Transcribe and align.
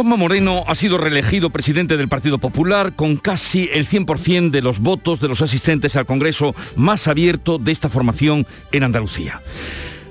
Juanma 0.00 0.16
Moreno 0.16 0.64
ha 0.66 0.74
sido 0.76 0.96
reelegido 0.96 1.50
presidente 1.50 1.98
del 1.98 2.08
Partido 2.08 2.38
Popular 2.38 2.94
con 2.96 3.18
casi 3.18 3.68
el 3.70 3.86
100% 3.86 4.48
de 4.48 4.62
los 4.62 4.78
votos 4.78 5.20
de 5.20 5.28
los 5.28 5.42
asistentes 5.42 5.94
al 5.94 6.06
Congreso 6.06 6.54
más 6.74 7.06
abierto 7.06 7.58
de 7.58 7.70
esta 7.70 7.90
formación 7.90 8.46
en 8.72 8.82
Andalucía. 8.82 9.42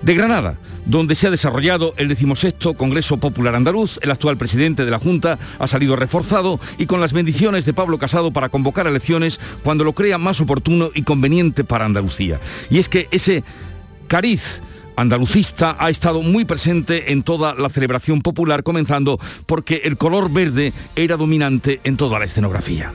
De 0.03 0.13
Granada, 0.13 0.59
donde 0.85 1.15
se 1.15 1.25
ha 1.25 1.31
desarrollado 1.31 1.95
el 1.97 2.07
decimosexto 2.07 2.75
Congreso 2.75 3.17
Popular 3.17 3.55
Andaluz, 3.55 3.97
el 4.03 4.11
actual 4.11 4.37
presidente 4.37 4.85
de 4.85 4.91
la 4.91 4.99
Junta 4.99 5.39
ha 5.57 5.65
salido 5.65 5.95
reforzado 5.95 6.59
y 6.77 6.85
con 6.85 7.01
las 7.01 7.11
bendiciones 7.11 7.65
de 7.65 7.73
Pablo 7.73 7.97
Casado 7.97 8.29
para 8.29 8.49
convocar 8.49 8.85
elecciones 8.85 9.39
cuando 9.63 9.83
lo 9.83 9.93
crea 9.93 10.19
más 10.19 10.39
oportuno 10.39 10.91
y 10.93 11.01
conveniente 11.01 11.63
para 11.63 11.85
Andalucía. 11.85 12.39
Y 12.69 12.77
es 12.77 12.89
que 12.89 13.07
ese 13.09 13.43
cariz 14.07 14.61
andalucista 14.99 15.77
ha 15.79 15.89
estado 15.89 16.21
muy 16.21 16.45
presente 16.45 17.11
en 17.11 17.23
toda 17.23 17.53
la 17.53 17.69
celebración 17.69 18.21
popular, 18.21 18.63
comenzando 18.63 19.19
porque 19.45 19.81
el 19.85 19.97
color 19.97 20.31
verde 20.31 20.73
era 20.95 21.15
dominante 21.15 21.79
en 21.83 21.97
toda 21.97 22.19
la 22.19 22.25
escenografía. 22.25 22.91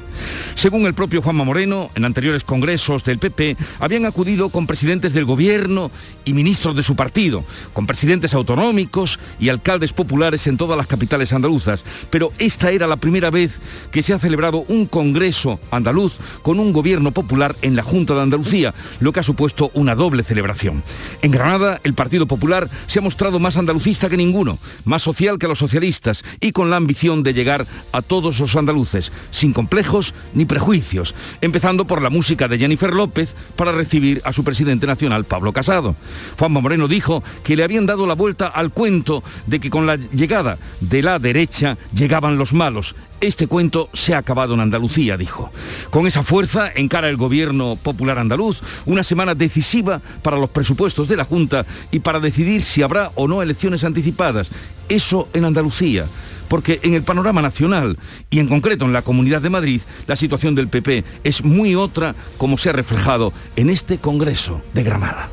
Según 0.55 0.87
el 0.87 0.95
propio 0.95 1.23
Juanma 1.23 1.45
Moreno, 1.45 1.91
en 1.95 2.05
anteriores 2.05 2.45
congresos 2.45 3.05
del 3.05 3.19
PP 3.19 3.57
habían 3.81 4.07
acudido 4.07 4.51
con 4.51 4.67
presidentes 4.67 5.13
del 5.13 5.25
gobierno 5.25 5.91
y 6.25 6.33
ministros 6.33 6.77
de 6.77 6.83
su 6.83 6.95
partido, 6.95 7.45
con 7.73 7.87
presidentes 7.87 8.35
autonómicos 8.35 9.19
y 9.41 9.49
alcaldes 9.49 9.93
populares 9.93 10.47
en 10.47 10.57
todas 10.57 10.77
las 10.77 10.87
capitales 10.87 11.33
andaluzas, 11.33 11.85
pero 12.11 12.33
esta 12.39 12.71
era 12.71 12.87
la 12.87 12.97
primera 12.97 13.31
vez 13.31 13.59
que 13.91 14.03
se 14.03 14.13
ha 14.13 14.19
celebrado 14.19 14.65
un 14.69 14.87
congreso 14.87 15.59
andaluz 15.71 16.15
con 16.43 16.61
un 16.61 16.73
gobierno 16.73 17.13
popular 17.13 17.57
en 17.63 17.77
la 17.77 17.83
Junta 17.83 18.15
de 18.15 18.23
Andalucía, 18.23 18.75
lo 19.01 19.13
que 19.13 19.21
ha 19.21 19.25
supuesto 19.25 19.71
una 19.75 19.95
doble 19.95 20.23
celebración. 20.23 20.83
En 21.23 21.31
Granada, 21.31 21.81
el 21.83 21.94
Partido 21.95 22.27
Popular 22.27 22.69
se 22.87 22.99
ha 22.99 23.03
mostrado 23.03 23.39
más 23.39 23.57
andalucista 23.57 24.09
que 24.09 24.17
ninguno, 24.17 24.59
más 24.85 25.03
social 25.03 25.39
que 25.39 25.49
los 25.49 25.59
socialistas 25.59 26.25
y 26.41 26.53
con 26.53 26.71
la 26.71 26.77
ambición 26.77 27.23
de 27.23 27.35
llegar 27.35 27.67
a 27.93 28.03
todos 28.03 28.39
los 28.41 28.57
andaluces, 28.57 29.13
sin 29.31 29.53
complejos 29.53 30.15
ni 30.35 30.45
prejuicios, 30.45 31.15
empezando 31.41 31.87
por 31.87 32.03
la 32.03 32.11
música 32.11 32.49
de 32.49 32.59
Jennifer 32.59 32.93
López 32.93 33.35
para 33.57 33.73
recibir 33.73 34.21
a 34.25 34.33
su 34.33 34.45
presidente 34.45 34.87
nacional, 34.87 35.25
Pablo 35.25 35.53
Casado. 35.53 35.97
Juanma 36.39 36.61
Moreno 36.61 36.89
dijo 36.89 37.23
que 37.43 37.57
le 37.57 37.65
habían 37.65 37.87
dado 37.87 38.07
la 38.07 38.15
vuelta 38.15 38.47
al 38.47 38.71
cuento 38.71 39.23
de 39.47 39.61
que 39.61 39.71
con 39.71 39.87
la 39.87 39.97
llegada 39.97 40.59
de 40.81 41.03
la 41.03 41.19
derecha 41.19 41.77
llegaban 41.95 42.39
los 42.39 42.53
malos. 42.53 42.95
Este 43.21 43.47
cuento 43.47 43.89
se 43.93 44.15
ha 44.15 44.19
acabado 44.19 44.55
en 44.55 44.61
Andalucía, 44.61 45.17
dijo. 45.17 45.51
Con 45.91 46.07
esa 46.07 46.23
fuerza 46.23 46.71
encara 46.75 47.09
el 47.09 47.17
gobierno 47.17 47.77
popular 47.83 48.19
andaluz 48.19 48.61
una 48.85 49.03
semana 49.03 49.35
decisiva 49.35 50.01
para 50.23 50.37
los 50.37 50.51
presupuestos 50.51 51.09
de 51.09 51.17
la 51.17 51.25
Junta 51.25 51.65
y 51.91 52.01
para 52.01 52.21
decidir 52.21 52.63
si 52.63 52.83
habrá 52.83 53.13
o 53.15 53.27
no 53.27 53.43
elecciones 53.43 53.85
anticipadas. 53.85 54.51
Eso 54.89 55.29
en 55.33 55.45
Andalucía 55.45 56.07
porque 56.49 56.79
en 56.83 56.95
el 56.95 57.03
panorama 57.03 57.43
nacional 57.43 57.99
y 58.31 58.39
en 58.39 58.49
concreto 58.49 58.85
en 58.85 58.93
la 58.93 59.03
Comunidad 59.03 59.41
de 59.41 59.51
Madrid, 59.51 59.81
la 60.07 60.15
situación 60.15 60.55
del 60.55 60.69
PP 60.69 61.03
es 61.25 61.43
muy 61.43 61.75
otra 61.75 62.15
como 62.39 62.59
se 62.59 62.71
ha 62.71 62.73
reflejado 62.73 63.33
en 63.57 63.71
este 63.71 63.99
Congreso 63.99 64.61
de 64.73 64.83
Granada. 64.85 65.31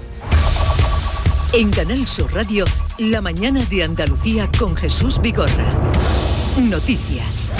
En 1.53 1.69
Canal 1.69 2.07
Sur 2.07 2.33
Radio, 2.33 2.65
la 2.97 3.21
mañana 3.21 3.63
de 3.65 3.83
Andalucía 3.83 4.49
con 4.57 4.75
Jesús 4.75 5.21
Vigorra. 5.21 5.67
Noticias 6.57 7.53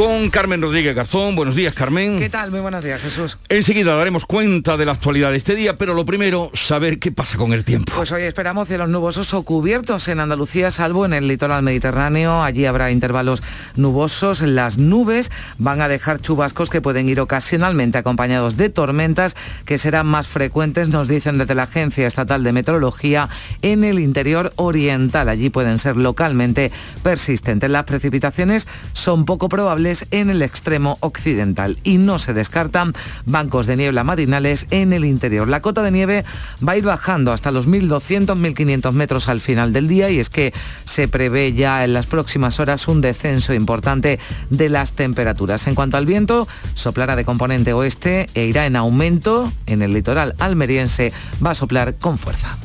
con 0.00 0.30
Carmen 0.30 0.62
Rodríguez 0.62 0.96
Garzón. 0.96 1.36
Buenos 1.36 1.54
días, 1.54 1.74
Carmen. 1.74 2.18
¿Qué 2.18 2.30
tal? 2.30 2.50
Muy 2.50 2.60
buenos 2.60 2.82
días, 2.82 3.02
Jesús. 3.02 3.36
Enseguida 3.50 3.94
daremos 3.94 4.24
cuenta 4.24 4.78
de 4.78 4.86
la 4.86 4.92
actualidad 4.92 5.30
de 5.30 5.36
este 5.36 5.54
día, 5.54 5.76
pero 5.76 5.92
lo 5.92 6.06
primero, 6.06 6.50
saber 6.54 6.98
qué 6.98 7.12
pasa 7.12 7.36
con 7.36 7.52
el 7.52 7.66
tiempo. 7.66 7.92
Pues 7.94 8.10
hoy 8.10 8.22
esperamos 8.22 8.66
cielos 8.66 8.88
nubosos 8.88 9.34
o 9.34 9.42
cubiertos 9.42 10.08
en 10.08 10.20
Andalucía, 10.20 10.70
salvo 10.70 11.04
en 11.04 11.12
el 11.12 11.28
litoral 11.28 11.62
mediterráneo. 11.62 12.42
Allí 12.42 12.64
habrá 12.64 12.90
intervalos 12.90 13.42
nubosos. 13.76 14.40
Las 14.40 14.78
nubes 14.78 15.30
van 15.58 15.82
a 15.82 15.88
dejar 15.88 16.18
chubascos 16.22 16.70
que 16.70 16.80
pueden 16.80 17.06
ir 17.10 17.20
ocasionalmente 17.20 17.98
acompañados 17.98 18.56
de 18.56 18.70
tormentas 18.70 19.36
que 19.66 19.76
serán 19.76 20.06
más 20.06 20.28
frecuentes, 20.28 20.88
nos 20.88 21.08
dicen 21.08 21.36
desde 21.36 21.54
la 21.54 21.64
Agencia 21.64 22.06
Estatal 22.06 22.42
de 22.42 22.52
Meteorología, 22.52 23.28
en 23.60 23.84
el 23.84 23.98
interior 23.98 24.54
oriental. 24.56 25.28
Allí 25.28 25.50
pueden 25.50 25.78
ser 25.78 25.98
localmente 25.98 26.72
persistentes. 27.02 27.68
Las 27.68 27.84
precipitaciones 27.84 28.66
son 28.94 29.26
poco 29.26 29.50
probables 29.50 29.89
en 30.10 30.30
el 30.30 30.42
extremo 30.42 30.98
occidental 31.00 31.76
y 31.82 31.98
no 31.98 32.18
se 32.18 32.32
descartan 32.32 32.94
bancos 33.26 33.66
de 33.66 33.76
niebla 33.76 34.04
matinales 34.04 34.66
en 34.70 34.92
el 34.92 35.04
interior. 35.04 35.48
La 35.48 35.60
cota 35.60 35.82
de 35.82 35.90
nieve 35.90 36.24
va 36.66 36.72
a 36.72 36.76
ir 36.76 36.84
bajando 36.84 37.32
hasta 37.32 37.50
los 37.50 37.68
1.200-1.500 37.68 38.92
metros 38.92 39.28
al 39.28 39.40
final 39.40 39.72
del 39.72 39.88
día 39.88 40.10
y 40.10 40.18
es 40.18 40.30
que 40.30 40.52
se 40.84 41.08
prevé 41.08 41.52
ya 41.52 41.84
en 41.84 41.92
las 41.92 42.06
próximas 42.06 42.60
horas 42.60 42.88
un 42.88 43.00
descenso 43.00 43.52
importante 43.52 44.18
de 44.50 44.68
las 44.68 44.92
temperaturas. 44.92 45.66
En 45.66 45.74
cuanto 45.74 45.96
al 45.96 46.06
viento, 46.06 46.46
soplará 46.74 47.16
de 47.16 47.24
componente 47.24 47.72
oeste 47.72 48.28
e 48.34 48.46
irá 48.46 48.66
en 48.66 48.76
aumento 48.76 49.52
en 49.66 49.82
el 49.82 49.92
litoral 49.92 50.34
almeriense, 50.38 51.12
va 51.44 51.50
a 51.50 51.54
soplar 51.54 51.94
con 51.96 52.18
fuerza. 52.18 52.56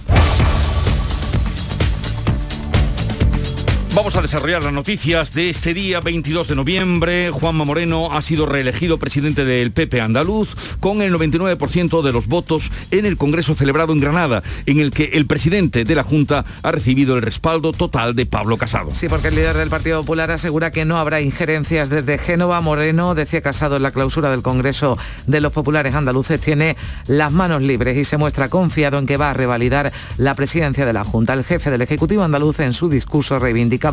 Vamos 3.95 4.17
a 4.17 4.22
desarrollar 4.22 4.61
las 4.61 4.73
noticias 4.73 5.33
de 5.33 5.50
este 5.50 5.73
día 5.73 6.01
22 6.01 6.50
de 6.50 6.56
noviembre. 6.56 7.31
Juanma 7.31 7.63
Moreno 7.63 8.11
ha 8.11 8.22
sido 8.22 8.45
reelegido 8.45 8.97
presidente 8.97 9.45
del 9.45 9.72
PP 9.72 10.01
andaluz 10.01 10.53
con 10.81 11.01
el 11.01 11.13
99% 11.13 12.01
de 12.01 12.11
los 12.11 12.28
votos 12.28 12.73
en 12.91 13.06
el 13.06 13.16
Congreso 13.16 13.56
celebrado 13.56 13.94
en 13.94 14.01
Granada, 14.01 14.44
en 14.66 14.81
el 14.81 14.91
que 14.91 15.11
el 15.13 15.28
presidente 15.28 15.85
de 15.85 15.95
la 15.95 16.03
Junta 16.03 16.44
ha 16.61 16.72
recibido 16.73 17.16
el 17.16 17.22
respaldo 17.22 17.72
total 17.72 18.16
de 18.16 18.25
Pablo 18.25 18.57
Casado. 18.57 18.94
Sí, 18.94 19.07
porque 19.07 19.29
el 19.29 19.35
líder 19.35 19.56
del 19.56 19.69
Partido 19.69 20.01
Popular 20.01 20.29
asegura 20.29 20.72
que 20.72 20.83
no 20.83 20.97
habrá 20.97 21.22
injerencias 21.22 21.89
desde 21.89 22.17
Génova. 22.17 22.59
Moreno 22.59 23.16
decía 23.16 23.41
Casado 23.41 23.77
en 23.77 23.83
la 23.83 23.91
clausura 23.91 24.29
del 24.29 24.41
Congreso 24.41 24.97
de 25.25 25.39
los 25.39 25.53
Populares 25.53 25.95
Andaluces 25.95 26.41
tiene 26.41 26.75
las 27.07 27.31
manos 27.31 27.62
libres 27.62 27.95
y 27.95 28.03
se 28.03 28.17
muestra 28.17 28.50
confiado 28.50 28.97
en 28.97 29.06
que 29.06 29.16
va 29.16 29.29
a 29.29 29.33
revalidar 29.33 29.94
la 30.17 30.35
presidencia 30.35 30.85
de 30.85 30.91
la 30.91 31.06
Junta. 31.06 31.31
El 31.31 31.45
jefe 31.45 31.72
del 31.72 31.81
Ejecutivo 31.81 32.23
andaluz 32.23 32.59
en 32.59 32.73
su 32.73 32.89
discurso 32.89 33.39
reivindica 33.39 33.84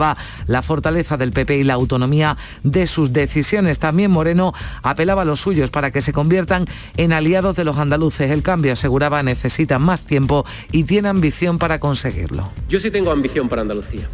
la 0.47 0.63
fortaleza 0.63 1.17
del 1.17 1.33
PP 1.33 1.59
y 1.59 1.63
la 1.65 1.75
autonomía 1.75 2.37
de 2.63 2.87
sus 2.87 3.13
decisiones. 3.13 3.79
También 3.79 4.11
Moreno 4.11 4.53
apelaba 4.83 5.23
a 5.23 5.25
los 5.25 5.41
suyos 5.41 5.71
para 5.71 5.91
que 5.91 6.03
se 6.03 6.13
conviertan 6.13 6.67
en 6.97 7.13
aliados 7.13 7.57
de 7.57 7.65
los 7.65 7.77
andaluces. 7.79 8.31
El 8.31 8.43
cambio, 8.43 8.73
aseguraba, 8.73 9.23
necesita 9.23 9.79
más 9.79 10.05
tiempo 10.05 10.45
y 10.71 10.85
tiene 10.85 11.09
ambición 11.09 11.59
para 11.59 11.79
conseguirlo. 11.79 12.51
Yo 12.69 12.81
sí 12.81 12.91
tengo 12.91 13.11
ambición 13.11 13.49
para 13.49 13.63
Andalucía. 13.63 14.09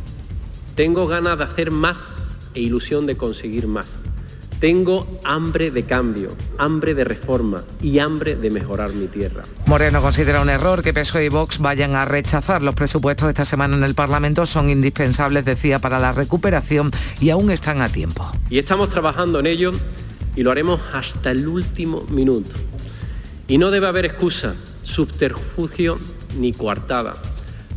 Tengo 0.75 1.07
ganas 1.07 1.39
de 1.39 1.45
hacer 1.45 1.71
más 1.71 1.99
e 2.55 2.61
ilusión 2.61 3.07
de 3.07 3.17
conseguir 3.17 3.67
más. 3.67 3.87
Tengo 4.61 5.21
hambre 5.23 5.71
de 5.71 5.85
cambio, 5.85 6.35
hambre 6.59 6.95
de 6.95 7.05
reforma 7.05 7.63
y 7.81 8.01
hambre 8.01 8.35
de 8.35 8.51
mejorar 8.51 8.93
mi 8.93 9.07
tierra. 9.07 9.45
Moreno 9.67 10.03
considera 10.03 10.43
un 10.43 10.49
error 10.49 10.83
que 10.83 10.93
PSOE 10.93 11.27
y 11.27 11.29
Vox 11.29 11.61
vayan 11.61 11.95
a 11.95 12.05
rechazar 12.05 12.63
los 12.63 12.75
presupuestos 12.75 13.27
de 13.29 13.33
esta 13.33 13.45
semana 13.45 13.77
en 13.77 13.85
el 13.85 13.95
Parlamento. 13.95 14.47
Son 14.47 14.69
indispensables, 14.69 15.45
decía, 15.45 15.79
para 15.79 16.01
la 16.01 16.11
recuperación 16.11 16.91
y 17.21 17.31
aún 17.31 17.53
están 17.53 17.83
a 17.83 17.89
tiempo. 17.89 18.33
Y 18.51 18.59
estamos 18.59 18.91
trabajando 18.91 19.39
en 19.39 19.47
ello 19.47 19.73
y 20.35 20.43
lo 20.43 20.51
haremos 20.51 20.81
hasta 20.93 21.31
el 21.31 21.47
último 21.47 22.03
minuto. 22.11 22.51
Y 23.47 23.59
no 23.59 23.71
debe 23.71 23.87
haber 23.87 24.07
excusa, 24.07 24.57
subterfugio 24.83 26.01
ni 26.37 26.53
coartada. 26.53 27.15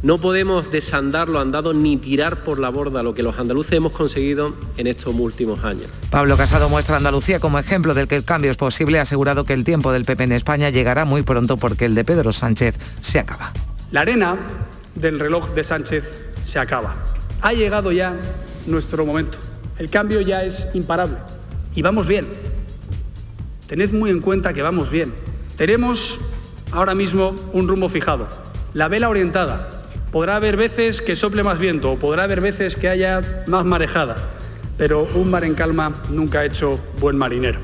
No 0.03 0.17
podemos 0.17 0.71
desandar 0.71 1.29
lo 1.29 1.39
andado 1.39 1.73
ni 1.73 1.95
tirar 1.95 2.37
por 2.37 2.57
la 2.57 2.69
borda 2.69 3.03
lo 3.03 3.13
que 3.13 3.21
los 3.21 3.37
andaluces 3.37 3.73
hemos 3.73 3.91
conseguido 3.91 4.55
en 4.77 4.87
estos 4.87 5.13
últimos 5.13 5.63
años. 5.63 5.87
Pablo 6.09 6.35
Casado 6.37 6.69
muestra 6.69 6.95
a 6.95 6.97
Andalucía 6.97 7.39
como 7.39 7.59
ejemplo 7.59 7.93
del 7.93 8.07
que 8.07 8.15
el 8.15 8.23
cambio 8.23 8.49
es 8.49 8.57
posible, 8.57 8.97
ha 8.97 9.03
asegurado 9.03 9.45
que 9.45 9.53
el 9.53 9.63
tiempo 9.63 9.91
del 9.91 10.05
PP 10.05 10.23
en 10.23 10.31
España 10.31 10.71
llegará 10.71 11.05
muy 11.05 11.21
pronto 11.21 11.57
porque 11.57 11.85
el 11.85 11.93
de 11.93 12.03
Pedro 12.03 12.33
Sánchez 12.33 12.79
se 13.01 13.19
acaba. 13.19 13.53
La 13.91 14.01
arena 14.01 14.37
del 14.95 15.19
reloj 15.19 15.53
de 15.53 15.63
Sánchez 15.63 16.03
se 16.45 16.57
acaba. 16.57 16.95
Ha 17.41 17.53
llegado 17.53 17.91
ya 17.91 18.15
nuestro 18.65 19.05
momento. 19.05 19.37
El 19.77 19.91
cambio 19.91 20.21
ya 20.21 20.43
es 20.43 20.67
imparable 20.73 21.17
y 21.75 21.83
vamos 21.83 22.07
bien. 22.07 22.27
Tened 23.67 23.91
muy 23.91 24.09
en 24.09 24.19
cuenta 24.19 24.51
que 24.51 24.63
vamos 24.63 24.89
bien. 24.89 25.13
Tenemos 25.57 26.17
ahora 26.71 26.95
mismo 26.95 27.35
un 27.53 27.67
rumbo 27.67 27.87
fijado, 27.87 28.27
la 28.73 28.87
vela 28.87 29.07
orientada, 29.07 29.80
Podrá 30.11 30.35
haber 30.35 30.57
veces 30.57 31.01
que 31.01 31.15
sople 31.15 31.41
más 31.41 31.57
viento 31.57 31.93
o 31.93 31.97
podrá 31.97 32.23
haber 32.23 32.41
veces 32.41 32.75
que 32.75 32.89
haya 32.89 33.21
más 33.47 33.63
marejada, 33.63 34.17
pero 34.77 35.07
un 35.15 35.31
mar 35.31 35.45
en 35.45 35.55
calma 35.55 36.01
nunca 36.09 36.41
ha 36.41 36.45
hecho 36.45 36.77
buen 36.99 37.17
marinero. 37.17 37.61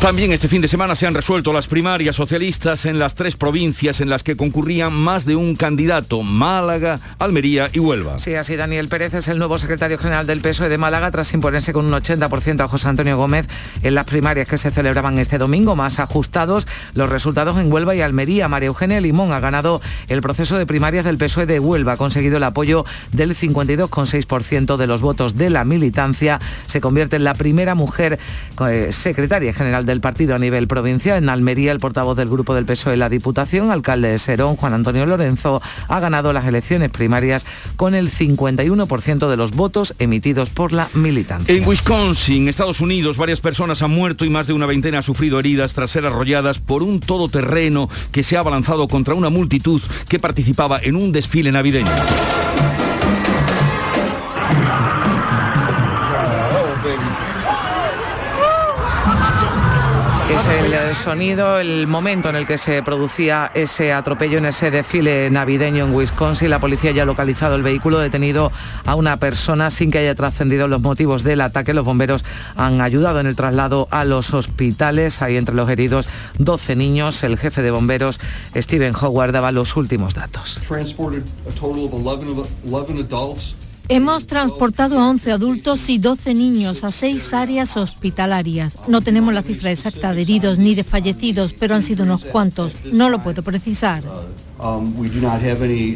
También 0.00 0.30
este 0.30 0.46
fin 0.46 0.60
de 0.60 0.68
semana 0.68 0.94
se 0.94 1.06
han 1.06 1.14
resuelto 1.14 1.54
las 1.54 1.68
primarias 1.68 2.14
socialistas 2.14 2.84
en 2.84 2.98
las 2.98 3.14
tres 3.14 3.34
provincias 3.34 4.00
en 4.02 4.10
las 4.10 4.22
que 4.22 4.36
concurrían 4.36 4.92
más 4.92 5.24
de 5.24 5.36
un 5.36 5.56
candidato, 5.56 6.22
Málaga, 6.22 7.00
Almería 7.18 7.70
y 7.72 7.78
Huelva. 7.78 8.18
Sí, 8.18 8.34
así 8.34 8.56
Daniel 8.56 8.88
Pérez 8.88 9.14
es 9.14 9.26
el 9.28 9.38
nuevo 9.38 9.56
secretario 9.56 9.96
general 9.96 10.26
del 10.26 10.42
PSOE 10.42 10.68
de 10.68 10.76
Málaga 10.76 11.10
tras 11.10 11.32
imponerse 11.32 11.72
con 11.72 11.86
un 11.86 11.92
80% 11.92 12.60
a 12.60 12.68
José 12.68 12.88
Antonio 12.88 13.16
Gómez 13.16 13.48
en 13.82 13.94
las 13.94 14.04
primarias 14.04 14.46
que 14.46 14.58
se 14.58 14.70
celebraban 14.70 15.18
este 15.18 15.38
domingo, 15.38 15.74
más 15.76 15.98
ajustados 15.98 16.68
los 16.92 17.08
resultados 17.08 17.58
en 17.58 17.72
Huelva 17.72 17.94
y 17.96 18.02
Almería. 18.02 18.48
María 18.48 18.68
Eugenia 18.68 19.00
Limón 19.00 19.32
ha 19.32 19.40
ganado 19.40 19.80
el 20.08 20.20
proceso 20.20 20.58
de 20.58 20.66
primarias 20.66 21.06
del 21.06 21.16
PSOE 21.16 21.46
de 21.46 21.58
Huelva, 21.58 21.92
ha 21.92 21.96
conseguido 21.96 22.36
el 22.36 22.44
apoyo 22.44 22.84
del 23.12 23.34
52,6% 23.34 24.76
de 24.76 24.86
los 24.86 25.00
votos 25.00 25.36
de 25.36 25.48
la 25.48 25.64
militancia, 25.64 26.38
se 26.66 26.82
convierte 26.82 27.16
en 27.16 27.24
la 27.24 27.34
primera 27.34 27.74
mujer 27.74 28.18
eh, 28.68 28.88
secretaria 28.92 29.54
general 29.54 29.85
del 29.86 30.00
partido 30.00 30.34
a 30.34 30.38
nivel 30.38 30.68
provincial. 30.68 31.16
En 31.22 31.28
Almería, 31.28 31.72
el 31.72 31.80
portavoz 31.80 32.16
del 32.16 32.28
grupo 32.28 32.54
del 32.54 32.66
PSOE 32.66 32.94
en 32.94 32.98
la 32.98 33.08
Diputación, 33.08 33.70
alcalde 33.70 34.08
de 34.08 34.18
Serón, 34.18 34.56
Juan 34.56 34.74
Antonio 34.74 35.06
Lorenzo, 35.06 35.62
ha 35.88 36.00
ganado 36.00 36.32
las 36.32 36.46
elecciones 36.46 36.90
primarias 36.90 37.46
con 37.76 37.94
el 37.94 38.10
51% 38.10 39.28
de 39.28 39.36
los 39.36 39.52
votos 39.52 39.94
emitidos 39.98 40.50
por 40.50 40.72
la 40.72 40.90
militancia. 40.94 41.54
En 41.54 41.66
Wisconsin, 41.66 42.48
Estados 42.48 42.80
Unidos, 42.80 43.16
varias 43.16 43.40
personas 43.40 43.82
han 43.82 43.90
muerto 43.90 44.24
y 44.24 44.30
más 44.30 44.46
de 44.46 44.52
una 44.52 44.66
veintena 44.66 44.98
ha 44.98 45.02
sufrido 45.02 45.38
heridas 45.38 45.74
tras 45.74 45.90
ser 45.90 46.04
arrolladas 46.04 46.58
por 46.58 46.82
un 46.82 47.00
todoterreno 47.00 47.88
que 48.12 48.22
se 48.22 48.36
ha 48.36 48.40
abalanzado 48.40 48.88
contra 48.88 49.14
una 49.14 49.30
multitud 49.30 49.80
que 50.08 50.18
participaba 50.18 50.78
en 50.82 50.96
un 50.96 51.12
desfile 51.12 51.52
navideño. 51.52 51.90
Es 60.36 60.48
el 60.48 60.94
sonido, 60.94 61.58
el 61.58 61.86
momento 61.86 62.28
en 62.28 62.36
el 62.36 62.46
que 62.46 62.58
se 62.58 62.82
producía 62.82 63.50
ese 63.54 63.94
atropello 63.94 64.36
en 64.36 64.44
ese 64.44 64.70
desfile 64.70 65.30
navideño 65.30 65.86
en 65.86 65.94
Wisconsin. 65.94 66.50
La 66.50 66.58
policía 66.58 66.90
ya 66.90 67.04
ha 67.04 67.06
localizado 67.06 67.56
el 67.56 67.62
vehículo 67.62 67.98
detenido 67.98 68.52
a 68.84 68.94
una 68.96 69.16
persona 69.16 69.70
sin 69.70 69.90
que 69.90 69.96
haya 69.96 70.14
trascendido 70.14 70.68
los 70.68 70.82
motivos 70.82 71.22
del 71.22 71.40
ataque. 71.40 71.72
Los 71.72 71.86
bomberos 71.86 72.22
han 72.54 72.82
ayudado 72.82 73.18
en 73.20 73.26
el 73.26 73.34
traslado 73.34 73.88
a 73.90 74.04
los 74.04 74.34
hospitales. 74.34 75.22
Hay 75.22 75.38
entre 75.38 75.54
los 75.54 75.70
heridos 75.70 76.06
12 76.38 76.76
niños. 76.76 77.22
El 77.24 77.38
jefe 77.38 77.62
de 77.62 77.70
bomberos, 77.70 78.20
Stephen 78.54 78.94
Howard, 78.94 79.32
daba 79.32 79.52
los 79.52 79.74
últimos 79.74 80.14
datos. 80.14 80.60
Hemos 83.88 84.26
transportado 84.26 84.98
a 84.98 85.08
11 85.08 85.30
adultos 85.30 85.88
y 85.88 85.98
12 85.98 86.34
niños 86.34 86.82
a 86.82 86.90
seis 86.90 87.32
áreas 87.32 87.76
hospitalarias. 87.76 88.78
No 88.88 89.00
tenemos 89.00 89.32
la 89.32 89.42
cifra 89.42 89.70
exacta 89.70 90.12
de 90.12 90.22
heridos 90.22 90.58
ni 90.58 90.74
de 90.74 90.82
fallecidos, 90.82 91.52
pero 91.52 91.76
han 91.76 91.82
sido 91.82 92.02
unos 92.02 92.24
cuantos. 92.24 92.74
No 92.92 93.10
lo 93.10 93.22
puedo 93.22 93.44
precisar. 93.44 94.02
Um, 94.58 94.94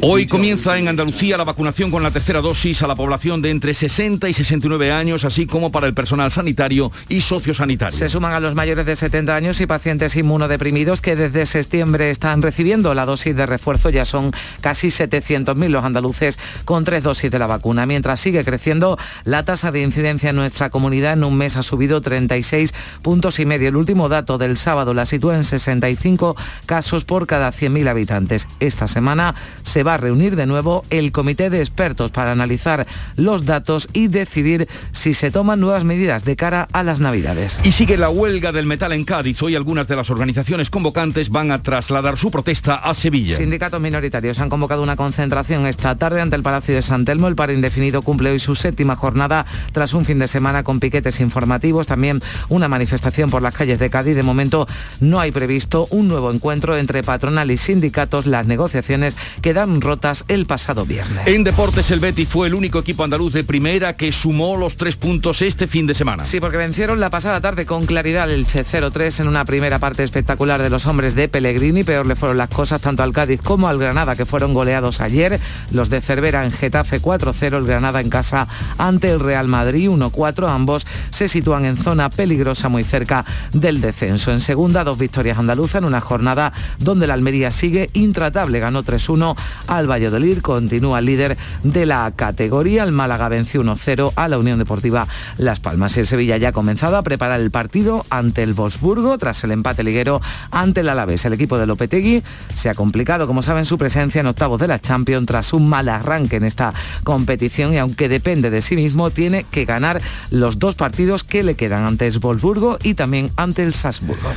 Hoy 0.02 0.26
comienza 0.26 0.76
en 0.76 0.88
Andalucía 0.88 1.38
la 1.38 1.44
vacunación 1.44 1.90
con 1.90 2.02
la 2.02 2.10
tercera 2.10 2.42
dosis 2.42 2.82
a 2.82 2.86
la 2.86 2.94
población 2.94 3.40
de 3.40 3.48
entre 3.48 3.72
60 3.72 4.28
y 4.28 4.34
69 4.34 4.92
años, 4.92 5.24
así 5.24 5.46
como 5.46 5.72
para 5.72 5.86
el 5.86 5.94
personal 5.94 6.30
sanitario 6.30 6.92
y 7.08 7.22
sociosanitario. 7.22 7.96
Se 7.96 8.10
suman 8.10 8.34
a 8.34 8.40
los 8.40 8.54
mayores 8.54 8.84
de 8.84 8.96
70 8.96 9.34
años 9.34 9.60
y 9.62 9.66
pacientes 9.66 10.14
inmunodeprimidos 10.14 11.00
que 11.00 11.16
desde 11.16 11.46
septiembre 11.46 12.10
están 12.10 12.42
recibiendo 12.42 12.92
la 12.92 13.06
dosis 13.06 13.34
de 13.34 13.46
refuerzo. 13.46 13.88
Ya 13.88 14.04
son 14.04 14.30
casi 14.60 14.88
700.000 14.88 15.68
los 15.68 15.84
andaluces 15.84 16.38
con 16.66 16.84
tres 16.84 17.02
dosis 17.02 17.30
de 17.30 17.38
la 17.38 17.46
vacuna. 17.46 17.86
Mientras 17.86 18.20
sigue 18.20 18.44
creciendo 18.44 18.98
la 19.24 19.42
tasa 19.42 19.72
de 19.72 19.80
incidencia 19.80 20.30
en 20.30 20.36
nuestra 20.36 20.68
comunidad, 20.68 21.14
en 21.14 21.24
un 21.24 21.36
mes 21.38 21.56
ha 21.56 21.62
subido 21.62 22.02
36 22.02 22.74
puntos 23.00 23.40
y 23.40 23.46
medio. 23.46 23.70
El 23.70 23.76
último 23.76 24.10
dato 24.10 24.36
del 24.36 24.58
sábado 24.58 24.92
la 24.92 25.06
sitúa 25.06 25.36
en 25.36 25.44
65 25.44 26.36
casos 26.66 27.06
por 27.06 27.26
cada 27.26 27.50
100.000 27.52 27.88
habitantes 27.88 28.49
esta 28.58 28.88
semana 28.88 29.34
se 29.62 29.82
va 29.82 29.94
a 29.94 29.96
reunir 29.98 30.36
de 30.36 30.46
nuevo 30.46 30.84
el 30.90 31.12
comité 31.12 31.50
de 31.50 31.60
expertos 31.60 32.10
para 32.10 32.32
analizar 32.32 32.86
los 33.16 33.44
datos 33.44 33.88
y 33.92 34.08
decidir 34.08 34.68
si 34.92 35.14
se 35.14 35.30
toman 35.30 35.60
nuevas 35.60 35.84
medidas 35.84 36.24
de 36.24 36.36
cara 36.36 36.68
a 36.72 36.82
las 36.82 37.00
Navidades. 37.00 37.60
Y 37.64 37.72
sigue 37.72 37.96
la 37.96 38.10
huelga 38.10 38.52
del 38.52 38.66
metal 38.66 38.92
en 38.92 39.04
Cádiz. 39.04 39.42
Hoy 39.42 39.56
algunas 39.56 39.88
de 39.88 39.96
las 39.96 40.10
organizaciones 40.10 40.70
convocantes 40.70 41.30
van 41.30 41.52
a 41.52 41.62
trasladar 41.62 42.18
su 42.18 42.30
protesta 42.30 42.74
a 42.74 42.94
Sevilla. 42.94 43.36
Sindicatos 43.36 43.80
minoritarios 43.80 44.38
han 44.38 44.48
convocado 44.48 44.82
una 44.82 44.96
concentración 44.96 45.66
esta 45.66 45.94
tarde 45.96 46.20
ante 46.20 46.36
el 46.36 46.42
Palacio 46.42 46.74
de 46.74 46.82
San 46.82 47.04
Telmo. 47.04 47.28
El 47.28 47.36
paro 47.36 47.52
indefinido 47.52 48.02
cumple 48.02 48.30
hoy 48.30 48.38
su 48.38 48.54
séptima 48.54 48.96
jornada 48.96 49.46
tras 49.72 49.94
un 49.94 50.04
fin 50.04 50.18
de 50.18 50.28
semana 50.28 50.62
con 50.62 50.80
piquetes 50.80 51.20
informativos. 51.20 51.86
También 51.86 52.20
una 52.48 52.68
manifestación 52.68 53.30
por 53.30 53.42
las 53.42 53.54
calles 53.54 53.78
de 53.78 53.90
Cádiz. 53.90 54.14
De 54.14 54.22
momento 54.22 54.66
no 55.00 55.20
hay 55.20 55.32
previsto 55.32 55.86
un 55.90 56.08
nuevo 56.08 56.30
encuentro 56.30 56.76
entre 56.76 57.02
patronal 57.02 57.50
y 57.50 57.56
sindicatos. 57.56 58.26
La 58.26 58.39
las 58.40 58.46
negociaciones 58.46 59.18
quedan 59.42 59.82
rotas 59.82 60.24
el 60.28 60.46
pasado 60.46 60.86
viernes. 60.86 61.26
En 61.26 61.44
deportes 61.44 61.90
el 61.90 62.00
Betis 62.00 62.26
fue 62.26 62.46
el 62.46 62.54
único 62.54 62.78
equipo 62.78 63.04
andaluz 63.04 63.34
de 63.34 63.44
primera 63.44 63.96
que 63.96 64.12
sumó 64.12 64.56
los 64.56 64.78
tres 64.78 64.96
puntos 64.96 65.42
este 65.42 65.68
fin 65.68 65.86
de 65.86 65.92
semana. 65.92 66.24
Sí, 66.24 66.40
porque 66.40 66.56
vencieron 66.56 67.00
la 67.00 67.10
pasada 67.10 67.42
tarde 67.42 67.66
con 67.66 67.84
claridad 67.84 68.30
el 68.30 68.46
Che 68.46 68.64
0-3 68.64 69.20
en 69.20 69.28
una 69.28 69.44
primera 69.44 69.78
parte 69.78 70.04
espectacular 70.04 70.62
de 70.62 70.70
los 70.70 70.86
hombres 70.86 71.14
de 71.14 71.28
Pellegrini. 71.28 71.84
Peor 71.84 72.06
le 72.06 72.16
fueron 72.16 72.38
las 72.38 72.48
cosas 72.48 72.80
tanto 72.80 73.02
al 73.02 73.12
Cádiz 73.12 73.42
como 73.42 73.68
al 73.68 73.78
Granada 73.78 74.16
que 74.16 74.24
fueron 74.24 74.54
goleados 74.54 75.02
ayer. 75.02 75.38
Los 75.70 75.90
de 75.90 76.00
Cervera 76.00 76.42
en 76.42 76.50
Getafe 76.50 77.02
4-0, 77.02 77.58
el 77.58 77.66
Granada 77.66 78.00
en 78.00 78.08
casa 78.08 78.48
ante 78.78 79.10
el 79.10 79.20
Real 79.20 79.48
Madrid 79.48 79.90
1-4. 79.90 80.48
Ambos 80.48 80.86
se 81.10 81.28
sitúan 81.28 81.66
en 81.66 81.76
zona 81.76 82.08
peligrosa 82.08 82.70
muy 82.70 82.84
cerca 82.84 83.26
del 83.52 83.82
descenso. 83.82 84.32
En 84.32 84.40
segunda, 84.40 84.82
dos 84.82 84.96
victorias 84.96 85.38
andaluzas 85.38 85.82
en 85.82 85.84
una 85.84 86.00
jornada 86.00 86.54
donde 86.78 87.06
la 87.06 87.12
Almería 87.12 87.50
sigue 87.50 87.90
intra 87.92 88.29
ganó 88.30 88.82
3-1 88.82 89.36
al 89.66 89.90
Valladolid, 89.90 90.38
continúa 90.38 91.00
líder 91.00 91.36
de 91.62 91.86
la 91.86 92.12
categoría. 92.14 92.84
El 92.84 92.92
Málaga 92.92 93.28
venció 93.28 93.62
1-0 93.62 94.12
a 94.16 94.28
la 94.28 94.38
Unión 94.38 94.58
Deportiva 94.58 95.06
Las 95.38 95.60
Palmas. 95.60 95.96
El 95.96 96.06
Sevilla 96.06 96.36
ya 96.36 96.48
ha 96.48 96.52
comenzado 96.52 96.96
a 96.96 97.02
preparar 97.02 97.40
el 97.40 97.50
partido 97.50 98.04
ante 98.10 98.42
el 98.42 98.54
Wolfsburgo 98.54 99.18
tras 99.18 99.44
el 99.44 99.52
empate 99.52 99.82
liguero 99.82 100.20
ante 100.50 100.80
el 100.80 100.88
Alavés. 100.88 101.24
El 101.24 101.32
equipo 101.32 101.58
de 101.58 101.66
Lopetegui 101.66 102.22
se 102.54 102.68
ha 102.68 102.74
complicado, 102.74 103.26
como 103.26 103.42
saben, 103.42 103.64
su 103.64 103.78
presencia 103.78 104.20
en 104.20 104.26
octavos 104.26 104.60
de 104.60 104.68
la 104.68 104.78
Champions 104.78 105.26
tras 105.26 105.52
un 105.52 105.68
mal 105.68 105.88
arranque 105.88 106.36
en 106.36 106.44
esta 106.44 106.74
competición 107.04 107.74
y 107.74 107.78
aunque 107.78 108.08
depende 108.08 108.50
de 108.50 108.62
sí 108.62 108.76
mismo, 108.76 109.10
tiene 109.10 109.44
que 109.44 109.64
ganar 109.64 110.00
los 110.30 110.58
dos 110.58 110.74
partidos 110.74 111.24
que 111.24 111.42
le 111.42 111.54
quedan 111.54 111.84
ante 111.84 112.06
el 112.06 112.18
Wolfsburgo 112.18 112.78
y 112.82 112.94
también 112.94 113.30
ante 113.36 113.62
el 113.62 113.74
Salzburgo. 113.74 114.30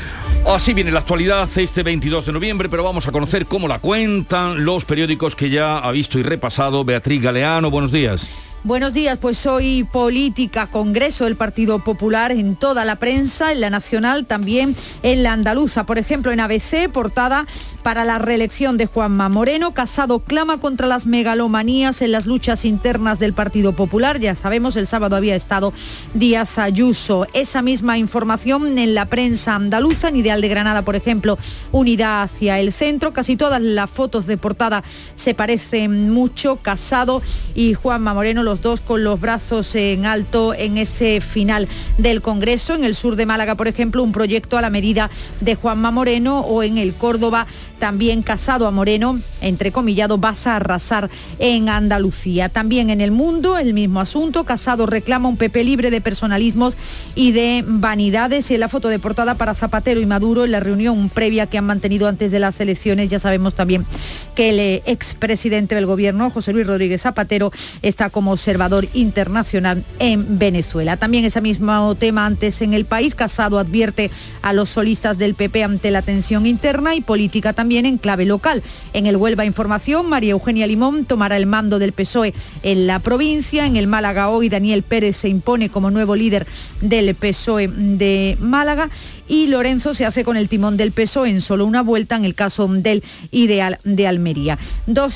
Así 0.47 0.73
viene 0.73 0.91
la 0.91 0.99
actualidad 0.99 1.49
este 1.55 1.83
22 1.83 2.25
de 2.25 2.31
noviembre, 2.33 2.69
pero 2.69 2.83
vamos 2.83 3.07
a 3.07 3.11
conocer 3.11 3.45
cómo 3.45 3.67
la 3.67 3.79
cuentan 3.83 4.63
los 4.63 4.85
periódicos 4.85 5.35
que 5.35 5.49
ya 5.49 5.77
ha 5.77 5.91
visto 5.91 6.17
y 6.17 6.23
repasado 6.23 6.85
Beatriz 6.85 7.21
Galeano. 7.21 7.69
Buenos 7.69 7.91
días. 7.91 8.52
Buenos 8.65 8.93
días, 8.93 9.17
pues 9.19 9.45
hoy 9.45 9.83
política, 9.83 10.67
Congreso 10.67 11.25
del 11.25 11.35
Partido 11.35 11.79
Popular 11.79 12.31
en 12.31 12.55
toda 12.55 12.85
la 12.85 12.95
prensa, 12.95 13.51
en 13.51 13.59
la 13.59 13.69
nacional, 13.69 14.25
también 14.25 14.73
en 15.01 15.21
la 15.21 15.33
andaluza. 15.33 15.85
Por 15.85 15.97
ejemplo, 15.97 16.31
en 16.31 16.39
ABC, 16.39 16.89
portada 16.89 17.45
para 17.83 18.05
la 18.05 18.19
reelección 18.19 18.77
de 18.77 18.85
Juanma 18.85 19.27
Moreno. 19.27 19.73
Casado 19.73 20.19
clama 20.19 20.61
contra 20.61 20.87
las 20.87 21.05
megalomanías 21.05 22.01
en 22.01 22.13
las 22.13 22.25
luchas 22.25 22.63
internas 22.63 23.19
del 23.19 23.33
Partido 23.33 23.73
Popular. 23.73 24.21
Ya 24.21 24.33
sabemos, 24.33 24.77
el 24.77 24.87
sábado 24.87 25.17
había 25.17 25.35
estado 25.35 25.73
Díaz 26.13 26.57
Ayuso. 26.57 27.27
Esa 27.33 27.61
misma 27.61 27.97
información 27.97 28.77
en 28.77 28.95
la 28.95 29.07
prensa 29.07 29.55
andaluza, 29.55 30.07
en 30.07 30.15
Ideal 30.15 30.39
de 30.39 30.47
Granada, 30.47 30.83
por 30.83 30.95
ejemplo, 30.95 31.37
unidad 31.73 32.23
hacia 32.23 32.59
el 32.59 32.71
centro. 32.71 33.11
Casi 33.11 33.35
todas 33.35 33.61
las 33.61 33.89
fotos 33.89 34.25
de 34.25 34.37
portada 34.37 34.85
se 35.15 35.33
parecen 35.33 36.09
mucho. 36.11 36.59
Casado 36.61 37.21
y 37.55 37.73
Juanma 37.73 38.13
Moreno 38.13 38.52
dos 38.61 38.81
con 38.81 39.03
los 39.03 39.19
brazos 39.19 39.75
en 39.75 40.05
alto 40.05 40.53
en 40.53 40.77
ese 40.77 41.21
final 41.21 41.67
del 41.97 42.21
Congreso. 42.21 42.75
En 42.75 42.83
el 42.83 42.95
sur 42.95 43.15
de 43.15 43.25
Málaga, 43.25 43.55
por 43.55 43.67
ejemplo, 43.67 44.03
un 44.03 44.11
proyecto 44.11 44.57
a 44.57 44.61
la 44.61 44.69
medida 44.69 45.09
de 45.41 45.55
Juanma 45.55 45.91
Moreno 45.91 46.41
o 46.41 46.63
en 46.63 46.77
el 46.77 46.93
Córdoba 46.93 47.47
también 47.79 48.21
casado 48.21 48.65
a 48.65 48.71
Moreno, 48.71 49.19
entrecomillado, 49.41 50.17
vas 50.17 50.47
a 50.47 50.55
arrasar 50.55 51.09
en 51.37 51.67
Andalucía. 51.67 52.47
También 52.47 52.89
en 52.89 53.01
el 53.01 53.11
mundo, 53.11 53.57
el 53.57 53.73
mismo 53.73 53.99
asunto, 53.99 54.45
Casado 54.45 54.85
reclama 54.85 55.27
un 55.27 55.35
PP 55.35 55.65
libre 55.65 55.91
de 55.91 55.99
personalismos 55.99 56.77
y 57.13 57.33
de 57.33 57.61
vanidades. 57.67 58.49
Y 58.49 58.53
en 58.53 58.61
la 58.61 58.69
foto 58.69 58.87
de 58.87 58.99
portada 58.99 59.35
para 59.35 59.53
Zapatero 59.53 59.99
y 59.99 60.05
Maduro 60.05 60.45
en 60.45 60.51
la 60.51 60.61
reunión 60.61 61.09
previa 61.09 61.47
que 61.47 61.57
han 61.57 61.65
mantenido 61.65 62.07
antes 62.07 62.31
de 62.31 62.39
las 62.39 62.57
elecciones, 62.61 63.09
ya 63.09 63.19
sabemos 63.19 63.53
también 63.53 63.85
que 64.33 64.49
el 64.49 64.81
expresidente 64.85 65.75
del 65.75 65.85
gobierno, 65.85 66.29
José 66.29 66.53
Luis 66.53 66.65
Rodríguez 66.65 67.01
Zapatero, 67.01 67.51
está 67.81 68.09
como 68.09 68.37
observador 68.43 68.89
internacional 68.93 69.85
en 69.99 70.37
Venezuela. 70.37 70.97
También 70.97 71.23
ese 71.23 71.39
mismo 71.39 71.95
tema 71.95 72.25
antes 72.25 72.61
en 72.61 72.73
el 72.73 72.83
país, 72.83 73.15
Casado 73.15 73.57
advierte 73.57 74.11
a 74.41 74.51
los 74.51 74.67
solistas 74.67 75.17
del 75.17 75.33
PP 75.33 75.63
ante 75.63 75.91
la 75.91 76.01
tensión 76.01 76.45
interna 76.45 76.93
y 76.93 76.99
política 76.99 77.53
también 77.53 77.85
en 77.85 77.97
clave 77.97 78.25
local. 78.25 78.61
En 78.91 79.07
el 79.07 79.15
Huelva 79.15 79.45
Información, 79.45 80.09
María 80.09 80.31
Eugenia 80.31 80.67
Limón 80.67 81.05
tomará 81.05 81.37
el 81.37 81.45
mando 81.45 81.79
del 81.79 81.93
PSOE 81.93 82.33
en 82.63 82.85
la 82.85 82.99
provincia. 82.99 83.65
En 83.65 83.77
el 83.77 83.87
Málaga 83.87 84.27
hoy, 84.27 84.49
Daniel 84.49 84.83
Pérez 84.83 85.15
se 85.15 85.29
impone 85.29 85.69
como 85.69 85.89
nuevo 85.89 86.13
líder 86.13 86.45
del 86.81 87.15
PSOE 87.15 87.69
de 87.69 88.37
Málaga 88.41 88.89
y 89.25 89.47
Lorenzo 89.47 89.93
se 89.93 90.05
hace 90.05 90.25
con 90.25 90.35
el 90.35 90.49
timón 90.49 90.75
del 90.75 90.91
PSOE 90.91 91.29
en 91.29 91.39
solo 91.39 91.65
una 91.65 91.81
vuelta 91.81 92.17
en 92.17 92.25
el 92.25 92.35
caso 92.35 92.67
del 92.67 93.03
Ideal 93.31 93.79
de 93.85 94.05
Almería. 94.05 94.59
Dos 94.85 95.13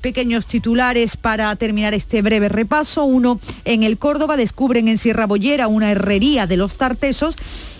pequeños 0.00 0.46
titulares 0.46 1.16
para 1.16 1.56
terminar 1.56 1.92
este 1.92 2.22
breve 2.22 2.48
repaso. 2.68 3.04
Uno, 3.04 3.40
en 3.64 3.82
el 3.82 3.96
Córdoba 3.96 4.36
descubren 4.36 4.88
en 4.88 4.98
Sierra 4.98 5.26
Bollera 5.26 5.68
una 5.68 5.90
herrería 5.90 6.46
de 6.46 6.58
los 6.58 6.76
tartesos 6.76 7.36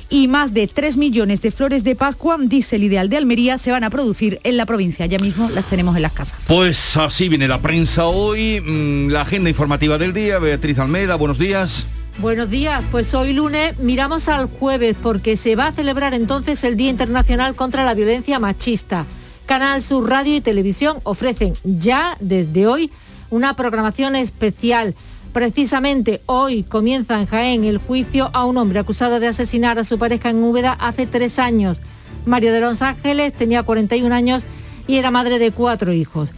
y 0.09 0.29
más 0.29 0.55
de 0.55 0.67
3 0.67 0.97
millones 0.97 1.43
de 1.43 1.51
flores 1.51 1.85
de 1.85 1.95
Pascua, 1.95 2.39
dice 2.41 2.77
el 2.77 2.85
Ideal 2.85 3.11
de 3.11 3.19
Almería, 3.19 3.59
se 3.59 3.71
van 3.71 3.85
a 3.85 3.91
producir 3.91 4.41
en 4.45 4.57
la 4.57 4.65
provincia. 4.65 5.05
Ya 5.05 5.19
mismo 5.19 5.51
las 5.51 5.67
tenemos 5.67 5.95
en 5.97 6.03
las 6.03 6.13
casas. 6.13 6.47
Pues 6.49 6.97
así 6.97 7.29
viene 7.29 7.47
la 7.47 7.61
prensa 7.61 8.07
hoy, 8.07 8.63
mm, 8.63 9.11
la 9.11 9.21
agenda 9.21 9.51
informativa 9.51 9.99
del 9.99 10.15
día. 10.15 10.39
Beatriz 10.39 10.79
Almeida, 10.79 11.17
buenos 11.17 11.39
días. 11.39 11.87
Buenos 12.17 12.49
días, 12.49 12.83
pues 12.91 13.15
hoy 13.15 13.35
lunes 13.35 13.79
miramos 13.79 14.29
al 14.29 14.47
jueves 14.47 14.97
porque 15.01 15.37
se 15.37 15.55
va 15.55 15.69
a 15.69 15.73
celebrar 15.73 16.15
entonces 16.15 16.65
el 16.65 16.77
Día 16.77 16.89
Internacional 16.89 17.55
contra 17.55 17.85
la 17.85 17.93
Violencia 17.93 18.39
Machista. 18.39 19.05
Canal 19.45 19.83
Sur 19.83 20.09
Radio 20.09 20.35
y 20.35 20.41
Televisión 20.41 20.99
ofrecen 21.05 21.53
ya 21.63 22.17
desde 22.21 22.67
hoy 22.67 22.91
una 23.31 23.55
programación 23.55 24.17
especial. 24.17 24.95
Precisamente 25.33 26.23
hoy 26.27 26.63
comienza 26.63 27.21
en 27.21 27.27
Jaén 27.27 27.65
el 27.65 27.79
juicio 27.79 28.31
a 28.33 28.45
un 28.45 28.57
hombre 28.57 28.79
acusado 28.79 29.21
de 29.21 29.29
asesinar 29.29 29.79
a 29.79 29.85
su 29.85 29.99
pareja 29.99 30.31
en 30.31 30.43
Úbeda 30.43 30.73
hace 30.73 31.07
tres 31.07 31.39
años. 31.39 31.81
Mario 32.27 32.53
de 32.53 32.61
los 32.61 32.83
Ángeles 32.83 33.33
tenía 33.33 33.63
41 33.63 34.15
años 34.15 34.45
y 34.87 34.97
era 34.97 35.11
madre 35.11 35.39
de 35.39 35.51
cuatro 35.51 35.93
hijos. 35.93 36.31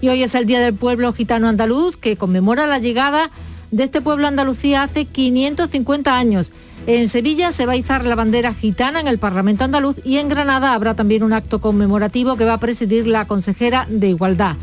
Y 0.00 0.08
hoy 0.08 0.22
es 0.22 0.34
el 0.34 0.46
Día 0.46 0.60
del 0.60 0.74
Pueblo 0.74 1.12
Gitano 1.12 1.48
Andaluz 1.48 1.96
que 1.96 2.16
conmemora 2.16 2.66
la 2.66 2.78
llegada 2.78 3.30
de 3.70 3.84
este 3.84 4.00
pueblo 4.00 4.26
a 4.26 4.28
Andalucía 4.28 4.82
hace 4.82 5.06
550 5.06 6.16
años. 6.16 6.52
En 6.86 7.08
Sevilla 7.08 7.52
se 7.52 7.64
va 7.64 7.72
a 7.72 7.76
izar 7.76 8.04
la 8.04 8.16
bandera 8.16 8.54
gitana 8.54 8.98
en 8.98 9.06
el 9.06 9.18
Parlamento 9.18 9.62
andaluz 9.62 9.96
y 10.04 10.16
en 10.16 10.28
Granada 10.28 10.74
habrá 10.74 10.94
también 10.94 11.22
un 11.22 11.32
acto 11.32 11.60
conmemorativo 11.60 12.36
que 12.36 12.44
va 12.44 12.54
a 12.54 12.60
presidir 12.60 13.06
la 13.06 13.26
consejera 13.26 13.86
de 13.88 14.08
Igualdad. 14.08 14.56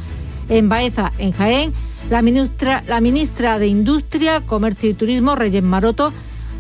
En 0.50 0.68
Baeza, 0.68 1.13
en 1.20 1.32
Jaén, 1.32 1.74
la 2.10 2.22
ministra, 2.22 3.60
de 3.60 3.68
Industria, 3.68 4.41
Comercio 4.41 4.89
y 4.89 4.94
Turismo, 4.96 5.36
Reyes 5.36 5.63
Maroto, 5.63 6.12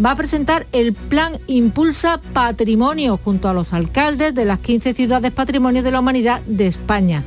va 0.03 0.11
a 0.11 0.15
presentar 0.15 0.67
el 0.71 0.93
plan 0.93 1.39
Impulsa 1.47 2.21
Patrimonio 2.33 3.19
junto 3.23 3.49
a 3.49 3.53
los 3.53 3.73
alcaldes 3.73 4.33
de 4.35 4.45
las 4.45 4.59
15 4.59 4.93
ciudades 4.93 5.31
Patrimonio 5.31 5.81
de 5.81 5.91
la 5.91 5.99
Humanidad 5.99 6.41
de 6.45 6.67
España. 6.67 7.23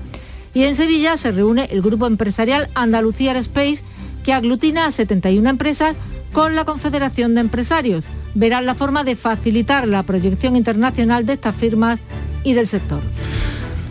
Y 0.54 0.64
en 0.64 0.76
Sevilla 0.76 1.16
se 1.16 1.32
reúne 1.32 1.68
el 1.70 1.82
grupo 1.82 2.06
empresarial 2.06 2.68
Andalucía 2.74 3.36
Space 3.38 3.82
que 4.24 4.32
aglutina 4.32 4.86
a 4.86 4.92
71 4.92 5.48
empresas 5.50 5.96
con 6.32 6.54
la 6.54 6.64
Confederación 6.64 7.34
de 7.34 7.40
Empresarios. 7.40 8.04
Verán 8.34 8.66
la 8.66 8.74
forma 8.74 9.04
de 9.04 9.16
facilitar 9.16 9.88
la 9.88 10.02
proyección 10.04 10.56
internacional 10.56 11.26
de 11.26 11.34
estas 11.34 11.56
firmas 11.56 12.00
y 12.44 12.54
del 12.54 12.68
sector. 12.68 13.00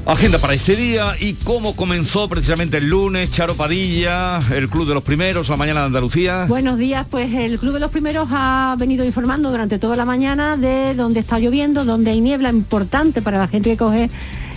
Agenda 0.05 0.39
para 0.39 0.55
este 0.55 0.75
día 0.75 1.15
y 1.19 1.35
cómo 1.35 1.75
comenzó 1.75 2.27
precisamente 2.27 2.77
el 2.77 2.89
lunes, 2.89 3.29
Charo 3.29 3.53
Padilla, 3.53 4.39
el 4.53 4.67
Club 4.67 4.87
de 4.87 4.95
los 4.95 5.03
Primeros, 5.03 5.47
la 5.47 5.57
mañana 5.57 5.81
de 5.81 5.85
Andalucía. 5.85 6.45
Buenos 6.47 6.79
días, 6.79 7.05
pues 7.09 7.31
el 7.33 7.59
Club 7.59 7.75
de 7.75 7.79
los 7.81 7.91
Primeros 7.91 8.27
ha 8.31 8.75
venido 8.79 9.05
informando 9.05 9.51
durante 9.51 9.77
toda 9.77 9.95
la 9.95 10.03
mañana 10.03 10.57
de 10.57 10.95
dónde 10.95 11.19
está 11.19 11.37
lloviendo, 11.37 11.85
dónde 11.85 12.11
hay 12.11 12.19
niebla 12.19 12.49
importante 12.49 13.21
para 13.21 13.37
la 13.37 13.47
gente 13.47 13.69
que 13.69 13.77
coge 13.77 14.09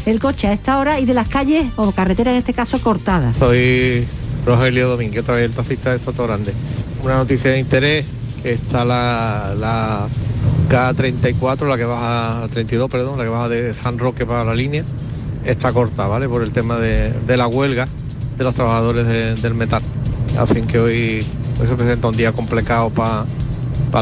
el 0.07 0.19
coche 0.19 0.49
a 0.49 0.55
esta 0.55 0.79
hora 0.79 0.99
y 0.99 1.05
de 1.05 1.13
las 1.13 1.29
calles 1.29 1.67
o 1.77 1.93
carreteras 1.93 2.33
en 2.33 2.39
este 2.39 2.55
caso 2.55 2.81
cortadas. 2.81 3.37
Soy 3.37 4.07
Rogelio 4.47 4.89
Domínguez, 4.89 5.23
otra 5.23 5.35
vez 5.35 5.51
el 5.51 5.53
taxista 5.53 5.93
de 5.93 5.99
Soto 5.99 6.27
Grande. 6.27 6.55
Una 7.03 7.17
noticia 7.17 7.51
de 7.51 7.61
interés, 7.61 8.07
que 8.43 8.53
está 8.53 8.83
la, 8.87 9.55
la 9.59 10.09
K34, 10.71 11.69
la 11.69 11.77
que 11.77 11.85
baja, 11.85 12.49
32, 12.51 12.91
perdón, 12.91 13.19
la 13.19 13.25
que 13.25 13.31
baja 13.31 13.49
de 13.51 13.75
San 13.75 13.99
Roque 13.99 14.25
para 14.25 14.45
la 14.45 14.55
línea, 14.55 14.85
está 15.45 15.73
corta, 15.73 16.07
¿vale? 16.07 16.29
Por 16.29 16.43
el 16.43 16.53
tema 16.53 16.79
de, 16.79 17.13
la 17.37 17.47
huelga 17.47 17.89
de 18.37 18.45
los 18.45 18.55
trabajadores 18.55 19.43
del 19.43 19.55
metal. 19.55 19.83
fin 20.53 20.67
que 20.67 20.79
hoy, 20.79 21.27
se 21.59 21.75
presenta 21.77 22.09
un 22.09 22.17
día 22.17 22.33
complicado 22.33 22.91
para 22.91 23.27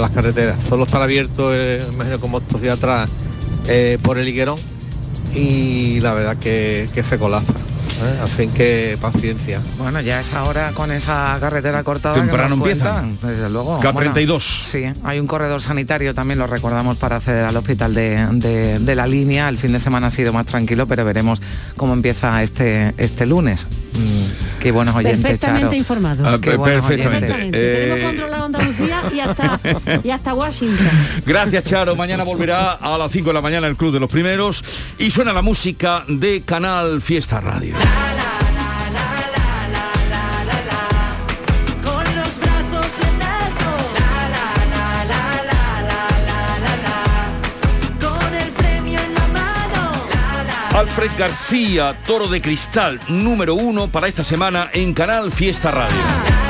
las 0.01 0.11
carreteras. 0.11 0.57
Solo 0.69 0.85
está 0.85 1.03
abierto, 1.03 1.55
eh, 1.55 1.83
imagino 1.93 2.19
como 2.19 2.39
estos 2.39 2.61
días 2.61 2.79
atrás, 2.79 3.11
eh, 3.69 3.99
por 4.03 4.19
el 4.19 4.29
higuerón 4.29 4.59
y 5.35 6.01
la 6.01 6.15
verdad 6.15 6.37
que, 6.37 6.89
que 6.95 7.03
se 7.03 7.19
colapsa. 7.19 7.62
¿Eh? 8.03 8.19
Así 8.23 8.49
que 8.49 8.99
paciencia. 9.01 9.61
Bueno, 9.79 10.01
ya 10.01 10.21
es 10.21 10.33
ahora 10.33 10.73
con 10.73 10.91
esa 10.93 11.37
carretera 11.41 11.83
cortada. 11.83 12.15
Temprano 12.15 12.55
empieza. 12.55 13.05
Desde 13.23 13.49
luego. 13.51 13.81
K32. 13.81 14.41
sí, 14.41 14.85
hay 15.05 15.21
un 15.21 15.27
corredor 15.27 15.61
sanitario, 15.61 16.15
también 16.15 16.39
lo 16.39 16.47
recordamos 16.47 16.97
para 16.97 17.17
acceder 17.17 17.45
al 17.45 17.57
hospital 17.57 17.95
de, 17.95 18.95
la 18.95 19.07
línea. 19.07 19.49
El 19.49 19.59
fin 19.59 19.73
de 19.73 19.79
semana 19.79 20.09
ha 20.09 20.11
sido 20.11 20.33
más 20.33 20.47
tranquilo, 20.47 20.87
pero 20.87 21.05
veremos 21.05 21.41
cómo 21.77 21.93
empieza 21.93 22.43
este, 22.43 22.95
este 22.99 23.27
lunes. 23.27 23.67
Mm, 23.95 24.61
qué 24.61 24.73
buenos 24.73 24.95
oyentes, 24.95 25.23
Perfectamente 25.23 25.77
informado. 25.77 26.27
Ah, 26.27 26.39
perfectamente. 26.39 27.33
Tenemos 27.33 27.99
eh, 27.99 28.03
controlado 28.07 28.45
Andalucía 28.45 29.03
y 29.13 29.21
hasta, 29.21 29.61
y 30.05 30.11
hasta 30.11 30.35
Washington. 30.35 30.91
Gracias, 31.27 31.65
Charo. 31.65 31.97
Mañana 31.97 32.25
volverá 32.25 32.73
a 32.73 32.99
las 32.99 33.11
5 33.11 33.29
de 33.29 33.35
la 33.35 33.41
mañana 33.41 33.67
el 33.67 33.77
Club 33.77 33.93
de 33.93 34.01
los 34.01 34.11
Primeros 34.11 34.65
y 34.99 35.11
suena 35.11 35.33
la 35.33 35.43
música 35.43 36.05
de 36.09 36.43
Canal 36.43 37.03
Fiesta 37.03 37.41
Radio. 37.41 37.75
Alfred 50.83 51.13
García, 51.17 51.97
Toro 52.07 52.29
de 52.29 52.43
Cristal, 52.43 53.01
número 53.09 53.55
uno 53.55 53.89
para 53.89 54.09
esta 54.09 54.25
semana 54.25 54.69
en 54.73 54.93
Canal 54.93 55.31
Fiesta 55.31 55.71
Radio. 55.71 56.42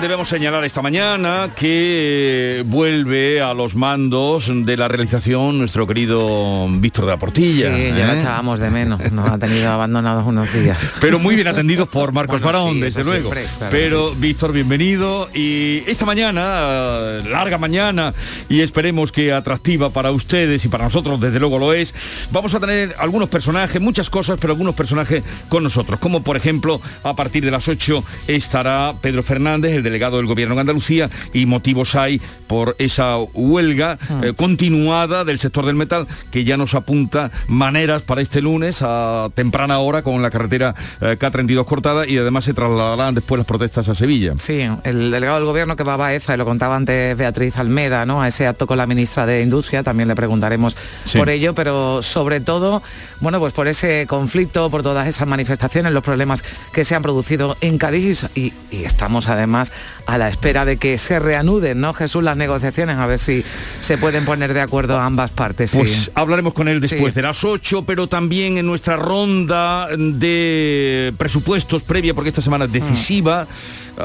Debemos 0.00 0.30
señalar 0.30 0.64
esta 0.64 0.80
mañana 0.80 1.50
que 1.54 2.62
vuelve 2.66 3.42
a 3.42 3.52
los 3.52 3.74
mandos 3.74 4.50
de 4.50 4.76
la 4.76 4.88
realización 4.88 5.58
nuestro 5.58 5.86
querido 5.86 6.66
Víctor 6.70 7.04
de 7.04 7.10
la 7.10 7.18
Portilla. 7.18 7.76
Sí, 7.76 7.92
ya 7.94 8.06
lo 8.06 8.12
¿eh? 8.14 8.18
echábamos 8.18 8.60
de 8.60 8.70
menos, 8.70 9.12
nos 9.12 9.28
ha 9.28 9.38
tenido 9.38 9.70
abandonados 9.70 10.26
unos 10.26 10.50
días. 10.54 10.94
Pero 11.02 11.18
muy 11.18 11.34
bien 11.34 11.48
atendidos 11.48 11.86
por 11.88 12.12
Marcos 12.12 12.40
Barón, 12.40 12.80
desde 12.80 13.04
luego. 13.04 13.30
Pero 13.70 14.10
Víctor, 14.14 14.52
bienvenido. 14.52 15.28
Y 15.34 15.82
esta 15.86 16.06
mañana, 16.06 17.20
larga 17.28 17.58
mañana, 17.58 18.14
y 18.48 18.62
esperemos 18.62 19.12
que 19.12 19.34
atractiva 19.34 19.90
para 19.90 20.12
ustedes 20.12 20.64
y 20.64 20.68
para 20.68 20.84
nosotros, 20.84 21.20
desde 21.20 21.38
luego 21.38 21.58
lo 21.58 21.74
es, 21.74 21.94
vamos 22.30 22.54
a 22.54 22.60
tener 22.60 22.94
algunos 22.98 23.28
personajes, 23.28 23.80
muchas 23.82 24.08
cosas, 24.08 24.38
pero 24.40 24.54
algunos 24.54 24.74
personajes 24.74 25.22
con 25.50 25.62
nosotros. 25.62 26.00
Como 26.00 26.22
por 26.22 26.38
ejemplo, 26.38 26.80
a 27.02 27.14
partir 27.14 27.44
de 27.44 27.50
las 27.50 27.68
8 27.68 28.02
estará 28.28 28.94
Pedro 29.02 29.22
Fernández, 29.22 29.74
el 29.74 29.89
delegado 29.90 30.16
del 30.18 30.26
gobierno 30.26 30.54
en 30.54 30.60
Andalucía 30.60 31.10
y 31.32 31.46
motivos 31.46 31.94
hay 31.94 32.20
por 32.46 32.76
esa 32.78 33.18
huelga 33.18 33.98
ah. 34.08 34.20
eh, 34.22 34.32
continuada 34.34 35.24
del 35.24 35.38
sector 35.38 35.66
del 35.66 35.74
metal 35.74 36.06
que 36.30 36.44
ya 36.44 36.56
nos 36.56 36.74
apunta 36.74 37.30
maneras 37.48 38.02
para 38.02 38.22
este 38.22 38.40
lunes 38.40 38.82
a 38.82 39.28
temprana 39.34 39.78
hora 39.78 40.02
con 40.02 40.22
la 40.22 40.30
carretera 40.30 40.74
eh, 41.00 41.16
K32 41.18 41.64
cortada 41.64 42.06
y 42.06 42.18
además 42.18 42.44
se 42.44 42.54
trasladarán 42.54 43.14
después 43.14 43.38
las 43.38 43.46
protestas 43.46 43.88
a 43.88 43.94
Sevilla. 43.94 44.34
Sí, 44.38 44.66
el 44.84 45.10
delegado 45.10 45.38
del 45.38 45.46
gobierno 45.46 45.76
que 45.76 45.82
va 45.82 45.94
a 45.94 45.96
Baeza, 45.96 46.34
y 46.34 46.36
lo 46.36 46.44
contaba 46.44 46.76
antes 46.76 47.16
Beatriz 47.16 47.58
Almeda, 47.58 48.06
¿no? 48.06 48.22
A 48.22 48.28
ese 48.28 48.46
acto 48.46 48.66
con 48.66 48.78
la 48.78 48.86
ministra 48.86 49.26
de 49.26 49.42
Industria, 49.42 49.82
también 49.82 50.08
le 50.08 50.14
preguntaremos 50.14 50.76
por 51.14 51.28
ello, 51.28 51.54
pero 51.54 52.02
sobre 52.02 52.40
todo, 52.40 52.82
bueno, 53.20 53.40
pues 53.40 53.52
por 53.52 53.68
ese 53.68 54.06
conflicto, 54.08 54.70
por 54.70 54.82
todas 54.82 55.08
esas 55.08 55.26
manifestaciones, 55.26 55.92
los 55.92 56.04
problemas 56.04 56.44
que 56.72 56.84
se 56.84 56.94
han 56.94 57.02
producido 57.02 57.56
en 57.60 57.78
Cádiz 57.78 58.26
y 58.34 58.52
estamos 58.70 59.28
además 59.28 59.72
a 60.06 60.18
la 60.18 60.28
espera 60.28 60.64
de 60.64 60.76
que 60.76 60.98
se 60.98 61.18
reanuden, 61.18 61.80
¿no, 61.80 61.94
Jesús, 61.94 62.22
las 62.22 62.36
negociaciones? 62.36 62.96
A 62.96 63.06
ver 63.06 63.18
si 63.18 63.44
se 63.80 63.98
pueden 63.98 64.24
poner 64.24 64.54
de 64.54 64.60
acuerdo 64.60 64.98
ambas 64.98 65.30
partes. 65.30 65.72
Pues 65.74 66.10
hablaremos 66.14 66.52
con 66.52 66.68
él 66.68 66.80
después 66.80 67.14
de 67.14 67.22
las 67.22 67.44
8, 67.44 67.84
pero 67.86 68.08
también 68.08 68.58
en 68.58 68.66
nuestra 68.66 68.96
ronda 68.96 69.88
de 69.96 71.12
presupuestos 71.16 71.82
previa, 71.82 72.14
porque 72.14 72.28
esta 72.28 72.42
semana 72.42 72.64
es 72.64 72.72
decisiva. 72.72 73.46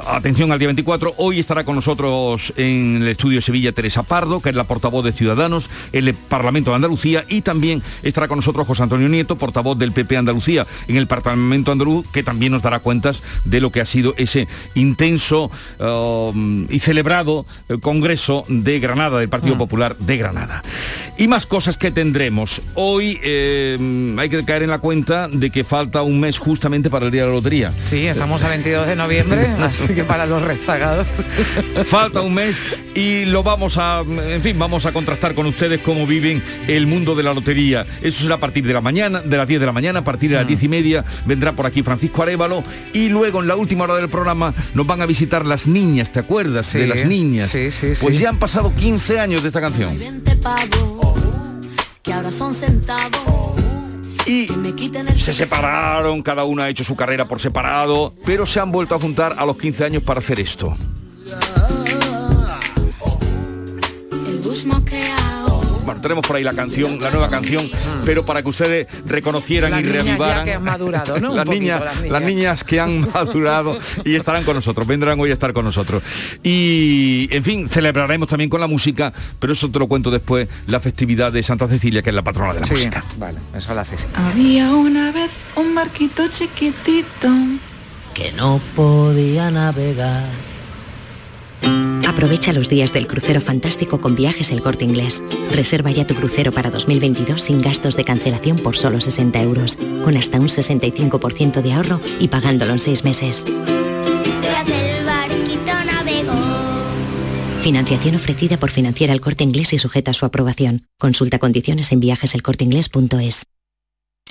Atención 0.07 0.51
al 0.51 0.59
día 0.59 0.67
24, 0.67 1.15
hoy 1.17 1.39
estará 1.39 1.63
con 1.63 1.75
nosotros 1.75 2.53
en 2.57 3.01
el 3.01 3.07
estudio 3.07 3.41
Sevilla 3.41 3.71
Teresa 3.71 4.03
Pardo, 4.03 4.41
que 4.41 4.49
es 4.49 4.55
la 4.55 4.65
portavoz 4.65 5.03
de 5.03 5.13
Ciudadanos, 5.13 5.69
el 5.91 6.13
Parlamento 6.13 6.71
de 6.71 6.75
Andalucía, 6.75 7.25
y 7.27 7.41
también 7.41 7.83
estará 8.03 8.27
con 8.27 8.37
nosotros 8.37 8.67
José 8.67 8.83
Antonio 8.83 9.09
Nieto, 9.09 9.37
portavoz 9.37 9.77
del 9.77 9.91
PP 9.91 10.17
Andalucía 10.17 10.65
en 10.87 10.97
el 10.97 11.07
Parlamento 11.07 11.71
andaluz, 11.71 12.07
que 12.11 12.23
también 12.23 12.51
nos 12.51 12.61
dará 12.61 12.79
cuentas 12.79 13.23
de 13.43 13.59
lo 13.59 13.71
que 13.71 13.81
ha 13.81 13.85
sido 13.85 14.13
ese 14.17 14.47
intenso 14.73 15.51
um, 15.79 16.67
y 16.69 16.79
celebrado 16.79 17.45
eh, 17.69 17.77
Congreso 17.79 18.43
de 18.47 18.79
Granada, 18.79 19.19
del 19.19 19.29
Partido 19.29 19.55
mm. 19.55 19.59
Popular 19.59 19.97
de 19.97 20.17
Granada. 20.17 20.61
Y 21.17 21.27
más 21.27 21.45
cosas 21.45 21.77
que 21.77 21.91
tendremos. 21.91 22.61
Hoy 22.73 23.19
eh, 23.23 24.15
hay 24.17 24.29
que 24.29 24.43
caer 24.43 24.63
en 24.63 24.69
la 24.69 24.79
cuenta 24.79 25.27
de 25.27 25.49
que 25.49 25.63
falta 25.63 26.01
un 26.01 26.19
mes 26.19 26.39
justamente 26.39 26.89
para 26.89 27.05
el 27.05 27.11
día 27.11 27.21
de 27.21 27.29
la 27.29 27.35
lotería. 27.35 27.73
Sí, 27.85 28.07
estamos 28.07 28.43
a 28.43 28.49
22 28.49 28.87
de 28.87 28.95
noviembre, 28.95 29.47
así 29.59 29.84
que 29.93 30.03
para 30.03 30.25
los 30.25 30.41
rezagados. 30.41 31.25
Falta 31.85 32.21
un 32.21 32.33
mes 32.33 32.57
y 32.95 33.25
lo 33.25 33.43
vamos 33.43 33.77
a, 33.77 34.01
en 34.01 34.41
fin, 34.41 34.57
vamos 34.57 34.85
a 34.85 34.91
contrastar 34.91 35.35
con 35.35 35.45
ustedes 35.45 35.79
cómo 35.81 36.07
viven 36.07 36.41
el 36.67 36.87
mundo 36.87 37.15
de 37.15 37.23
la 37.23 37.33
lotería. 37.33 37.85
Eso 38.01 38.23
será 38.23 38.35
a 38.35 38.39
partir 38.39 38.65
de 38.65 38.73
la 38.73 38.81
mañana, 38.81 39.21
de 39.21 39.37
las 39.37 39.47
10 39.47 39.59
de 39.59 39.65
la 39.65 39.71
mañana, 39.71 39.99
a 39.99 40.03
partir 40.03 40.29
de 40.29 40.37
las 40.37 40.47
10 40.47 40.63
y 40.63 40.67
media 40.67 41.05
vendrá 41.25 41.55
por 41.55 41.65
aquí 41.65 41.83
Francisco 41.83 42.23
Arevalo 42.23 42.63
y 42.93 43.09
luego 43.09 43.41
en 43.41 43.47
la 43.47 43.55
última 43.55 43.83
hora 43.83 43.95
del 43.95 44.09
programa 44.09 44.53
nos 44.73 44.87
van 44.87 45.01
a 45.01 45.05
visitar 45.05 45.45
las 45.45 45.67
niñas, 45.67 46.11
¿te 46.11 46.19
acuerdas? 46.19 46.73
de 46.73 46.87
las 46.87 47.05
niñas. 47.05 47.49
Sí, 47.49 47.71
sí, 47.71 47.91
pues 48.01 48.19
ya 48.19 48.29
han 48.29 48.39
pasado 48.39 48.73
15 48.75 49.19
años 49.19 49.41
de 49.41 49.49
esta 49.49 49.61
canción. 49.61 49.97
Que 52.03 52.13
ahora 52.13 52.31
son 52.31 52.53
y 54.27 54.47
se 55.19 55.33
separaron, 55.33 56.21
cada 56.21 56.43
uno 56.43 56.63
ha 56.63 56.69
hecho 56.69 56.83
su 56.83 56.95
carrera 56.95 57.25
por 57.25 57.39
separado, 57.39 58.13
pero 58.25 58.45
se 58.45 58.59
han 58.59 58.71
vuelto 58.71 58.95
a 58.95 58.99
juntar 58.99 59.35
a 59.37 59.45
los 59.45 59.57
15 59.57 59.85
años 59.85 60.03
para 60.03 60.19
hacer 60.19 60.39
esto. 60.39 60.75
Bueno, 65.85 66.01
tenemos 66.01 66.25
por 66.25 66.35
ahí 66.35 66.43
la 66.43 66.53
canción, 66.53 66.99
la 66.99 67.11
nueva 67.11 67.29
canción, 67.29 67.69
pero 68.05 68.25
para 68.25 68.41
que 68.41 68.49
ustedes 68.49 68.87
reconocieran 69.05 69.79
y 69.79 69.83
reavivaran. 69.83 70.45
que 70.45 70.53
han 70.53 70.63
madurado, 70.63 71.19
¿no? 71.19 71.33
las, 71.35 71.47
niñas, 71.47 71.81
las, 72.09 72.23
niñas. 72.23 72.63
que 72.63 72.79
han 72.79 73.07
madurado 73.13 73.77
y 74.03 74.15
estarán 74.15 74.43
con 74.43 74.55
nosotros, 74.55 74.87
vendrán 74.87 75.19
hoy 75.19 75.29
a 75.29 75.33
estar 75.33 75.53
con 75.53 75.63
nosotros. 75.65 76.01
Y, 76.43 77.27
en 77.31 77.43
fin, 77.43 77.69
celebraremos 77.69 78.27
también 78.27 78.49
con 78.49 78.59
la 78.59 78.67
música, 78.67 79.13
pero 79.39 79.53
eso 79.53 79.69
te 79.69 79.77
lo 79.77 79.87
cuento 79.87 80.09
después, 80.09 80.47
la 80.67 80.79
festividad 80.79 81.31
de 81.31 81.43
Santa 81.43 81.67
Cecilia, 81.67 82.01
que 82.01 82.09
es 82.09 82.15
la 82.15 82.23
patrona 82.23 82.53
de 82.53 82.61
la 82.61 82.67
música. 82.67 83.03
Vale, 83.17 83.37
eso 83.55 83.71
a 83.71 83.75
las 83.75 83.87
seis. 83.87 84.07
Había 84.15 84.71
una 84.71 85.11
vez 85.11 85.29
un 85.55 85.73
marquito 85.73 86.27
chiquitito 86.29 87.29
que 88.13 88.31
no 88.31 88.59
podía 88.75 89.51
navegar 89.51 90.54
Aprovecha 92.07 92.53
los 92.53 92.69
días 92.69 92.93
del 92.93 93.07
crucero 93.07 93.41
fantástico 93.41 93.99
con 93.99 94.15
viajes 94.15 94.51
El 94.51 94.61
Corte 94.61 94.85
Inglés. 94.85 95.21
Reserva 95.51 95.91
ya 95.91 96.07
tu 96.07 96.15
crucero 96.15 96.51
para 96.51 96.71
2022 96.71 97.41
sin 97.41 97.61
gastos 97.61 97.95
de 97.97 98.05
cancelación 98.05 98.57
por 98.57 98.77
solo 98.77 99.01
60 99.01 99.41
euros, 99.41 99.77
con 100.03 100.15
hasta 100.17 100.39
un 100.39 100.47
65% 100.47 101.61
de 101.61 101.73
ahorro 101.73 101.99
y 102.19 102.29
pagándolo 102.29 102.73
en 102.73 102.79
seis 102.79 103.03
meses. 103.03 103.45
Financiación 107.61 108.15
ofrecida 108.15 108.57
por 108.57 108.69
Financiera 108.69 109.11
El 109.11 109.21
Corte 109.21 109.43
Inglés 109.43 109.73
y 109.73 109.79
sujeta 109.79 110.11
a 110.11 110.13
su 110.13 110.25
aprobación. 110.25 110.85
Consulta 110.99 111.39
condiciones 111.39 111.91
en 111.91 111.99
viajeselcorteinglés.es. 111.99 113.43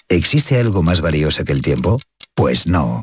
¿Existe 0.08 0.58
algo 0.58 0.82
más 0.82 1.00
valioso 1.00 1.44
que 1.44 1.52
el 1.52 1.60
tiempo? 1.60 2.00
Pues 2.34 2.66
no. 2.66 3.02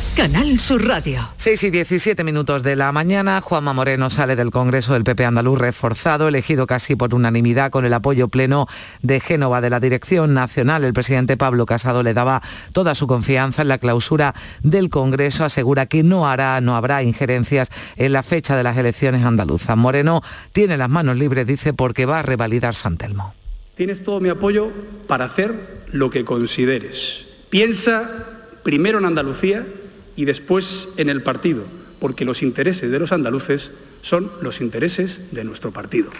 Canal 0.15 0.59
Sur 0.59 0.85
Radio. 0.85 1.29
6 1.37 1.63
y 1.63 1.69
17 1.69 2.25
minutos 2.25 2.63
de 2.63 2.75
la 2.75 2.91
mañana, 2.91 3.39
Juanma 3.39 3.71
Moreno 3.71 4.09
sale 4.09 4.35
del 4.35 4.51
Congreso 4.51 4.91
del 4.91 5.05
PP 5.05 5.23
andaluz 5.23 5.57
reforzado, 5.57 6.27
elegido 6.27 6.67
casi 6.67 6.97
por 6.97 7.15
unanimidad 7.15 7.71
con 7.71 7.85
el 7.85 7.93
apoyo 7.93 8.27
pleno 8.27 8.67
de 9.01 9.21
Génova 9.21 9.61
de 9.61 9.69
la 9.69 9.79
Dirección 9.79 10.33
Nacional. 10.33 10.83
El 10.83 10.91
presidente 10.91 11.37
Pablo 11.37 11.65
Casado 11.65 12.03
le 12.03 12.13
daba 12.13 12.41
toda 12.73 12.93
su 12.93 13.07
confianza 13.07 13.61
en 13.61 13.69
la 13.69 13.77
clausura 13.77 14.35
del 14.63 14.89
Congreso, 14.89 15.45
asegura 15.45 15.85
que 15.85 16.03
no 16.03 16.27
hará, 16.27 16.59
no 16.59 16.75
habrá 16.75 17.03
injerencias 17.03 17.69
en 17.95 18.11
la 18.11 18.21
fecha 18.21 18.57
de 18.57 18.63
las 18.63 18.77
elecciones 18.77 19.23
andaluzas. 19.23 19.77
Moreno 19.77 20.21
tiene 20.51 20.75
las 20.75 20.89
manos 20.89 21.15
libres, 21.15 21.47
dice, 21.47 21.73
porque 21.73 22.05
va 22.05 22.19
a 22.19 22.23
revalidar 22.23 22.75
San 22.75 22.97
Telmo. 22.97 23.33
Tienes 23.77 24.03
todo 24.03 24.19
mi 24.19 24.27
apoyo 24.27 24.71
para 25.07 25.23
hacer 25.23 25.85
lo 25.93 26.09
que 26.09 26.25
consideres. 26.25 27.25
Piensa 27.49 28.09
primero 28.63 28.99
en 28.99 29.05
Andalucía 29.05 29.65
y 30.21 30.25
después 30.25 30.87
en 30.97 31.09
el 31.09 31.23
partido, 31.23 31.63
porque 31.99 32.25
los 32.25 32.43
intereses 32.43 32.91
de 32.91 32.99
los 32.99 33.11
andaluces 33.11 33.71
son 34.03 34.31
los 34.43 34.61
intereses 34.61 35.19
de 35.31 35.43
nuestro 35.43 35.71
partido. 35.71 36.11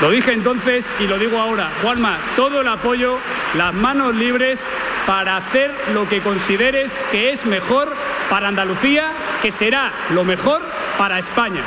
Lo 0.00 0.10
dije 0.10 0.32
entonces 0.32 0.84
y 0.98 1.06
lo 1.06 1.20
digo 1.20 1.38
ahora. 1.38 1.70
Juanma, 1.80 2.18
todo 2.34 2.62
el 2.62 2.66
apoyo, 2.66 3.20
las 3.56 3.72
manos 3.72 4.16
libres 4.16 4.58
para 5.06 5.36
hacer 5.36 5.70
lo 5.94 6.08
que 6.08 6.20
consideres 6.20 6.90
que 7.12 7.30
es 7.30 7.46
mejor 7.46 7.92
para 8.28 8.48
Andalucía, 8.48 9.12
que 9.40 9.52
será 9.52 9.92
lo 10.12 10.24
mejor 10.24 10.60
para 10.98 11.20
España. 11.20 11.62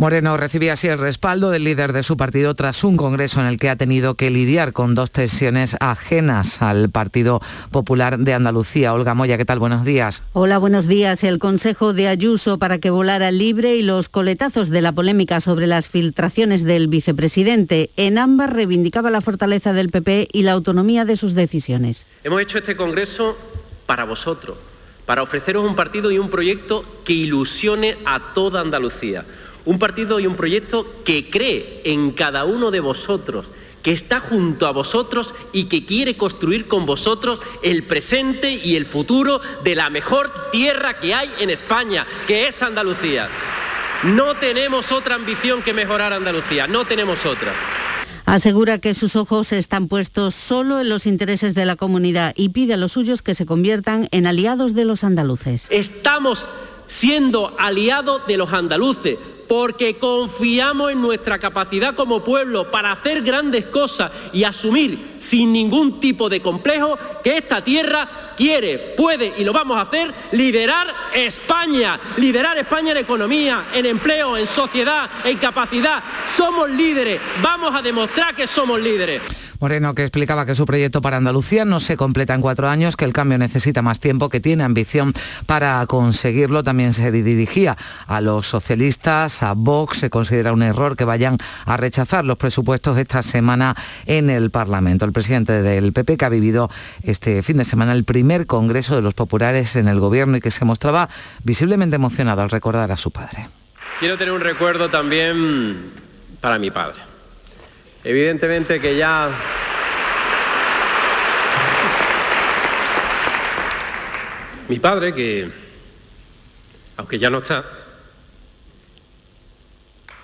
Moreno 0.00 0.36
recibía 0.36 0.74
así 0.74 0.86
el 0.86 1.00
respaldo 1.00 1.50
del 1.50 1.64
líder 1.64 1.92
de 1.92 2.04
su 2.04 2.16
partido 2.16 2.54
tras 2.54 2.84
un 2.84 2.96
congreso 2.96 3.40
en 3.40 3.46
el 3.46 3.58
que 3.58 3.68
ha 3.68 3.74
tenido 3.74 4.14
que 4.14 4.30
lidiar 4.30 4.72
con 4.72 4.94
dos 4.94 5.10
tensiones 5.10 5.76
ajenas 5.80 6.62
al 6.62 6.88
Partido 6.88 7.40
Popular 7.72 8.16
de 8.16 8.32
Andalucía. 8.32 8.94
Olga 8.94 9.14
Moya, 9.14 9.36
¿qué 9.36 9.44
tal? 9.44 9.58
Buenos 9.58 9.84
días. 9.84 10.22
Hola, 10.34 10.58
buenos 10.58 10.86
días. 10.86 11.24
El 11.24 11.40
Consejo 11.40 11.94
de 11.94 12.06
Ayuso 12.06 12.60
para 12.60 12.78
que 12.78 12.90
volara 12.90 13.32
libre 13.32 13.74
y 13.74 13.82
los 13.82 14.08
coletazos 14.08 14.68
de 14.68 14.82
la 14.82 14.92
polémica 14.92 15.40
sobre 15.40 15.66
las 15.66 15.88
filtraciones 15.88 16.62
del 16.62 16.86
vicepresidente. 16.86 17.90
En 17.96 18.18
ambas 18.18 18.50
reivindicaba 18.50 19.10
la 19.10 19.20
fortaleza 19.20 19.72
del 19.72 19.90
PP 19.90 20.28
y 20.32 20.42
la 20.44 20.52
autonomía 20.52 21.06
de 21.06 21.16
sus 21.16 21.34
decisiones. 21.34 22.06
Hemos 22.22 22.40
hecho 22.40 22.58
este 22.58 22.76
congreso 22.76 23.36
para 23.86 24.04
vosotros, 24.04 24.58
para 25.06 25.24
ofreceros 25.24 25.68
un 25.68 25.74
partido 25.74 26.12
y 26.12 26.18
un 26.18 26.30
proyecto 26.30 26.84
que 27.04 27.14
ilusione 27.14 27.96
a 28.06 28.32
toda 28.32 28.60
Andalucía 28.60 29.24
un 29.68 29.78
partido 29.78 30.18
y 30.18 30.26
un 30.26 30.34
proyecto 30.34 30.86
que 31.04 31.28
cree 31.28 31.82
en 31.84 32.12
cada 32.12 32.46
uno 32.46 32.70
de 32.70 32.80
vosotros, 32.80 33.48
que 33.82 33.92
está 33.92 34.18
junto 34.18 34.66
a 34.66 34.70
vosotros 34.70 35.34
y 35.52 35.64
que 35.64 35.84
quiere 35.84 36.16
construir 36.16 36.66
con 36.66 36.86
vosotros 36.86 37.38
el 37.62 37.82
presente 37.82 38.50
y 38.50 38.76
el 38.76 38.86
futuro 38.86 39.42
de 39.62 39.74
la 39.74 39.90
mejor 39.90 40.32
tierra 40.52 40.98
que 40.98 41.12
hay 41.12 41.30
en 41.38 41.50
España, 41.50 42.06
que 42.26 42.48
es 42.48 42.62
Andalucía. 42.62 43.28
No 44.04 44.36
tenemos 44.36 44.90
otra 44.90 45.16
ambición 45.16 45.60
que 45.60 45.74
mejorar 45.74 46.14
Andalucía, 46.14 46.66
no 46.66 46.86
tenemos 46.86 47.26
otra. 47.26 47.52
Asegura 48.24 48.78
que 48.78 48.94
sus 48.94 49.16
ojos 49.16 49.52
están 49.52 49.88
puestos 49.88 50.34
solo 50.34 50.80
en 50.80 50.88
los 50.88 51.04
intereses 51.04 51.54
de 51.54 51.66
la 51.66 51.76
comunidad 51.76 52.32
y 52.36 52.48
pide 52.50 52.72
a 52.72 52.78
los 52.78 52.92
suyos 52.92 53.20
que 53.20 53.34
se 53.34 53.44
conviertan 53.44 54.08
en 54.12 54.26
aliados 54.26 54.74
de 54.74 54.86
los 54.86 55.04
andaluces. 55.04 55.66
Estamos 55.68 56.48
siendo 56.86 57.54
aliados 57.58 58.26
de 58.26 58.38
los 58.38 58.50
andaluces 58.54 59.18
porque 59.48 59.96
confiamos 59.96 60.92
en 60.92 61.00
nuestra 61.00 61.38
capacidad 61.38 61.94
como 61.94 62.22
pueblo 62.22 62.70
para 62.70 62.92
hacer 62.92 63.22
grandes 63.22 63.66
cosas 63.66 64.12
y 64.32 64.44
asumir 64.44 65.16
sin 65.18 65.52
ningún 65.52 65.98
tipo 65.98 66.28
de 66.28 66.42
complejo 66.42 66.98
que 67.24 67.38
esta 67.38 67.64
tierra 67.64 68.34
quiere, 68.36 68.94
puede 68.96 69.34
y 69.36 69.44
lo 69.44 69.52
vamos 69.52 69.78
a 69.78 69.82
hacer, 69.82 70.14
liderar 70.32 70.86
España, 71.14 71.98
liderar 72.18 72.58
España 72.58 72.92
en 72.92 72.98
economía, 72.98 73.66
en 73.72 73.86
empleo, 73.86 74.36
en 74.36 74.46
sociedad, 74.46 75.10
en 75.24 75.38
capacidad. 75.38 76.02
Somos 76.36 76.68
líderes, 76.70 77.20
vamos 77.42 77.74
a 77.74 77.82
demostrar 77.82 78.36
que 78.36 78.46
somos 78.46 78.78
líderes. 78.80 79.47
Moreno 79.60 79.94
que 79.94 80.02
explicaba 80.02 80.46
que 80.46 80.54
su 80.54 80.64
proyecto 80.66 81.00
para 81.00 81.16
Andalucía 81.16 81.64
no 81.64 81.80
se 81.80 81.96
completa 81.96 82.34
en 82.34 82.40
cuatro 82.40 82.68
años, 82.68 82.96
que 82.96 83.04
el 83.04 83.12
cambio 83.12 83.38
necesita 83.38 83.82
más 83.82 83.98
tiempo, 83.98 84.28
que 84.28 84.40
tiene 84.40 84.64
ambición 84.64 85.12
para 85.46 85.84
conseguirlo. 85.86 86.62
También 86.62 86.92
se 86.92 87.10
dirigía 87.10 87.76
a 88.06 88.20
los 88.20 88.46
socialistas, 88.46 89.42
a 89.42 89.54
Vox. 89.54 89.98
Se 89.98 90.10
considera 90.10 90.52
un 90.52 90.62
error 90.62 90.96
que 90.96 91.04
vayan 91.04 91.38
a 91.64 91.76
rechazar 91.76 92.24
los 92.24 92.36
presupuestos 92.36 92.96
esta 92.98 93.22
semana 93.22 93.74
en 94.06 94.30
el 94.30 94.50
Parlamento. 94.50 95.04
El 95.04 95.12
presidente 95.12 95.62
del 95.62 95.92
PP 95.92 96.16
que 96.16 96.24
ha 96.24 96.28
vivido 96.28 96.70
este 97.02 97.42
fin 97.42 97.56
de 97.56 97.64
semana 97.64 97.92
el 97.92 98.04
primer 98.04 98.46
Congreso 98.46 98.94
de 98.94 99.02
los 99.02 99.14
Populares 99.14 99.74
en 99.76 99.88
el 99.88 99.98
Gobierno 99.98 100.36
y 100.36 100.40
que 100.40 100.50
se 100.50 100.64
mostraba 100.64 101.08
visiblemente 101.42 101.96
emocionado 101.96 102.42
al 102.42 102.50
recordar 102.50 102.92
a 102.92 102.96
su 102.96 103.10
padre. 103.10 103.48
Quiero 103.98 104.16
tener 104.16 104.32
un 104.32 104.40
recuerdo 104.40 104.88
también 104.88 105.90
para 106.40 106.58
mi 106.58 106.70
padre. 106.70 107.07
Evidentemente 108.08 108.80
que 108.80 108.96
ya 108.96 109.28
mi 114.66 114.78
padre, 114.78 115.14
que 115.14 115.46
aunque 116.96 117.18
ya 117.18 117.28
no 117.28 117.40
está, 117.40 117.62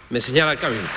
me 0.09 0.19
señala 0.23 0.53
el 0.53 0.59
camino. 0.59 0.89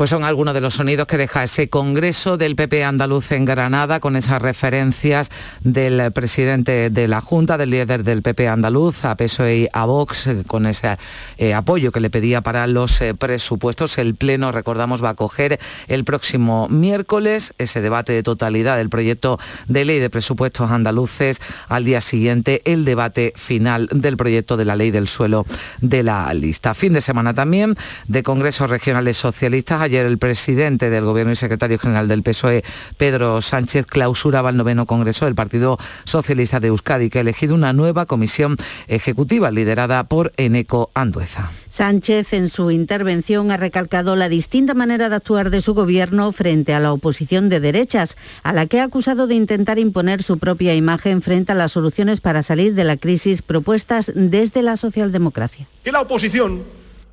Pues 0.00 0.08
son 0.08 0.24
algunos 0.24 0.54
de 0.54 0.62
los 0.62 0.76
sonidos 0.76 1.06
que 1.06 1.18
deja 1.18 1.44
ese 1.44 1.68
Congreso 1.68 2.38
del 2.38 2.56
PP 2.56 2.84
andaluz 2.84 3.32
en 3.32 3.44
Granada 3.44 4.00
con 4.00 4.16
esas 4.16 4.40
referencias 4.40 5.28
del 5.62 6.10
presidente 6.12 6.88
de 6.88 7.06
la 7.06 7.20
Junta, 7.20 7.58
del 7.58 7.68
líder 7.68 8.02
del 8.02 8.22
PP 8.22 8.48
andaluz, 8.48 9.04
a 9.04 9.14
PSOE 9.14 9.56
y 9.58 9.68
a 9.70 9.84
Vox, 9.84 10.26
con 10.46 10.64
ese 10.64 10.96
eh, 11.36 11.52
apoyo 11.52 11.92
que 11.92 12.00
le 12.00 12.08
pedía 12.08 12.40
para 12.40 12.66
los 12.66 12.98
eh, 13.02 13.12
presupuestos. 13.12 13.98
El 13.98 14.14
Pleno, 14.14 14.52
recordamos, 14.52 15.04
va 15.04 15.10
a 15.10 15.14
coger 15.16 15.60
el 15.86 16.04
próximo 16.04 16.66
miércoles 16.70 17.52
ese 17.58 17.82
debate 17.82 18.14
de 18.14 18.22
totalidad 18.22 18.78
del 18.78 18.88
proyecto 18.88 19.38
de 19.68 19.84
ley 19.84 19.98
de 19.98 20.08
presupuestos 20.08 20.70
andaluces. 20.70 21.42
Al 21.68 21.84
día 21.84 22.00
siguiente, 22.00 22.62
el 22.64 22.86
debate 22.86 23.34
final 23.36 23.86
del 23.92 24.16
proyecto 24.16 24.56
de 24.56 24.64
la 24.64 24.76
ley 24.76 24.92
del 24.92 25.08
suelo 25.08 25.44
de 25.82 26.02
la 26.02 26.32
lista. 26.32 26.72
Fin 26.72 26.94
de 26.94 27.02
semana 27.02 27.34
también 27.34 27.76
de 28.08 28.22
congresos 28.22 28.70
regionales 28.70 29.18
socialistas 29.18 29.89
Ayer 29.90 30.06
el 30.06 30.18
presidente 30.18 30.88
del 30.88 31.04
Gobierno 31.04 31.32
y 31.32 31.34
secretario 31.34 31.76
general 31.76 32.06
del 32.06 32.22
PSOE, 32.22 32.62
Pedro 32.96 33.42
Sánchez, 33.42 33.86
clausuraba 33.86 34.50
el 34.50 34.56
noveno 34.56 34.86
Congreso 34.86 35.24
del 35.24 35.34
Partido 35.34 35.78
Socialista 36.04 36.60
de 36.60 36.68
Euskadi, 36.68 37.10
que 37.10 37.18
ha 37.18 37.22
elegido 37.22 37.56
una 37.56 37.72
nueva 37.72 38.06
comisión 38.06 38.56
ejecutiva 38.86 39.50
liderada 39.50 40.04
por 40.04 40.32
Eneco 40.36 40.92
Andueza. 40.94 41.50
Sánchez 41.70 42.34
en 42.34 42.50
su 42.50 42.70
intervención 42.70 43.50
ha 43.50 43.56
recalcado 43.56 44.14
la 44.14 44.28
distinta 44.28 44.74
manera 44.74 45.08
de 45.08 45.16
actuar 45.16 45.50
de 45.50 45.60
su 45.60 45.74
gobierno 45.74 46.30
frente 46.30 46.72
a 46.72 46.78
la 46.78 46.92
oposición 46.92 47.48
de 47.48 47.58
derechas, 47.58 48.16
a 48.44 48.52
la 48.52 48.66
que 48.66 48.78
ha 48.78 48.84
acusado 48.84 49.26
de 49.26 49.34
intentar 49.34 49.80
imponer 49.80 50.22
su 50.22 50.38
propia 50.38 50.76
imagen 50.76 51.20
frente 51.20 51.50
a 51.50 51.56
las 51.56 51.72
soluciones 51.72 52.20
para 52.20 52.44
salir 52.44 52.74
de 52.74 52.84
la 52.84 52.96
crisis 52.96 53.42
propuestas 53.42 54.12
desde 54.14 54.62
la 54.62 54.76
socialdemocracia. 54.76 55.66
Que 55.82 55.90
la 55.90 56.02
oposición 56.02 56.60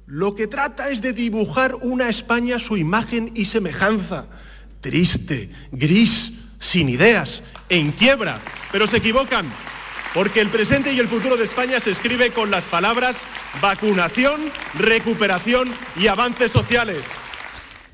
lo 0.08 0.36
que 0.36 0.48
trata 0.48 0.90
es 0.90 1.02
de 1.02 1.12
dibujar 1.12 1.76
una 1.76 2.08
España 2.08 2.60
su 2.60 2.78
imagen 2.78 3.32
y 3.36 3.46
semejanza, 3.46 4.26
triste, 4.80 5.52
gris, 5.74 6.32
sin 6.60 6.88
ideas, 6.88 7.44
en 7.68 7.92
quiebra. 7.92 8.40
Pero 8.72 8.88
se 8.88 8.98
equivocan, 8.98 9.46
porque 10.14 10.40
el 10.40 10.48
presente 10.48 10.94
y 10.94 11.00
el 11.00 11.10
futuro 11.10 11.36
de 11.36 11.44
España 11.44 11.82
se 11.82 11.92
escribe 11.92 12.32
con 12.32 12.50
las 12.50 12.64
palabras 12.64 13.18
vacunación, 13.62 14.40
recuperación 14.76 15.68
y 15.98 16.08
avances 16.08 16.54
sociales. 16.54 17.04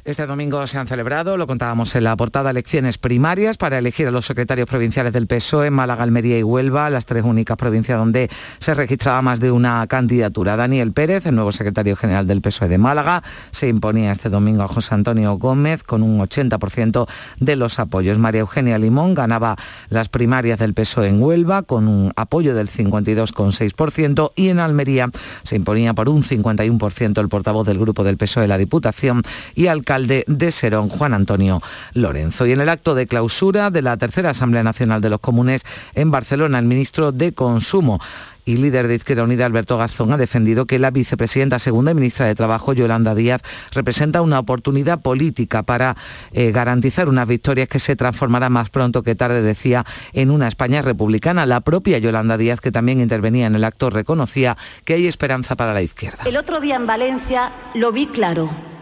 Este 0.05 0.27
domingo 0.27 0.67
se 0.67 0.77
han 0.77 0.85
celebrado, 0.85 1.37
lo 1.37 1.47
contábamos 1.47 1.95
en 1.95 2.03
la 2.03 2.17
portada, 2.17 2.49
elecciones 2.49 2.97
primarias 2.97 3.55
para 3.55 3.77
elegir 3.77 4.05
a 4.05 4.11
los 4.11 4.25
secretarios 4.25 4.67
provinciales 4.67 5.13
del 5.13 5.27
PSOE 5.27 5.67
en 5.67 5.73
Málaga, 5.73 6.03
Almería 6.03 6.37
y 6.37 6.43
Huelva, 6.43 6.89
las 6.89 7.05
tres 7.05 7.23
únicas 7.23 7.55
provincias 7.55 7.97
donde 7.97 8.29
se 8.59 8.73
registraba 8.73 9.21
más 9.21 9.39
de 9.39 9.51
una 9.51 9.87
candidatura. 9.87 10.57
Daniel 10.57 10.91
Pérez, 10.91 11.25
el 11.25 11.35
nuevo 11.35 11.53
secretario 11.53 11.95
general 11.95 12.27
del 12.27 12.41
PSOE 12.41 12.67
de 12.67 12.77
Málaga, 12.77 13.23
se 13.51 13.69
imponía 13.69 14.11
este 14.11 14.27
domingo 14.27 14.63
a 14.63 14.67
José 14.67 14.93
Antonio 14.93 15.37
Gómez 15.37 15.83
con 15.83 16.03
un 16.03 16.19
80% 16.19 17.07
de 17.39 17.55
los 17.55 17.79
apoyos. 17.79 18.19
María 18.19 18.41
Eugenia 18.41 18.77
Limón 18.79 19.13
ganaba 19.13 19.55
las 19.87 20.09
primarias 20.09 20.59
del 20.59 20.73
PSOE 20.73 21.07
en 21.07 21.21
Huelva 21.21 21.63
con 21.63 21.87
un 21.87 22.11
apoyo 22.17 22.53
del 22.55 22.69
52,6% 22.69 24.33
y 24.35 24.49
en 24.49 24.59
Almería 24.59 25.09
se 25.43 25.55
imponía 25.55 25.93
por 25.93 26.09
un 26.09 26.23
51% 26.23 27.21
el 27.21 27.29
portavoz 27.29 27.65
del 27.65 27.79
grupo 27.79 28.03
del 28.03 28.17
PSOE 28.17 28.41
de 28.41 28.47
la 28.49 28.57
Diputación 28.57 29.21
y 29.55 29.67
alcalde 29.67 29.92
de 30.01 30.51
Serón, 30.51 30.89
Juan 30.89 31.13
Antonio 31.13 31.61
Lorenzo. 31.93 32.45
Y 32.45 32.51
en 32.51 32.61
el 32.61 32.69
acto 32.69 32.95
de 32.95 33.05
clausura 33.05 33.69
de 33.69 33.81
la 33.81 33.97
tercera 33.97 34.31
Asamblea 34.31 34.63
Nacional 34.63 35.01
de 35.01 35.09
los 35.09 35.19
Comunes 35.19 35.63
en 35.93 36.09
Barcelona, 36.09 36.59
el 36.59 36.65
ministro 36.65 37.11
de 37.11 37.33
Consumo 37.33 37.99
y 38.45 38.57
líder 38.57 38.87
de 38.87 38.95
Izquierda 38.95 39.23
Unida, 39.23 39.45
Alberto 39.45 39.77
Garzón, 39.77 40.11
ha 40.11 40.17
defendido 40.17 40.65
que 40.65 40.79
la 40.79 40.91
vicepresidenta 40.91 41.59
segunda 41.59 41.91
y 41.91 41.95
ministra 41.95 42.25
de 42.25 42.35
Trabajo, 42.35 42.73
Yolanda 42.73 43.15
Díaz, 43.15 43.41
representa 43.71 44.21
una 44.21 44.39
oportunidad 44.39 45.01
política 45.01 45.63
para 45.63 45.95
eh, 46.31 46.51
garantizar 46.51 47.07
unas 47.07 47.27
victorias 47.27 47.67
que 47.67 47.79
se 47.79 47.95
transformarán 47.95 48.51
más 48.51 48.69
pronto 48.69 49.03
que 49.03 49.15
tarde, 49.15 49.41
decía, 49.41 49.85
en 50.13 50.29
una 50.31 50.47
España 50.47 50.81
republicana. 50.81 51.45
La 51.45 51.61
propia 51.61 51.97
Yolanda 51.99 52.37
Díaz, 52.37 52.59
que 52.59 52.71
también 52.71 52.99
intervenía 52.99 53.47
en 53.47 53.55
el 53.55 53.63
acto, 53.63 53.89
reconocía 53.89 54.57
que 54.83 54.95
hay 54.95 55.07
esperanza 55.07 55.55
para 55.55 55.73
la 55.73 55.81
izquierda. 55.81 56.23
El 56.25 56.37
otro 56.37 56.59
día 56.59 56.75
en 56.75 56.87
Valencia 56.87 57.51
lo 57.75 57.91
vi 57.91 58.07
claro 58.07 58.72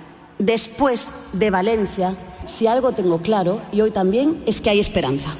después 0.41 1.09
de 1.33 1.49
Valencia, 1.49 2.15
si 2.45 2.67
algo 2.67 2.91
tengo 2.91 3.19
claro, 3.19 3.61
y 3.71 3.81
hoy 3.81 3.91
también, 3.91 4.43
es 4.45 4.61
que 4.61 4.69
hay 4.69 4.79
esperanza. 4.79 5.37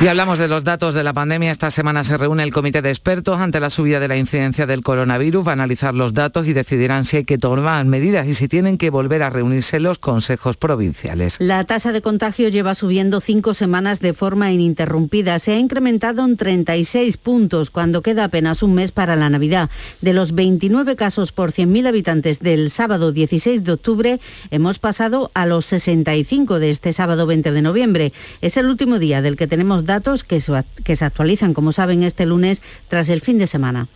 Y 0.00 0.08
hablamos 0.08 0.40
de 0.40 0.48
los 0.48 0.64
datos 0.64 0.92
de 0.92 1.04
la 1.04 1.12
pandemia. 1.12 1.52
Esta 1.52 1.70
semana 1.70 2.02
se 2.02 2.18
reúne 2.18 2.42
el 2.42 2.52
comité 2.52 2.82
de 2.82 2.88
expertos 2.88 3.38
ante 3.38 3.60
la 3.60 3.70
subida 3.70 4.00
de 4.00 4.08
la 4.08 4.16
incidencia 4.16 4.66
del 4.66 4.82
coronavirus. 4.82 5.46
Va 5.46 5.50
a 5.50 5.52
analizar 5.52 5.94
los 5.94 6.14
datos 6.14 6.48
y 6.48 6.52
decidirán 6.52 7.04
si 7.04 7.18
hay 7.18 7.24
que 7.24 7.38
tomar 7.38 7.86
medidas 7.86 8.26
y 8.26 8.34
si 8.34 8.48
tienen 8.48 8.76
que 8.76 8.90
volver 8.90 9.22
a 9.22 9.30
reunirse 9.30 9.78
los 9.78 10.00
consejos 10.00 10.56
provinciales. 10.56 11.36
La 11.38 11.62
tasa 11.62 11.92
de 11.92 12.02
contagio 12.02 12.48
lleva 12.48 12.74
subiendo 12.74 13.20
cinco 13.20 13.54
semanas 13.54 14.00
de 14.00 14.14
forma 14.14 14.50
ininterrumpida. 14.50 15.38
Se 15.38 15.52
ha 15.52 15.58
incrementado 15.58 16.24
en 16.24 16.36
36 16.36 17.16
puntos 17.16 17.70
cuando 17.70 18.02
queda 18.02 18.24
apenas 18.24 18.64
un 18.64 18.74
mes 18.74 18.90
para 18.90 19.14
la 19.14 19.30
Navidad. 19.30 19.70
De 20.00 20.12
los 20.12 20.34
29 20.34 20.96
casos 20.96 21.30
por 21.30 21.52
100.000 21.52 21.86
habitantes 21.86 22.40
del 22.40 22.72
sábado 22.72 23.12
16 23.12 23.62
de 23.62 23.72
octubre, 23.72 24.20
hemos 24.50 24.80
pasado 24.80 25.30
a 25.34 25.46
los 25.46 25.66
65 25.66 26.58
de 26.58 26.70
este 26.70 26.92
sábado 26.92 27.26
20 27.26 27.52
de 27.52 27.62
noviembre. 27.62 28.12
Es 28.40 28.56
el 28.56 28.66
último 28.66 28.98
día 28.98 29.22
del 29.22 29.36
que 29.36 29.46
tenemos 29.46 29.83
datos 29.84 30.24
que 30.24 30.40
se, 30.40 31.04
actualizan, 31.04 31.54
como 31.54 31.72
saben, 31.72 32.02
este 32.02 32.26
lunes 32.26 32.60
tras 32.88 33.08
el 33.08 33.20
fin 33.20 33.38
de 33.38 33.46
semana. 33.46 33.88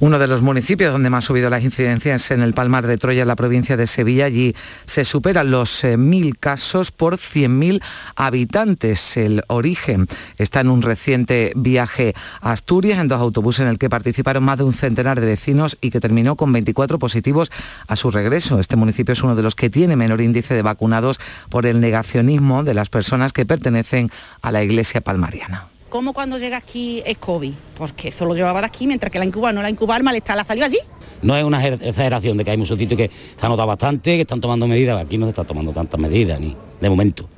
Uno 0.00 0.18
de 0.18 0.26
los 0.26 0.42
municipios 0.42 0.92
donde 0.92 1.08
más 1.08 1.24
ha 1.24 1.28
subido 1.28 1.48
las 1.48 1.62
incidencias 1.62 2.32
en 2.32 2.42
el 2.42 2.52
Palmar 2.52 2.86
de 2.86 2.98
Troya, 2.98 3.22
en 3.22 3.28
la 3.28 3.36
provincia 3.36 3.76
de 3.76 3.86
Sevilla. 3.86 4.24
Allí 4.24 4.54
se 4.86 5.04
superan 5.04 5.52
los 5.52 5.84
eh, 5.84 5.96
mil 5.96 6.36
casos 6.36 6.90
por 6.90 7.16
100.000 7.16 7.80
habitantes. 8.16 9.16
El 9.16 9.44
origen 9.46 10.08
está 10.36 10.60
en 10.60 10.70
un 10.70 10.82
reciente 10.82 11.52
viaje 11.54 12.12
a 12.40 12.50
Asturias 12.50 12.98
en 12.98 13.06
dos 13.06 13.20
autobuses 13.20 13.60
en 13.60 13.68
el 13.68 13.78
que 13.78 13.88
participaron 13.88 14.42
más 14.42 14.58
de 14.58 14.64
un 14.64 14.74
centenar 14.74 15.20
de 15.20 15.26
vecinos 15.26 15.78
y 15.80 15.90
que 15.90 16.00
terminó 16.00 16.34
con 16.34 16.52
24 16.52 16.98
positivos 16.98 17.52
a 17.86 17.94
su 17.94 18.10
regreso. 18.10 18.58
Este 18.58 18.76
municipio 18.76 19.12
es 19.12 19.22
uno 19.22 19.36
de 19.36 19.42
los 19.42 19.54
que 19.54 19.70
tiene 19.70 19.94
menor 19.94 20.20
índice 20.20 20.54
de 20.54 20.62
vacunados 20.62 21.20
por 21.48 21.66
el 21.66 21.80
negacionismo 21.80 22.64
de 22.64 22.74
las 22.74 22.88
personas 22.88 23.32
que 23.32 23.46
pertenecen 23.46 24.10
a 24.42 24.50
la 24.50 24.64
Iglesia 24.64 25.02
palmariana. 25.02 25.73
¿Cómo 25.94 26.12
cuando 26.12 26.38
llega 26.38 26.56
aquí 26.56 27.04
es 27.06 27.18
COVID? 27.18 27.52
Porque 27.78 28.08
eso 28.08 28.24
lo 28.24 28.34
llevaba 28.34 28.58
de 28.58 28.66
aquí, 28.66 28.84
mientras 28.84 29.12
que 29.12 29.18
la 29.20 29.24
incuba 29.24 29.52
no 29.52 29.62
la 29.62 29.70
incuba, 29.70 29.96
el 29.96 30.02
malestar 30.02 30.36
la 30.36 30.42
salió 30.42 30.64
allí. 30.64 30.78
No 31.22 31.36
es 31.36 31.44
una 31.44 31.64
exageración 31.64 32.36
de 32.36 32.44
que 32.44 32.50
hay 32.50 32.56
muchos 32.56 32.76
sitios 32.76 32.98
que 32.98 33.08
se 33.08 33.46
han 33.46 33.50
notado 33.50 33.68
bastante, 33.68 34.16
que 34.16 34.22
están 34.22 34.40
tomando 34.40 34.66
medidas. 34.66 35.00
Aquí 35.00 35.16
no 35.16 35.26
se 35.26 35.30
está 35.30 35.44
tomando 35.44 35.70
tantas 35.70 36.00
medidas, 36.00 36.40
ni 36.40 36.56
de 36.80 36.90
momento. 36.90 37.28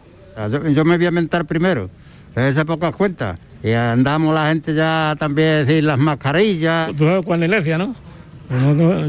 Yo, 0.74 0.86
me 0.86 0.96
voy 0.96 1.04
a 1.04 1.10
mentar 1.10 1.44
primero, 1.44 1.90
se 2.34 2.64
pocas 2.64 2.96
cuentas. 2.96 3.38
Y 3.62 3.72
andamos 3.72 4.32
la 4.34 4.48
gente 4.48 4.74
ya 4.74 5.14
también 5.18 5.66
decir 5.66 5.84
las 5.84 5.98
mascarillas. 5.98 6.96
Tú 6.96 7.04
sabes 7.04 7.26
cuál 7.26 7.42
es 7.42 7.50
la 7.50 7.76
¿no? 7.76 7.94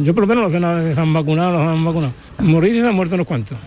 Yo 0.03 0.13
por 0.13 0.23
lo 0.23 0.27
menos 0.27 0.51
los 0.51 0.51
que 0.51 0.93
se 0.93 0.99
han 0.99 1.13
vacunado, 1.13 1.53
los 1.53 1.61
han 1.61 1.85
vacunado. 1.85 2.11
Morir 2.39 2.75
y 2.75 2.81
se 2.81 2.87
han 2.87 2.95
muerto 2.95 3.15
unos 3.15 3.25
cuantos. 3.25 3.57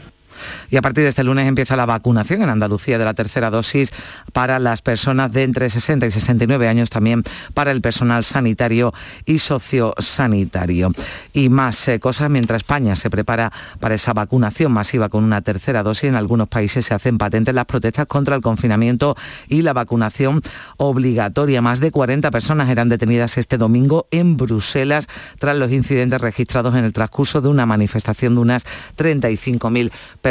Y 0.71 0.77
a 0.77 0.83
partir 0.83 1.05
de 1.05 1.11
este 1.11 1.25
lunes 1.25 1.47
empieza 1.47 1.77
la 1.77 1.87
vacunación 1.87 2.43
en 2.43 2.49
Andalucía 2.49 2.99
de 2.99 3.05
la 3.05 3.15
tercera 3.15 3.51
dosis 3.51 3.93
para 4.33 4.59
las 4.59 4.83
personas 4.83 5.33
de 5.33 5.45
entre 5.45 5.71
60 5.71 6.07
y 6.07 6.11
69 6.11 6.69
años, 6.69 6.91
también 6.91 7.23
para 7.55 7.71
el 7.71 7.81
personal 7.81 8.25
sanitario 8.25 8.93
y 9.25 9.39
sociosanitario. 9.39 10.93
Y 11.33 11.49
más 11.49 11.89
eh, 11.89 12.01
cosas 12.01 12.31
mientras 12.31 12.59
España 12.59 12.95
se 12.95 13.11
prepara 13.11 13.53
para 13.79 13.95
esa 13.95 14.13
vacunación 14.13 14.73
masiva 14.73 15.09
con 15.09 15.25
una 15.25 15.43
tercera 15.43 15.83
dosis. 15.83 16.05
En 16.05 16.15
algunos 16.15 16.49
países 16.49 16.87
se 16.87 16.95
hacen 16.95 17.19
patentes 17.19 17.55
las 17.55 17.65
protestas 17.65 18.07
contra 18.07 18.37
el 18.37 18.43
confinamiento 18.43 19.17
y 19.49 19.63
la 19.63 19.73
vacunación 19.73 20.43
obligatoria. 20.77 21.63
Más 21.63 21.81
de 21.81 21.91
40 21.91 22.31
personas 22.31 22.69
eran 22.69 22.89
detenidas 22.89 23.39
este 23.39 23.59
domingo 23.59 24.07
en 24.11 24.37
Bruselas 24.37 25.09
tras 25.39 25.57
los 25.57 25.73
incidentes 25.73 26.21
registrados 26.21 26.75
en 26.75 26.85
el 26.85 26.93
transcurso 26.93 27.41
de 27.41 27.49
una 27.49 27.67
manifestación 27.67 28.35
de 28.35 28.41
unas 28.41 28.67
35.000 28.97 29.91
personas. 30.21 30.30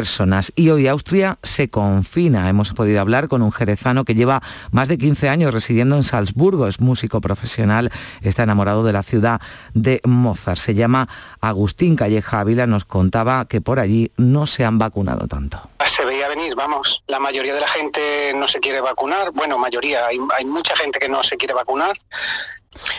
Y 0.56 0.70
hoy 0.70 0.88
Austria 0.88 1.40
se 1.44 1.70
confina. 1.70 2.48
Hemos 2.50 2.72
podido 2.72 3.02
hablar 3.02 3.28
con 3.28 3.42
un 3.42 3.52
jerezano 3.52 4.06
que 4.06 4.16
lleva 4.16 4.42
más 4.72 4.88
de 4.88 4.98
15 4.98 5.28
años 5.28 5.54
residiendo 5.54 5.98
en 5.98 6.04
Salzburgo. 6.04 6.68
Es 6.68 6.80
músico 6.80 7.20
profesional, 7.20 7.92
está 8.22 8.44
enamorado 8.44 8.86
de 8.86 8.94
la 8.94 9.04
ciudad 9.04 9.42
de 9.74 10.00
Mozart. 10.06 10.58
Se 10.58 10.74
llama 10.74 11.10
Agustín 11.42 11.98
Calleja 11.98 12.40
Ávila. 12.40 12.66
Nos 12.66 12.86
contaba 12.86 13.46
que 13.46 13.60
por 13.60 13.80
allí 13.80 14.14
no 14.16 14.48
se 14.48 14.64
han 14.64 14.78
vacunado 14.78 15.28
tanto. 15.28 15.62
Se 15.86 16.06
veía 16.06 16.30
venir, 16.30 16.56
vamos. 16.56 17.04
La 17.08 17.20
mayoría 17.20 17.54
de 17.54 17.60
la 17.60 17.68
gente 17.68 18.32
no 18.36 18.48
se 18.48 18.62
quiere 18.62 18.80
vacunar. 18.80 19.32
Bueno, 19.34 19.58
mayoría. 19.58 20.08
Hay, 20.08 20.46
mucha 20.46 20.78
gente 20.78 20.98
que 20.98 21.10
no 21.10 21.24
se 21.24 21.36
quiere 21.36 21.54
vacunar 21.54 21.94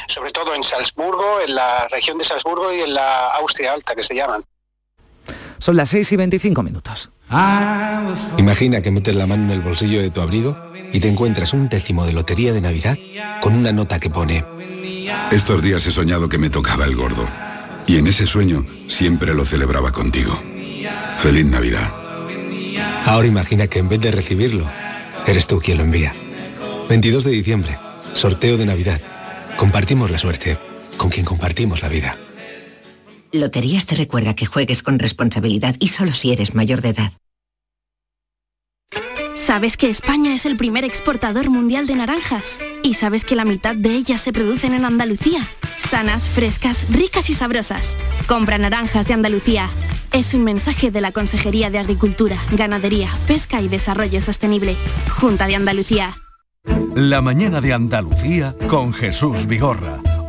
sobre 0.09 0.33
todo 0.33 0.55
en 0.55 0.63
Salzburgo, 0.63 1.41
en 1.41 1.55
la 1.55 1.89
región 1.89 2.19
de 2.19 2.25
Salzburgo 2.25 2.75
y 2.75 2.81
en 2.81 2.93
la 2.93 3.29
Austria 3.37 3.73
Alta, 3.73 3.95
que 3.95 4.03
se 4.03 4.15
llaman. 4.15 4.45
Son 5.61 5.77
las 5.77 5.91
6 5.91 6.13
y 6.13 6.17
25 6.17 6.63
minutos. 6.63 7.11
Imagina 8.39 8.81
que 8.81 8.91
metes 8.91 9.15
la 9.15 9.27
mano 9.27 9.45
en 9.45 9.51
el 9.51 9.61
bolsillo 9.61 10.01
de 10.01 10.11
tu 10.11 10.23
abrigo 10.23 10.57
y 10.91 11.01
te 11.01 11.09
encuentras 11.09 11.53
un 11.53 11.69
décimo 11.69 12.07
de 12.07 12.15
lotería 12.15 12.53
de 12.53 12.63
Navidad 12.63 12.97
con 13.41 13.55
una 13.55 13.71
nota 13.71 14.01
que 14.01 14.11
pone... 14.11 14.45
Estos 15.31 15.63
días 15.63 15.87
he 15.87 15.91
soñado 15.91 16.29
que 16.29 16.39
me 16.39 16.51
tocaba 16.51 16.87
el 16.87 16.97
gordo. 16.97 17.29
Y 17.87 17.99
en 17.99 18.07
ese 18.07 18.27
sueño 18.27 18.67
siempre 18.89 19.35
lo 19.35 19.45
celebraba 19.45 19.93
contigo. 19.93 20.37
Feliz 21.19 21.45
Navidad. 21.45 21.93
Ahora 23.05 23.27
imagina 23.27 23.67
que 23.67 23.81
en 23.81 23.89
vez 23.89 24.01
de 24.01 24.13
recibirlo, 24.13 24.65
eres 25.27 25.47
tú 25.47 25.61
quien 25.61 25.79
lo 25.79 25.85
envía. 25.85 26.13
22 26.89 27.25
de 27.25 27.31
diciembre, 27.31 27.79
sorteo 28.15 28.57
de 28.57 28.67
Navidad. 28.67 29.01
Compartimos 29.57 30.11
la 30.11 30.19
suerte 30.19 30.59
con 30.97 31.11
quien 31.11 31.27
compartimos 31.27 31.83
la 31.83 31.89
vida. 31.89 32.17
Loterías 33.33 33.87
te 33.87 33.95
recuerda 33.95 34.35
que 34.35 34.47
juegues 34.47 34.83
con 34.83 34.99
responsabilidad 34.99 35.77
y 35.79 35.89
solo 35.89 36.13
si 36.13 36.33
eres 36.33 36.55
mayor 36.55 36.81
de 36.81 36.91
edad. 36.91 37.13
¿Sabes 39.35 39.77
que 39.77 39.89
España 39.89 40.35
es 40.35 40.47
el 40.47 40.57
primer 40.57 40.85
exportador 40.85 41.51
mundial 41.51 41.87
de 41.87 41.97
naranjas? 41.97 42.59
¿Y 42.83 42.95
sabes 42.95 43.25
que 43.25 43.37
la 43.37 43.45
mitad 43.45 43.75
de 43.75 43.91
ellas 43.91 44.21
se 44.21 44.33
producen 44.33 44.75
en 44.75 44.85
Andalucía? 44.85 45.47
Sanas, 45.79 46.29
frescas, 46.29 46.85
ricas 46.91 47.31
y 47.31 47.35
sabrosas. 47.35 47.97
Compra 48.29 48.59
naranjas 48.59 49.07
de 49.07 49.15
Andalucía. 49.15 49.69
Es 50.13 50.35
un 50.35 50.45
mensaje 50.45 50.91
de 50.91 51.01
la 51.01 51.13
Consejería 51.13 51.71
de 51.71 51.79
Agricultura, 51.79 52.37
Ganadería, 52.53 53.11
Pesca 53.27 53.61
y 53.61 53.69
Desarrollo 53.69 54.21
Sostenible. 54.21 54.77
Junta 55.09 55.47
de 55.47 55.57
Andalucía. 55.57 56.17
La 56.95 57.21
mañana 57.21 57.61
de 57.61 57.73
Andalucía 57.73 58.55
con 58.69 58.93
Jesús 58.93 59.47
Vigorra. 59.47 60.01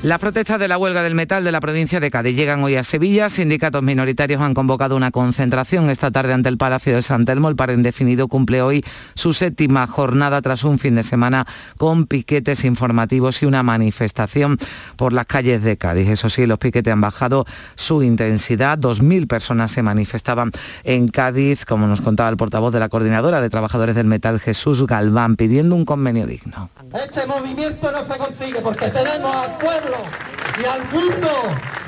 Las 0.00 0.20
protestas 0.20 0.60
de 0.60 0.68
la 0.68 0.78
huelga 0.78 1.02
del 1.02 1.16
metal 1.16 1.42
de 1.42 1.50
la 1.50 1.58
provincia 1.58 1.98
de 1.98 2.08
Cádiz 2.12 2.36
llegan 2.36 2.62
hoy 2.62 2.76
a 2.76 2.84
Sevilla. 2.84 3.28
Sindicatos 3.28 3.82
minoritarios 3.82 4.40
han 4.40 4.54
convocado 4.54 4.94
una 4.94 5.10
concentración 5.10 5.90
esta 5.90 6.12
tarde 6.12 6.34
ante 6.34 6.48
el 6.48 6.56
Palacio 6.56 6.94
de 6.94 7.02
San 7.02 7.24
Telmo. 7.24 7.48
El 7.48 7.56
paro 7.56 7.72
indefinido 7.72 8.28
cumple 8.28 8.62
hoy 8.62 8.84
su 9.14 9.32
séptima 9.32 9.88
jornada 9.88 10.40
tras 10.40 10.62
un 10.62 10.78
fin 10.78 10.94
de 10.94 11.02
semana 11.02 11.48
con 11.78 12.06
piquetes 12.06 12.62
informativos 12.62 13.42
y 13.42 13.46
una 13.46 13.64
manifestación 13.64 14.56
por 14.94 15.12
las 15.12 15.26
calles 15.26 15.64
de 15.64 15.76
Cádiz. 15.76 16.08
Eso 16.08 16.28
sí, 16.28 16.46
los 16.46 16.60
piquetes 16.60 16.92
han 16.92 17.00
bajado 17.00 17.44
su 17.74 18.04
intensidad. 18.04 18.78
Dos 18.78 19.02
mil 19.02 19.26
personas 19.26 19.72
se 19.72 19.82
manifestaban 19.82 20.52
en 20.84 21.08
Cádiz, 21.08 21.64
como 21.64 21.88
nos 21.88 22.02
contaba 22.02 22.30
el 22.30 22.36
portavoz 22.36 22.72
de 22.72 22.78
la 22.78 22.88
Coordinadora 22.88 23.40
de 23.40 23.50
Trabajadores 23.50 23.96
del 23.96 24.06
Metal, 24.06 24.38
Jesús 24.38 24.86
Galván, 24.86 25.34
pidiendo 25.34 25.74
un 25.74 25.84
convenio 25.84 26.24
digno. 26.24 26.70
Este 26.94 27.26
movimiento 27.26 27.90
no 27.90 28.04
se 28.04 28.16
consigue 28.16 28.60
porque 28.62 28.90
tenemos 28.90 29.34
al 29.34 29.58
pueblo 29.58 29.87
y 29.88 30.64
al 30.66 30.84
mundo 30.92 31.30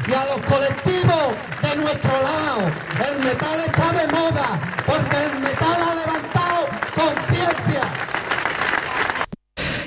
y 0.08 0.12
a 0.14 0.24
los 0.24 0.46
colectivos 0.46 1.34
de 1.60 1.76
nuestro 1.76 2.10
lado. 2.10 2.72
El 3.06 3.18
metal 3.22 3.60
está 3.60 3.92
de 3.92 4.06
moda 4.08 4.58
porque 4.86 5.16
el 5.24 5.40
metal 5.40 5.82
ha 5.82 5.94
levantado 5.94 6.66
conciencia. 6.94 7.82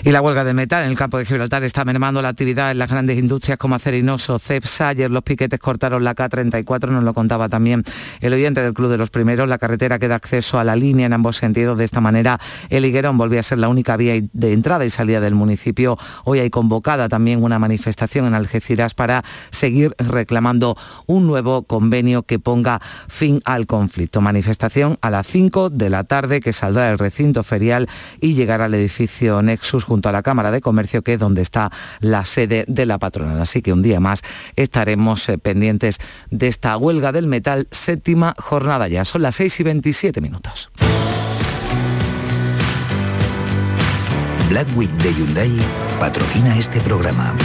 Y 0.06 0.12
la 0.12 0.22
huelga 0.22 0.44
de 0.44 0.54
metal 0.54 0.84
en 0.84 0.90
el 0.92 0.98
campo 0.98 1.18
de 1.18 1.24
Gibraltar 1.24 1.64
está 1.64 1.86
mermando 1.86 2.22
la 2.22 2.28
actividad 2.28 2.72
en 2.72 2.78
las 2.78 2.90
grandes 2.90 3.18
industrias 3.18 3.58
como 3.58 3.76
Acerinoso, 3.76 4.38
Cepsa. 4.38 4.90
Ayer 4.90 5.10
los 5.10 5.24
piquetes 5.24 5.62
cortaron 5.62 6.04
la 6.04 6.14
K34, 6.14 6.90
nos 6.90 7.06
lo 7.06 7.14
contaba 7.14 7.48
también 7.48 7.86
el 8.20 8.34
oyente 8.34 8.62
del 8.62 8.74
Club 8.74 8.92
de 8.92 8.98
los 8.98 9.10
Primeros. 9.10 9.48
La 9.48 9.58
carretera 9.58 10.00
que 10.00 10.10
da 10.10 10.16
acceso 10.16 10.60
a 10.60 10.66
la 10.66 10.76
línea 10.76 11.06
en 11.06 11.14
ambos 11.14 11.38
sentidos. 11.38 11.78
De 11.78 11.86
esta 11.86 12.02
manera, 12.02 12.38
el 12.70 12.84
Higuerón 12.84 13.18
volvía 13.18 13.40
a 13.40 13.44
ser 13.44 13.60
la 13.60 13.70
única 13.70 13.96
vía 13.96 14.22
de 14.34 14.52
entrada 14.52 14.84
y 14.84 14.90
salida 14.90 15.22
del 15.22 15.36
municipio. 15.36 15.98
Hoy 16.26 16.40
hay 16.40 16.50
convocada 16.50 17.08
también 17.08 17.42
una 17.42 17.58
manifestación 17.58 18.26
en 18.26 18.34
Algeciras 18.34 18.96
para 18.96 19.24
seguir 19.52 19.96
reclamando 20.00 20.76
un 21.06 21.28
nuevo 21.28 21.64
convenio 21.64 22.24
que 22.24 22.40
ponga 22.40 22.82
fin 23.08 23.40
al 23.46 23.68
conflicto. 23.68 24.20
Manifestación 24.20 24.98
a 25.00 25.10
las 25.10 25.28
5 25.28 25.70
de 25.70 25.90
la 25.90 26.04
tarde 26.04 26.42
que 26.42 26.52
saldrá 26.52 26.90
del 26.90 27.00
recinto 27.00 27.42
ferial 27.44 27.88
y 28.20 28.34
llegará 28.34 28.66
al 28.66 28.74
edificio 28.74 29.42
Nexus 29.42 29.86
junto 29.94 30.10
a 30.10 30.12
la 30.12 30.24
Cámara 30.24 30.50
de 30.50 30.60
Comercio, 30.60 31.04
que 31.04 31.14
es 31.14 31.20
donde 31.20 31.44
está 31.44 31.72
la 32.00 32.26
sede 32.26 32.66
de 32.68 32.88
la 32.88 32.98
patronal. 32.98 33.40
Así 33.40 33.62
que 33.62 33.72
un 33.72 33.84
día 33.84 34.00
más 34.00 34.24
estaremos 34.56 35.30
eh, 35.30 35.38
pendientes 35.38 36.00
de 36.32 36.48
esta 36.48 36.76
huelga 36.78 37.12
del 37.12 37.28
metal, 37.28 37.68
séptima 37.70 38.34
jornada 38.40 38.88
ya. 38.88 39.06
Son 39.06 39.22
las 39.22 39.36
6 39.36 39.60
y 39.60 39.64
27 39.64 40.20
minutos. 40.20 40.72
Black 44.50 44.68
Week 44.76 44.90
de 44.94 45.14
Hyundai 45.14 45.52
patrocina 46.00 46.58
este 46.58 46.82
programa. 46.82 47.36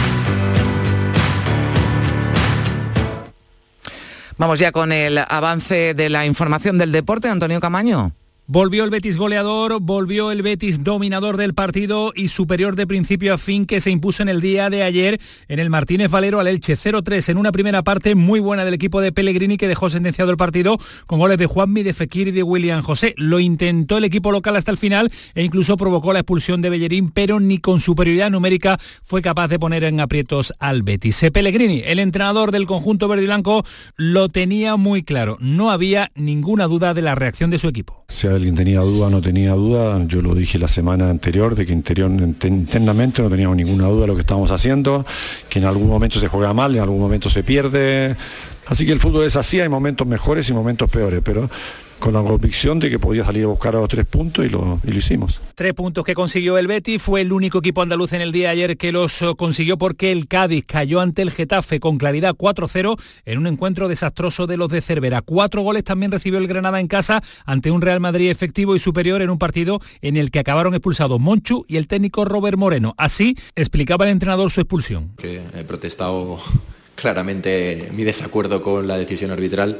Vamos 4.39 4.57
ya 4.57 4.71
con 4.71 4.91
el 4.91 5.19
avance 5.19 5.93
de 5.93 6.09
la 6.09 6.25
información 6.25 6.79
del 6.79 6.91
deporte, 6.91 7.29
Antonio 7.29 7.59
Camaño. 7.59 8.13
Volvió 8.51 8.83
el 8.83 8.89
Betis 8.89 9.15
goleador, 9.15 9.79
volvió 9.79 10.31
el 10.31 10.41
Betis 10.41 10.83
dominador 10.83 11.37
del 11.37 11.53
partido 11.53 12.11
y 12.15 12.29
superior 12.29 12.75
de 12.75 12.87
principio 12.87 13.35
a 13.35 13.37
fin 13.37 13.67
que 13.67 13.79
se 13.79 13.91
impuso 13.91 14.23
en 14.23 14.29
el 14.29 14.41
día 14.41 14.71
de 14.71 14.81
ayer 14.81 15.21
en 15.47 15.59
el 15.59 15.69
Martínez 15.69 16.09
Valero 16.09 16.39
al 16.39 16.47
Elche 16.47 16.73
0-3 16.73 17.29
en 17.29 17.37
una 17.37 17.51
primera 17.51 17.83
parte 17.83 18.15
muy 18.15 18.39
buena 18.39 18.65
del 18.65 18.73
equipo 18.73 19.01
de 19.01 19.11
Pellegrini 19.11 19.55
que 19.55 19.67
dejó 19.67 19.91
sentenciado 19.91 20.31
el 20.31 20.37
partido 20.37 20.79
con 21.05 21.19
goles 21.19 21.37
de 21.37 21.45
Juanmi, 21.45 21.83
de 21.83 21.93
Fekir 21.93 22.29
y 22.29 22.31
de 22.31 22.41
William 22.41 22.81
José. 22.81 23.13
Lo 23.17 23.39
intentó 23.39 23.99
el 23.99 24.05
equipo 24.05 24.31
local 24.31 24.55
hasta 24.55 24.71
el 24.71 24.77
final 24.77 25.11
e 25.35 25.43
incluso 25.43 25.77
provocó 25.77 26.11
la 26.11 26.21
expulsión 26.21 26.59
de 26.61 26.71
Bellerín, 26.71 27.11
pero 27.11 27.39
ni 27.39 27.59
con 27.59 27.79
superioridad 27.79 28.31
numérica 28.31 28.79
fue 29.03 29.21
capaz 29.21 29.49
de 29.49 29.59
poner 29.59 29.83
en 29.83 29.99
aprietos 29.99 30.55
al 30.57 30.81
Betis. 30.81 31.23
Pellegrini, 31.31 31.83
el 31.85 31.99
entrenador 31.99 32.51
del 32.51 32.65
conjunto 32.65 33.07
verde 33.07 33.25
y 33.25 33.27
blanco, 33.27 33.63
lo 33.95 34.27
tenía 34.27 34.75
muy 34.75 35.03
claro. 35.03 35.37
No 35.39 35.69
había 35.69 36.09
ninguna 36.15 36.65
duda 36.65 36.95
de 36.95 37.03
la 37.03 37.13
reacción 37.13 37.51
de 37.51 37.59
su 37.59 37.67
equipo 37.67 37.99
alguien 38.39 38.55
tenía 38.55 38.79
duda 38.79 39.09
no 39.09 39.21
tenía 39.21 39.53
duda, 39.53 40.01
yo 40.07 40.21
lo 40.21 40.33
dije 40.33 40.57
la 40.57 40.67
semana 40.67 41.09
anterior, 41.09 41.55
de 41.55 41.65
que 41.65 41.73
interior, 41.73 42.09
internamente 42.09 43.21
no 43.21 43.29
teníamos 43.29 43.57
ninguna 43.57 43.87
duda 43.87 44.01
de 44.01 44.07
lo 44.07 44.15
que 44.15 44.21
estábamos 44.21 44.51
haciendo, 44.51 45.05
que 45.49 45.59
en 45.59 45.65
algún 45.65 45.87
momento 45.87 46.19
se 46.19 46.27
juega 46.27 46.53
mal, 46.53 46.75
en 46.75 46.81
algún 46.81 46.99
momento 46.99 47.29
se 47.29 47.43
pierde. 47.43 48.15
Así 48.65 48.85
que 48.85 48.91
el 48.91 48.99
fútbol 48.99 49.25
es 49.25 49.35
así, 49.35 49.59
hay 49.59 49.69
momentos 49.69 50.07
mejores 50.07 50.49
y 50.49 50.53
momentos 50.53 50.89
peores, 50.89 51.21
pero 51.23 51.49
con 51.99 52.13
la 52.13 52.21
convicción 52.23 52.79
de 52.79 52.89
que 52.89 52.97
podía 52.97 53.25
salir 53.25 53.43
a 53.43 53.47
buscar 53.47 53.75
a 53.75 53.79
los 53.79 53.89
tres 53.89 54.05
puntos 54.05 54.45
y 54.45 54.49
lo, 54.49 54.79
y 54.83 54.91
lo 54.91 54.97
hicimos. 54.97 55.41
Tres 55.55 55.73
puntos 55.73 56.05
que 56.05 56.15
consiguió 56.15 56.57
el 56.57 56.67
Betis, 56.67 57.01
fue 57.01 57.21
el 57.21 57.31
único 57.31 57.59
equipo 57.59 57.81
andaluz 57.81 58.13
en 58.13 58.21
el 58.21 58.31
día 58.31 58.47
de 58.47 58.53
ayer 58.53 58.77
que 58.77 58.91
los 58.91 59.21
eh, 59.21 59.33
consiguió 59.37 59.77
porque 59.77 60.11
el 60.11 60.27
Cádiz 60.27 60.63
cayó 60.65 61.01
ante 61.01 61.21
el 61.21 61.31
Getafe 61.31 61.79
con 61.79 61.97
claridad 61.97 62.35
4-0 62.35 62.99
en 63.25 63.37
un 63.37 63.47
encuentro 63.47 63.87
desastroso 63.87 64.47
de 64.47 64.57
los 64.57 64.69
de 64.69 64.81
Cervera. 64.81 65.21
Cuatro 65.21 65.61
goles 65.61 65.83
también 65.83 66.11
recibió 66.11 66.39
el 66.39 66.47
Granada 66.47 66.79
en 66.79 66.87
casa 66.87 67.21
ante 67.45 67.71
un 67.71 67.81
Real 67.81 67.99
Madrid 67.99 68.29
efectivo 68.29 68.75
y 68.75 68.79
superior 68.79 69.21
en 69.21 69.29
un 69.29 69.37
partido 69.37 69.81
en 70.01 70.17
el 70.17 70.31
que 70.31 70.39
acabaron 70.39 70.73
expulsados 70.73 71.19
Monchu 71.19 71.65
y 71.67 71.77
el 71.77 71.87
técnico 71.87 72.25
Robert 72.25 72.57
Moreno. 72.57 72.93
Así 72.97 73.37
explicaba 73.55 74.05
el 74.05 74.11
entrenador 74.11 74.51
su 74.51 74.61
expulsión. 74.61 75.11
Que 75.17 75.41
he 75.53 75.63
protestado 75.63 76.37
claramente 76.95 77.89
mi 77.93 78.03
desacuerdo 78.03 78.61
con 78.61 78.87
la 78.87 78.97
decisión 78.97 79.31
arbitral 79.31 79.79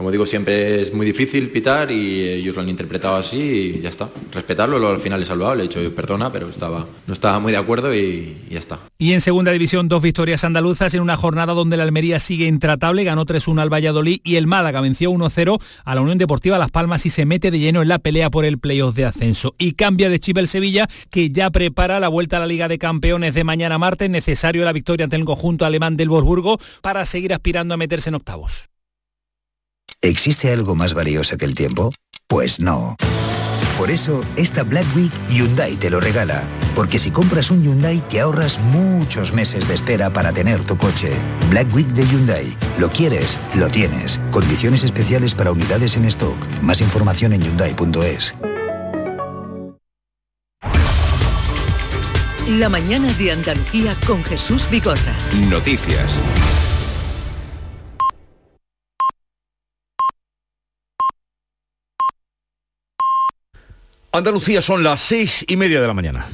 como 0.00 0.10
digo, 0.10 0.24
siempre 0.24 0.80
es 0.80 0.94
muy 0.94 1.04
difícil 1.04 1.50
pitar 1.50 1.90
y 1.90 2.26
ellos 2.26 2.56
lo 2.56 2.62
han 2.62 2.70
interpretado 2.70 3.16
así 3.16 3.74
y 3.76 3.80
ya 3.82 3.90
está. 3.90 4.08
Respetarlo, 4.32 4.88
al 4.88 4.98
final 4.98 5.22
he 5.22 5.26
salvado, 5.26 5.54
le 5.54 5.64
he 5.64 5.68
dicho 5.68 5.94
perdona, 5.94 6.32
pero 6.32 6.48
estaba, 6.48 6.86
no 7.06 7.12
estaba 7.12 7.38
muy 7.38 7.52
de 7.52 7.58
acuerdo 7.58 7.94
y, 7.94 8.38
ya 8.48 8.58
está. 8.58 8.78
Y 8.96 9.12
en 9.12 9.20
segunda 9.20 9.52
división, 9.52 9.90
dos 9.90 10.00
victorias 10.00 10.42
andaluzas 10.42 10.94
en 10.94 11.02
una 11.02 11.18
jornada 11.18 11.52
donde 11.52 11.76
la 11.76 11.82
Almería 11.82 12.18
sigue 12.18 12.46
intratable, 12.46 13.04
ganó 13.04 13.26
3-1 13.26 13.60
al 13.60 13.68
Valladolid 13.68 14.22
y 14.24 14.36
el 14.36 14.46
Málaga 14.46 14.80
venció 14.80 15.10
1-0 15.10 15.60
a 15.84 15.94
la 15.94 16.00
Unión 16.00 16.16
Deportiva 16.16 16.56
Las 16.56 16.70
Palmas 16.70 17.04
y 17.04 17.10
se 17.10 17.26
mete 17.26 17.50
de 17.50 17.58
lleno 17.58 17.82
en 17.82 17.88
la 17.88 17.98
pelea 17.98 18.30
por 18.30 18.46
el 18.46 18.58
playoff 18.58 18.94
de 18.94 19.04
ascenso. 19.04 19.54
Y 19.58 19.72
cambia 19.72 20.08
de 20.08 20.18
chip 20.18 20.38
el 20.38 20.48
Sevilla, 20.48 20.88
que 21.10 21.28
ya 21.28 21.50
prepara 21.50 22.00
la 22.00 22.08
vuelta 22.08 22.38
a 22.38 22.40
la 22.40 22.46
Liga 22.46 22.68
de 22.68 22.78
Campeones 22.78 23.34
de 23.34 23.44
mañana 23.44 23.76
martes, 23.76 24.08
necesario 24.08 24.64
la 24.64 24.72
victoria 24.72 25.04
ante 25.04 25.16
el 25.16 25.26
conjunto 25.26 25.66
alemán 25.66 25.98
del 25.98 26.08
Wolfsburgo 26.08 26.56
para 26.80 27.04
seguir 27.04 27.34
aspirando 27.34 27.74
a 27.74 27.76
meterse 27.76 28.08
en 28.08 28.14
octavos. 28.14 28.69
¿Existe 30.02 30.50
algo 30.50 30.74
más 30.74 30.94
valioso 30.94 31.36
que 31.36 31.44
el 31.44 31.54
tiempo? 31.54 31.92
Pues 32.26 32.58
no. 32.58 32.96
Por 33.76 33.90
eso, 33.90 34.24
esta 34.36 34.62
Black 34.62 34.86
Week 34.96 35.12
Hyundai 35.28 35.76
te 35.76 35.90
lo 35.90 36.00
regala. 36.00 36.42
Porque 36.74 36.98
si 36.98 37.10
compras 37.10 37.50
un 37.50 37.62
Hyundai 37.62 38.00
te 38.08 38.20
ahorras 38.20 38.58
muchos 38.58 39.34
meses 39.34 39.68
de 39.68 39.74
espera 39.74 40.10
para 40.10 40.32
tener 40.32 40.64
tu 40.64 40.78
coche. 40.78 41.12
Black 41.50 41.74
Week 41.74 41.86
de 41.88 42.06
Hyundai. 42.06 42.46
Lo 42.78 42.88
quieres, 42.88 43.38
lo 43.54 43.68
tienes. 43.68 44.18
Condiciones 44.30 44.84
especiales 44.84 45.34
para 45.34 45.52
unidades 45.52 45.96
en 45.96 46.06
stock. 46.06 46.38
Más 46.62 46.80
información 46.80 47.34
en 47.34 47.42
hyundai.es. 47.42 48.34
La 52.48 52.70
mañana 52.70 53.12
de 53.12 53.32
Andalucía 53.32 53.94
con 54.06 54.24
Jesús 54.24 54.66
Bigorra. 54.70 55.14
Noticias. 55.50 56.14
Andalucía 64.12 64.60
son 64.60 64.82
las 64.82 65.00
seis 65.00 65.44
y 65.46 65.56
media 65.56 65.80
de 65.80 65.86
la 65.86 65.94
mañana. 65.94 66.26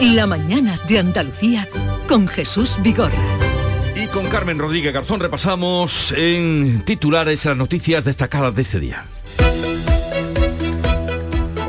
La 0.00 0.26
mañana 0.26 0.78
de 0.86 0.98
Andalucía 0.98 1.66
con 2.06 2.28
Jesús 2.28 2.76
Vigorra. 2.82 3.16
Y 3.96 4.08
con 4.08 4.26
Carmen 4.26 4.58
Rodríguez 4.58 4.92
Garzón 4.92 5.20
repasamos 5.20 6.12
en 6.14 6.82
titulares 6.84 7.46
las 7.46 7.56
noticias 7.56 8.04
destacadas 8.04 8.54
de 8.54 8.62
este 8.62 8.78
día. 8.78 9.06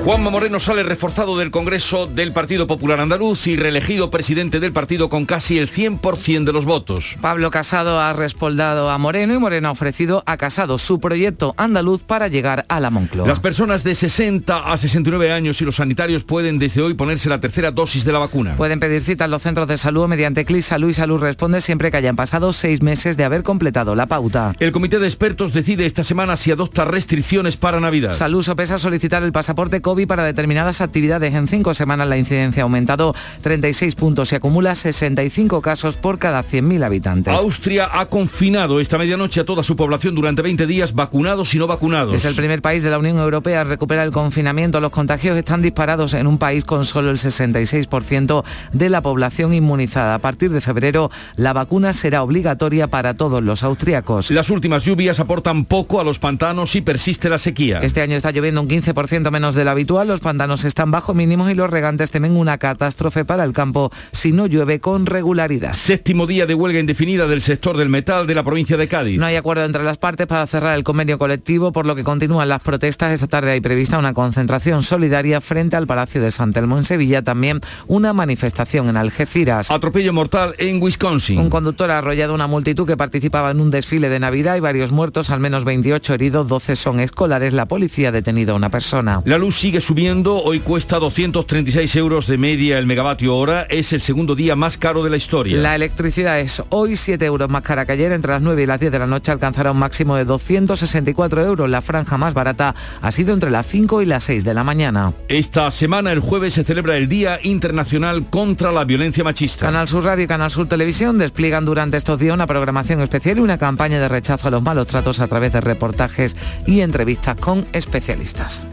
Juanma 0.10 0.32
Moreno 0.32 0.60
sale 0.60 0.82
reforzado 0.82 1.38
del 1.38 1.52
Congreso 1.52 2.08
del 2.08 2.34
Partido 2.34 2.66
Popular 2.66 3.00
Andaluz 3.00 3.46
y 3.46 3.56
reelegido 3.56 4.10
presidente 4.10 4.60
del 4.60 4.74
partido 4.74 5.08
con 5.08 5.28
casi 5.28 5.60
el 5.60 5.72
100% 5.72 6.46
de 6.46 6.52
los 6.52 6.66
votos. 6.66 7.16
Pablo 7.22 7.52
Casado 7.52 8.02
ha 8.02 8.12
respaldado 8.14 8.90
a 8.90 8.98
Moreno 8.98 9.36
y 9.36 9.38
Moreno 9.38 9.68
ha 9.68 9.72
ofrecido 9.72 10.24
a 10.26 10.38
Casado 10.38 10.80
su 10.80 11.00
proyecto 11.00 11.54
andaluz 11.58 12.02
para 12.02 12.28
llegar 12.28 12.66
a 12.70 12.80
la 12.80 12.90
Moncloa. 12.90 13.28
Las 13.28 13.40
personas 13.40 13.84
de 13.84 13.94
60 13.94 14.74
a 14.74 14.76
69 14.80 15.32
años 15.32 15.62
y 15.62 15.66
los 15.66 15.76
sanitarios 15.76 16.24
pueden 16.24 16.58
desde 16.58 16.82
hoy 16.82 16.96
ponerse 16.96 17.30
la 17.30 17.40
tercera 17.40 17.70
dosis 17.70 18.04
de 18.04 18.12
la 18.12 18.18
vacuna. 18.18 18.56
Pueden 18.56 18.80
pedir 18.80 19.04
cita 19.04 19.26
en 19.26 19.32
los 19.32 19.44
centros 19.44 19.68
de 19.68 19.78
salud 19.78 20.08
mediante 20.08 20.44
CLIS 20.44 20.66
Salud 20.66 20.90
y 20.90 20.94
Salud 20.94 21.22
responde 21.22 21.62
siempre 21.62 21.92
que 21.92 21.98
hayan 21.98 22.16
pasado 22.16 22.52
seis 22.52 22.82
meses 22.82 23.16
de 23.16 23.26
haber 23.26 23.44
completado 23.44 23.94
la 23.94 24.08
pauta. 24.08 24.56
El 24.60 24.72
comité 24.72 24.98
de 24.98 25.06
expertos 25.06 25.54
decide 25.54 25.86
esta 25.86 26.04
semana 26.04 26.36
si 26.36 26.50
adopta 26.50 26.84
restricciones 26.84 27.58
para 27.58 27.80
Navidad. 27.80 28.14
Salud 28.14 28.42
sopesa 28.42 28.80
solicitar 28.80 29.22
el 29.22 29.32
pasaporte 29.32 29.82
COVID 29.84 29.99
para 30.06 30.24
determinadas 30.24 30.82
actividades. 30.82 31.34
En 31.34 31.48
cinco 31.48 31.74
semanas 31.74 32.08
la 32.08 32.18
incidencia 32.18 32.64
ha 32.64 32.66
aumentado 32.66 33.16
36 33.42 33.96
puntos 33.96 34.32
y 34.32 34.36
acumula 34.36 34.76
65 34.76 35.62
casos 35.62 35.98
por 35.98 36.20
cada 36.20 36.44
100.000 36.44 36.84
habitantes. 36.84 37.34
Austria 37.34 37.90
ha 37.92 38.06
confinado 38.08 38.80
esta 38.80 38.98
medianoche 38.98 39.40
a 39.42 39.46
toda 39.46 39.64
su 39.64 39.76
población 39.76 40.16
durante 40.16 40.42
20 40.42 40.68
días, 40.68 40.94
vacunados 40.94 41.54
y 41.54 41.60
no 41.60 41.68
vacunados. 41.68 42.14
Es 42.14 42.26
el 42.26 42.36
primer 42.36 42.62
país 42.62 42.84
de 42.84 42.90
la 42.90 43.00
Unión 43.00 43.18
Europea 43.18 43.62
a 43.62 43.64
recuperar 43.64 44.06
el 44.06 44.12
confinamiento. 44.12 44.80
Los 44.80 44.92
contagios 44.92 45.38
están 45.38 45.62
disparados 45.62 46.14
en 46.14 46.28
un 46.28 46.38
país 46.38 46.66
con 46.66 46.86
solo 46.86 47.10
el 47.12 47.18
66% 47.18 48.44
de 48.74 48.90
la 48.90 49.02
población 49.02 49.54
inmunizada. 49.54 50.16
A 50.16 50.20
partir 50.20 50.52
de 50.52 50.62
febrero, 50.62 51.12
la 51.36 51.54
vacuna 51.54 51.94
será 51.94 52.24
obligatoria 52.24 52.88
para 52.88 53.14
todos 53.14 53.44
los 53.44 53.64
austriacos. 53.64 54.32
Las 54.32 54.50
últimas 54.50 54.84
lluvias 54.84 55.20
aportan 55.20 55.66
poco 55.66 56.00
a 56.00 56.04
los 56.04 56.20
pantanos 56.20 56.76
y 56.76 56.82
persiste 56.82 57.30
la 57.30 57.38
sequía. 57.38 57.80
Este 57.82 58.02
año 58.02 58.16
está 58.16 58.32
lloviendo 58.32 58.62
un 58.62 58.68
15% 58.68 59.32
menos 59.32 59.56
de 59.56 59.66
lo 59.66 59.72
habitual. 59.80 60.10
Los 60.10 60.20
pantanos 60.20 60.66
están 60.66 60.92
bajo 60.92 61.14
mínimos 61.14 61.50
y 61.50 61.56
los 61.56 61.70
regantes 61.70 62.12
temen 62.12 62.36
una 62.36 62.58
catástrofe 62.58 63.24
para 63.24 63.46
el 63.46 63.54
campo 63.54 63.92
si 64.12 64.34
no 64.34 64.46
llueve 64.46 64.82
con 64.82 65.06
regularidad. 65.06 65.72
Séptimo 65.72 66.28
día 66.28 66.46
de 66.46 66.54
huelga 66.54 66.80
indefinida 66.82 67.28
del 67.28 67.42
sector 67.42 67.78
del 67.78 67.88
metal 67.88 68.28
de 68.28 68.36
la 68.36 68.44
provincia 68.44 68.76
de 68.76 68.90
Cádiz. 68.90 69.18
No 69.18 69.26
hay 69.26 69.38
acuerdo 69.38 69.64
entre 69.64 69.84
las 69.84 69.98
partes 69.98 70.28
para 70.28 70.46
cerrar 70.48 70.78
el 70.78 70.84
convenio 70.84 71.18
colectivo, 71.18 71.72
por 71.72 71.86
lo 71.86 71.96
que 71.96 72.04
continúan 72.04 72.50
las 72.50 72.60
protestas. 72.62 73.14
Esta 73.14 73.28
tarde 73.28 73.52
hay 73.52 73.62
prevista 73.62 73.98
una 73.98 74.14
concentración 74.14 74.84
solidaria 74.84 75.40
frente 75.40 75.78
al 75.78 75.88
Palacio 75.88 76.22
de 76.22 76.32
San 76.32 76.52
Telmo 76.52 76.78
en 76.78 76.84
Sevilla, 76.84 77.22
también 77.22 77.62
una 77.88 78.12
manifestación 78.12 78.90
en 78.90 78.98
Algeciras. 78.98 79.72
Atropello 79.72 80.12
mortal 80.12 80.56
en 80.58 80.84
Wisconsin. 80.84 81.40
Un 81.40 81.50
conductor 81.50 81.90
ha 81.90 82.00
arrollado 82.00 82.34
una 82.34 82.48
multitud 82.48 82.86
que 82.86 82.98
participaba 82.98 83.52
en 83.52 83.62
un 83.62 83.72
desfile 83.72 84.10
de 84.10 84.20
Navidad 84.20 84.58
y 84.58 84.60
varios 84.60 84.92
muertos, 84.92 85.30
al 85.30 85.40
menos 85.40 85.64
28 85.64 86.16
heridos, 86.16 86.50
12 86.50 86.76
son 86.76 87.00
escolares. 87.00 87.54
La 87.54 87.66
policía 87.66 88.10
ha 88.10 88.12
detenido 88.12 88.52
a 88.54 88.58
una 88.58 88.70
persona. 88.70 89.22
La 89.24 89.38
luz 89.38 89.56
sigue 89.70 89.82
subiendo 89.82 90.38
Hoy 90.38 90.62
cuesta 90.62 90.98
236 90.98 91.96
euros 91.98 92.26
de 92.26 92.40
media 92.40 92.80
el 92.80 92.88
megavatio 92.88 93.36
hora. 93.36 93.68
Es 93.70 93.94
el 93.94 94.02
segundo 94.02 94.34
día 94.34 94.56
más 94.56 94.80
caro 94.80 95.04
de 95.04 95.12
la 95.12 95.18
historia. 95.18 95.56
La 95.58 95.76
electricidad 95.76 96.40
es 96.40 96.64
hoy 96.70 96.96
7 96.96 97.24
euros 97.24 97.50
más 97.50 97.62
cara 97.62 97.86
que 97.86 97.92
ayer. 97.92 98.12
Entre 98.12 98.32
las 98.32 98.42
9 98.42 98.64
y 98.64 98.66
las 98.66 98.80
10 98.80 98.92
de 98.92 98.98
la 98.98 99.06
noche 99.06 99.32
alcanzará 99.32 99.72
un 99.72 99.78
máximo 99.78 100.16
de 100.16 100.26
264 100.26 101.46
euros. 101.46 101.70
La 101.70 101.84
franja 101.84 102.18
más 102.18 102.34
barata 102.34 102.74
ha 103.00 103.12
sido 103.12 103.32
entre 103.32 103.52
las 103.52 103.68
5 103.68 104.02
y 104.02 104.06
las 104.08 104.24
6 104.24 104.44
de 104.44 104.56
la 104.56 104.64
mañana. 104.64 105.14
Esta 105.28 105.70
semana, 105.70 106.12
el 106.12 106.20
jueves, 106.20 106.56
se 106.56 106.64
celebra 106.64 106.98
el 106.98 107.08
Día 107.08 107.40
Internacional 107.44 108.28
contra 108.28 108.72
la 108.72 108.86
Violencia 108.86 109.24
Machista. 109.24 109.68
Canal 109.68 109.88
Sur 109.88 110.04
Radio 110.04 110.24
y 110.24 110.28
Canal 110.28 110.50
Sur 110.50 110.68
Televisión 110.68 111.20
despliegan 111.20 111.66
durante 111.66 111.98
estos 111.98 112.20
días 112.20 112.34
una 112.34 112.48
programación 112.48 113.02
especial 113.02 113.38
y 113.38 113.42
una 113.42 113.60
campaña 113.60 114.00
de 114.00 114.08
rechazo 114.08 114.48
a 114.48 114.52
los 114.52 114.64
malos 114.64 114.88
tratos 114.88 115.20
a 115.20 115.28
través 115.28 115.54
de 115.54 115.62
reportajes 115.62 116.36
y 116.66 116.80
entrevistas 116.80 117.38
con 117.40 117.68
especialistas. 117.72 118.66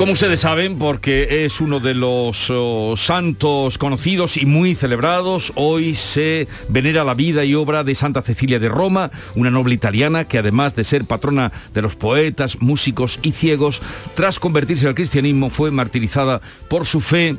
Como 0.00 0.12
ustedes 0.12 0.40
saben, 0.40 0.78
porque 0.78 1.44
es 1.44 1.60
uno 1.60 1.78
de 1.78 1.92
los 1.92 2.48
oh, 2.48 2.94
santos 2.96 3.76
conocidos 3.76 4.38
y 4.38 4.46
muy 4.46 4.74
celebrados, 4.74 5.52
hoy 5.56 5.94
se 5.94 6.48
venera 6.70 7.04
la 7.04 7.12
vida 7.12 7.44
y 7.44 7.54
obra 7.54 7.84
de 7.84 7.94
Santa 7.94 8.22
Cecilia 8.22 8.58
de 8.58 8.70
Roma, 8.70 9.10
una 9.34 9.50
noble 9.50 9.74
italiana 9.74 10.24
que 10.24 10.38
además 10.38 10.74
de 10.74 10.84
ser 10.84 11.04
patrona 11.04 11.52
de 11.74 11.82
los 11.82 11.96
poetas, 11.96 12.62
músicos 12.62 13.18
y 13.20 13.32
ciegos, 13.32 13.82
tras 14.14 14.38
convertirse 14.38 14.88
al 14.88 14.94
cristianismo 14.94 15.50
fue 15.50 15.70
martirizada 15.70 16.40
por 16.68 16.86
su 16.86 17.02
fe. 17.02 17.36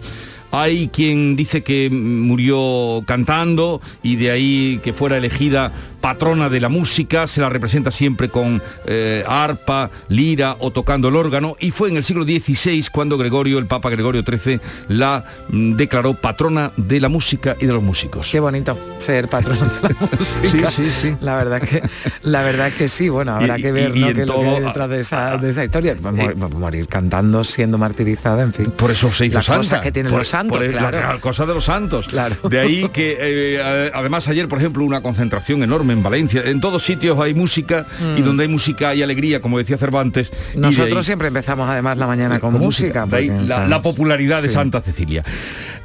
Hay 0.51 0.89
quien 0.89 1.35
dice 1.35 1.63
que 1.63 1.89
murió 1.89 3.03
cantando 3.07 3.81
y 4.03 4.17
de 4.17 4.29
ahí 4.29 4.79
que 4.83 4.93
fuera 4.93 5.17
elegida 5.17 5.73
patrona 6.01 6.49
de 6.49 6.59
la 6.59 6.67
música, 6.69 7.27
se 7.27 7.39
la 7.41 7.49
representa 7.49 7.91
siempre 7.91 8.29
con 8.29 8.61
eh, 8.85 9.23
arpa, 9.27 9.89
lira 10.09 10.55
o 10.59 10.71
tocando 10.71 11.07
el 11.09 11.15
órgano 11.15 11.55
y 11.59 11.71
fue 11.71 11.89
en 11.89 11.97
el 11.97 12.03
siglo 12.03 12.23
XVI 12.23 12.83
cuando 12.91 13.17
Gregorio, 13.17 13.59
el 13.59 13.67
Papa 13.67 13.89
Gregorio 13.89 14.23
XIII, 14.23 14.59
la 14.89 15.23
mm, 15.49 15.73
declaró 15.75 16.13
patrona 16.15 16.71
de 16.77 16.99
la 16.99 17.09
música 17.09 17.55
y 17.59 17.65
de 17.67 17.73
los 17.73 17.83
músicos. 17.83 18.27
Qué 18.31 18.39
bonito 18.39 18.77
ser 18.97 19.27
patrona 19.27 19.61
de 19.81 19.89
la 19.89 20.07
música. 20.17 20.71
Sí, 20.71 20.85
sí, 20.85 20.91
sí. 20.91 21.15
La 21.21 21.35
verdad 21.35 21.61
que, 21.61 21.81
la 22.23 22.41
verdad 22.41 22.71
que 22.73 22.87
sí, 22.87 23.07
bueno, 23.09 23.33
habrá 23.35 23.57
Y- 23.59 23.61
que 23.61 23.71
ver 23.71 23.95
y 23.95 24.01
qué 24.03 24.09
es 24.09 24.17
lo 24.17 24.21
que 24.21 24.25
todo- 24.25 24.55
hay 24.57 24.63
detrás 24.63 24.89
de 24.89 24.99
esa, 24.99 25.37
de 25.37 25.49
esa 25.51 25.63
historia. 25.63 25.95
Mor- 26.01 26.35
morir 26.55 26.87
cantando, 26.87 27.43
siendo 27.43 27.77
martirizada, 27.77 28.41
en 28.43 28.53
fin. 28.53 28.71
Por 28.71 28.89
eso 28.91 29.11
se 29.11 29.27
hizo 29.27 29.35
Las 29.37 29.45
santa. 29.45 29.57
cosas 29.59 29.81
que 29.81 29.91
tienen 29.91 30.09
Por- 30.11 30.19
los 30.19 30.27
santos, 30.27 30.57
por 30.57 30.69
claro. 30.71 30.97
La 30.99 31.19
cosa 31.19 31.45
de 31.45 31.53
los 31.53 31.65
santos. 31.65 32.07
Claro. 32.07 32.35
De 32.49 32.59
ahí 32.59 32.89
que 32.89 33.17
eh, 33.19 33.91
además 33.93 34.27
ayer, 34.27 34.47
por 34.47 34.57
ejemplo, 34.57 34.83
una 34.83 35.01
concentración 35.01 35.61
enorme 35.63 35.90
en 35.91 36.01
Valencia. 36.03 36.41
En 36.45 36.59
todos 36.61 36.81
sitios 36.83 37.19
hay 37.19 37.33
música 37.33 37.85
y 38.17 38.21
Mm. 38.21 38.25
donde 38.25 38.43
hay 38.43 38.49
música 38.49 38.89
hay 38.89 39.01
alegría, 39.03 39.41
como 39.41 39.57
decía 39.57 39.77
Cervantes. 39.77 40.31
Nosotros 40.55 40.97
ahí- 40.99 41.03
siempre 41.03 41.27
empezamos 41.27 41.69
además 41.69 41.97
la 41.97 42.07
mañana 42.07 42.39
con, 42.39 42.53
música. 42.53 43.05
Porque, 43.05 43.27
la, 43.27 43.81
popularidad 43.81 44.41
de. 44.41 44.49
Santa 44.49 44.81
Cecilia. 44.81 45.23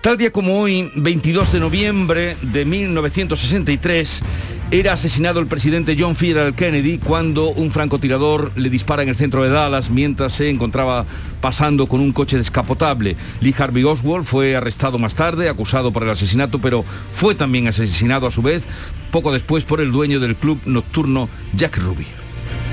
Tal 0.01 0.19
día 0.19 0.31
como 0.31 0.61
hoy, 0.61 0.91
22 0.95 1.53
de 1.53 1.61
noviembre 1.61 2.37
de 2.43 2.65
1963, 2.65 4.23
Era 4.73 4.95
asesinado 4.95 5.39
el 5.39 5.47
presidente 5.47 5.95
John 5.97 6.13
F. 6.13 6.53
Kennedy 6.57 6.99
cuando 6.99 7.51
un 7.51 7.71
francotirador 7.71 8.51
le 8.57 8.69
dispara 8.69 9.05
en 9.05 9.09
el 9.09 9.15
centro 9.15 9.45
de 9.45 9.49
Dallas 9.49 9.91
mientras 9.91 10.33
se 10.33 10.51
encontraba 10.51 11.07
pasando 11.41 11.87
con 11.87 12.01
un 12.01 12.13
coche 12.13 12.37
descapotable. 12.37 13.17
Lee 13.41 13.55
Harvey 13.57 13.85
Oswald 13.85 14.25
fue 14.25 14.57
arrestado 14.57 14.99
más 14.99 15.15
tarde, 15.15 15.49
acusado 15.49 15.93
por 15.93 16.03
el 16.03 16.11
asesinato, 16.11 16.59
pero 16.59 16.85
fue 17.15 17.37
también 17.37 17.69
asesinado 17.69 18.27
a 18.27 18.33
su 18.33 18.43
vez 18.43 18.65
poco 19.13 19.33
después 19.33 19.63
por 19.63 19.81
el 19.81 19.93
dueño 19.93 20.19
del 20.19 20.35
club 20.35 20.59
nocturno 20.67 21.29
Jack 21.55 21.79
Ruby 21.79 22.07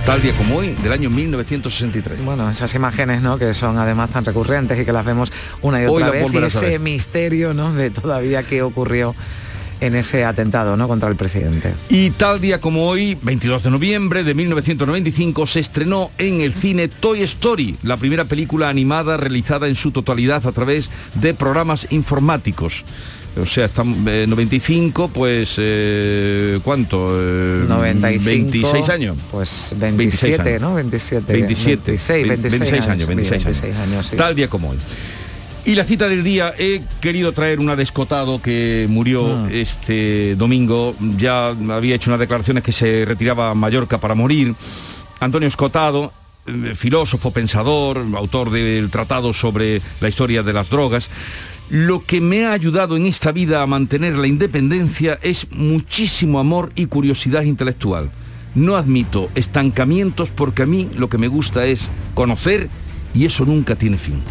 tal 0.05 0.21
día 0.21 0.35
como 0.35 0.57
hoy, 0.57 0.71
del 0.83 0.91
año 0.91 1.09
1963. 1.09 2.25
Bueno, 2.25 2.49
esas 2.49 2.75
imágenes, 2.75 3.21
¿no? 3.21 3.37
Que 3.37 3.53
son 3.53 3.77
además 3.77 4.09
tan 4.09 4.25
recurrentes 4.25 4.77
y 4.77 4.83
que 4.83 4.91
las 4.91 5.05
vemos 5.05 5.31
una 5.61 5.81
y 5.81 5.85
otra 5.85 6.11
vez, 6.11 6.33
y 6.33 6.37
ese 6.39 6.77
misterio, 6.77 7.53
¿no? 7.53 7.73
De 7.73 7.89
todavía 7.89 8.43
qué 8.43 8.63
ocurrió 8.63 9.15
en 9.83 9.95
ese 9.95 10.23
atentado 10.23 10.77
¿no? 10.77 10.87
contra 10.87 11.09
el 11.09 11.17
presidente. 11.17 11.73
Y 11.89 12.11
tal 12.11 12.39
día 12.39 12.61
como 12.61 12.87
hoy, 12.87 13.17
22 13.21 13.63
de 13.63 13.71
noviembre 13.71 14.23
de 14.23 14.33
1995, 14.33 15.45
se 15.45 15.59
estrenó 15.59 16.09
en 16.17 16.39
el 16.39 16.53
cine 16.53 16.87
Toy 16.87 17.21
Story, 17.23 17.75
la 17.83 17.97
primera 17.97 18.23
película 18.23 18.69
animada 18.69 19.17
realizada 19.17 19.67
en 19.67 19.75
su 19.75 19.91
totalidad 19.91 20.47
a 20.47 20.51
través 20.53 20.89
de 21.15 21.33
programas 21.33 21.87
informáticos. 21.89 22.85
O 23.35 23.45
sea, 23.45 23.65
estamos 23.65 23.97
95, 23.97 25.09
pues 25.09 25.55
eh, 25.57 26.59
¿cuánto? 26.63 27.09
95, 27.67 28.23
26 28.23 28.89
años. 28.89 29.17
Pues 29.31 29.73
27, 29.75 30.59
¿no? 30.59 30.75
27. 30.75 31.33
27. 31.33 31.83
26, 31.91 32.27
26, 32.27 32.87
años, 32.87 33.07
26, 33.07 33.63
años. 33.63 34.11
Tal 34.15 34.35
día 34.35 34.47
como 34.47 34.69
hoy. 34.69 34.77
Y 35.65 35.75
la 35.75 35.85
cita 35.85 36.09
del 36.09 36.25
día, 36.25 36.53
he 36.57 36.81
querido 36.99 37.31
traer 37.31 37.61
una 37.61 37.77
descotado 37.77 38.41
que 38.41 38.85
murió 38.89 39.47
este 39.47 40.35
domingo, 40.35 40.93
ya 41.17 41.55
había 41.69 41.95
hecho 41.95 42.09
unas 42.09 42.19
declaraciones 42.19 42.65
que 42.65 42.73
se 42.73 43.05
retiraba 43.05 43.49
a 43.49 43.53
Mallorca 43.55 43.97
para 43.97 44.13
morir. 44.13 44.55
Antonio 45.21 45.47
Escotado, 45.47 46.11
filósofo, 46.75 47.31
pensador, 47.31 48.05
autor 48.13 48.49
del 48.49 48.89
tratado 48.89 49.31
sobre 49.31 49.81
la 50.01 50.09
historia 50.09 50.43
de 50.43 50.51
las 50.51 50.69
drogas. 50.69 51.09
Lo 51.69 52.03
que 52.03 52.19
me 52.19 52.43
ha 52.43 52.51
ayudado 52.51 52.97
en 52.97 53.05
esta 53.05 53.31
vida 53.31 53.61
a 53.61 53.67
mantener 53.67 54.17
la 54.17 54.27
independencia 54.27 55.17
es 55.21 55.47
muchísimo 55.49 56.39
amor 56.39 56.73
y 56.75 56.87
curiosidad 56.87 57.43
intelectual. 57.43 58.11
No 58.53 58.75
admito 58.75 59.29
estancamientos 59.33 60.29
porque 60.29 60.63
a 60.63 60.65
mí 60.65 60.89
lo 60.93 61.07
que 61.07 61.17
me 61.17 61.29
gusta 61.29 61.65
es 61.65 61.89
conocer 62.15 62.69
y 63.13 63.23
eso 63.23 63.45
nunca 63.45 63.77
tiene 63.77 63.97
fin 63.97 64.21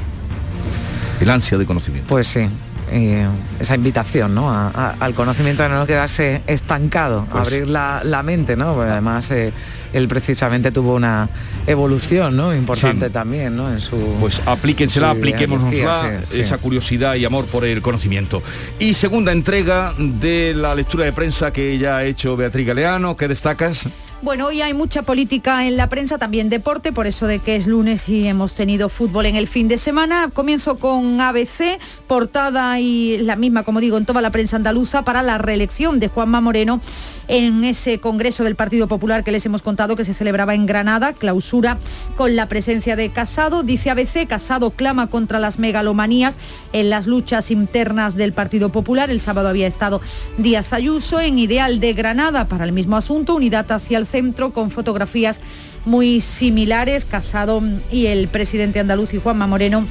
el 1.22 1.30
ansia 1.30 1.58
de 1.58 1.66
conocimiento. 1.66 2.08
Pues 2.08 2.26
sí, 2.26 2.48
eh, 2.90 3.26
esa 3.58 3.74
invitación 3.74 4.34
¿no? 4.34 4.50
al 4.50 5.14
conocimiento 5.14 5.62
de 5.62 5.70
no 5.70 5.86
quedarse 5.86 6.42
estancado, 6.46 7.26
pues 7.30 7.42
abrir 7.42 7.68
la, 7.68 8.22
mente, 8.22 8.54
¿no? 8.56 8.74
Porque 8.74 8.90
además 8.90 9.30
eh, 9.30 9.52
él 9.94 10.08
precisamente 10.08 10.70
tuvo 10.72 10.94
una 10.94 11.28
evolución 11.66 12.36
¿no? 12.36 12.54
importante 12.54 13.08
también 13.08 13.56
¿no? 13.56 13.72
en 13.72 13.80
su. 13.80 13.96
Pues 14.20 14.40
aplíquensela, 14.46 15.10
apliquémonosla, 15.10 16.20
esa 16.20 16.58
curiosidad 16.58 17.14
y 17.14 17.24
amor 17.24 17.46
por 17.46 17.64
el 17.64 17.80
conocimiento. 17.80 18.42
Y 18.78 18.92
segunda 18.94 19.32
entrega 19.32 19.94
de 19.96 20.52
la 20.54 20.74
lectura 20.74 21.06
de 21.06 21.12
prensa 21.12 21.52
que 21.52 21.78
ya 21.78 21.98
ha 21.98 22.04
hecho 22.04 22.36
Beatriz 22.36 22.66
Galeano, 22.66 23.16
¿qué 23.16 23.26
destacas? 23.26 23.88
Bueno, 24.22 24.46
hoy 24.46 24.62
hay 24.62 24.72
mucha 24.72 25.02
política 25.02 25.66
en 25.66 25.76
la 25.76 25.88
prensa, 25.88 26.16
también 26.16 26.48
deporte, 26.48 26.92
por 26.92 27.08
eso 27.08 27.26
de 27.26 27.40
que 27.40 27.56
es 27.56 27.66
lunes 27.66 28.08
y 28.08 28.28
hemos 28.28 28.54
tenido 28.54 28.88
fútbol 28.88 29.26
en 29.26 29.34
el 29.34 29.48
fin 29.48 29.66
de 29.66 29.78
semana. 29.78 30.30
Comienzo 30.32 30.76
con 30.76 31.20
ABC, 31.20 31.80
portada 32.06 32.78
y 32.78 33.18
la 33.18 33.34
misma, 33.34 33.64
como 33.64 33.80
digo, 33.80 33.98
en 33.98 34.06
toda 34.06 34.20
la 34.20 34.30
prensa 34.30 34.54
andaluza 34.54 35.02
para 35.02 35.24
la 35.24 35.38
reelección 35.38 35.98
de 35.98 36.06
Juanma 36.06 36.40
Moreno 36.40 36.80
en 37.26 37.64
ese 37.64 37.98
Congreso 37.98 38.44
del 38.44 38.56
Partido 38.56 38.86
Popular 38.86 39.24
que 39.24 39.32
les 39.32 39.44
hemos 39.46 39.62
contado 39.62 39.96
que 39.96 40.04
se 40.04 40.14
celebraba 40.14 40.54
en 40.54 40.66
Granada, 40.66 41.12
clausura 41.14 41.78
con 42.16 42.36
la 42.36 42.46
presencia 42.46 42.94
de 42.94 43.10
Casado. 43.10 43.62
Dice 43.62 43.90
ABC, 43.90 44.28
Casado 44.28 44.70
clama 44.70 45.08
contra 45.08 45.40
las 45.40 45.58
megalomanías 45.58 46.36
en 46.72 46.90
las 46.90 47.06
luchas 47.06 47.50
internas 47.50 48.14
del 48.14 48.32
Partido 48.32 48.68
Popular. 48.68 49.10
El 49.10 49.18
sábado 49.18 49.48
había 49.48 49.66
estado 49.66 50.00
Díaz 50.38 50.72
Ayuso 50.72 51.20
en 51.20 51.38
Ideal 51.38 51.80
de 51.80 51.92
Granada 51.92 52.46
para 52.46 52.64
el 52.64 52.72
mismo 52.72 52.96
asunto, 52.96 53.34
unidad 53.34 53.70
hacia 53.72 53.98
el 53.98 54.06
centro 54.12 54.52
con 54.52 54.70
fotografías 54.70 55.40
muy 55.84 56.20
similares, 56.20 57.04
Casado 57.04 57.62
y 57.90 58.06
el 58.06 58.28
presidente 58.28 58.78
andaluz 58.78 59.14
y 59.14 59.18
Juanma 59.18 59.46
Moreno 59.48 59.84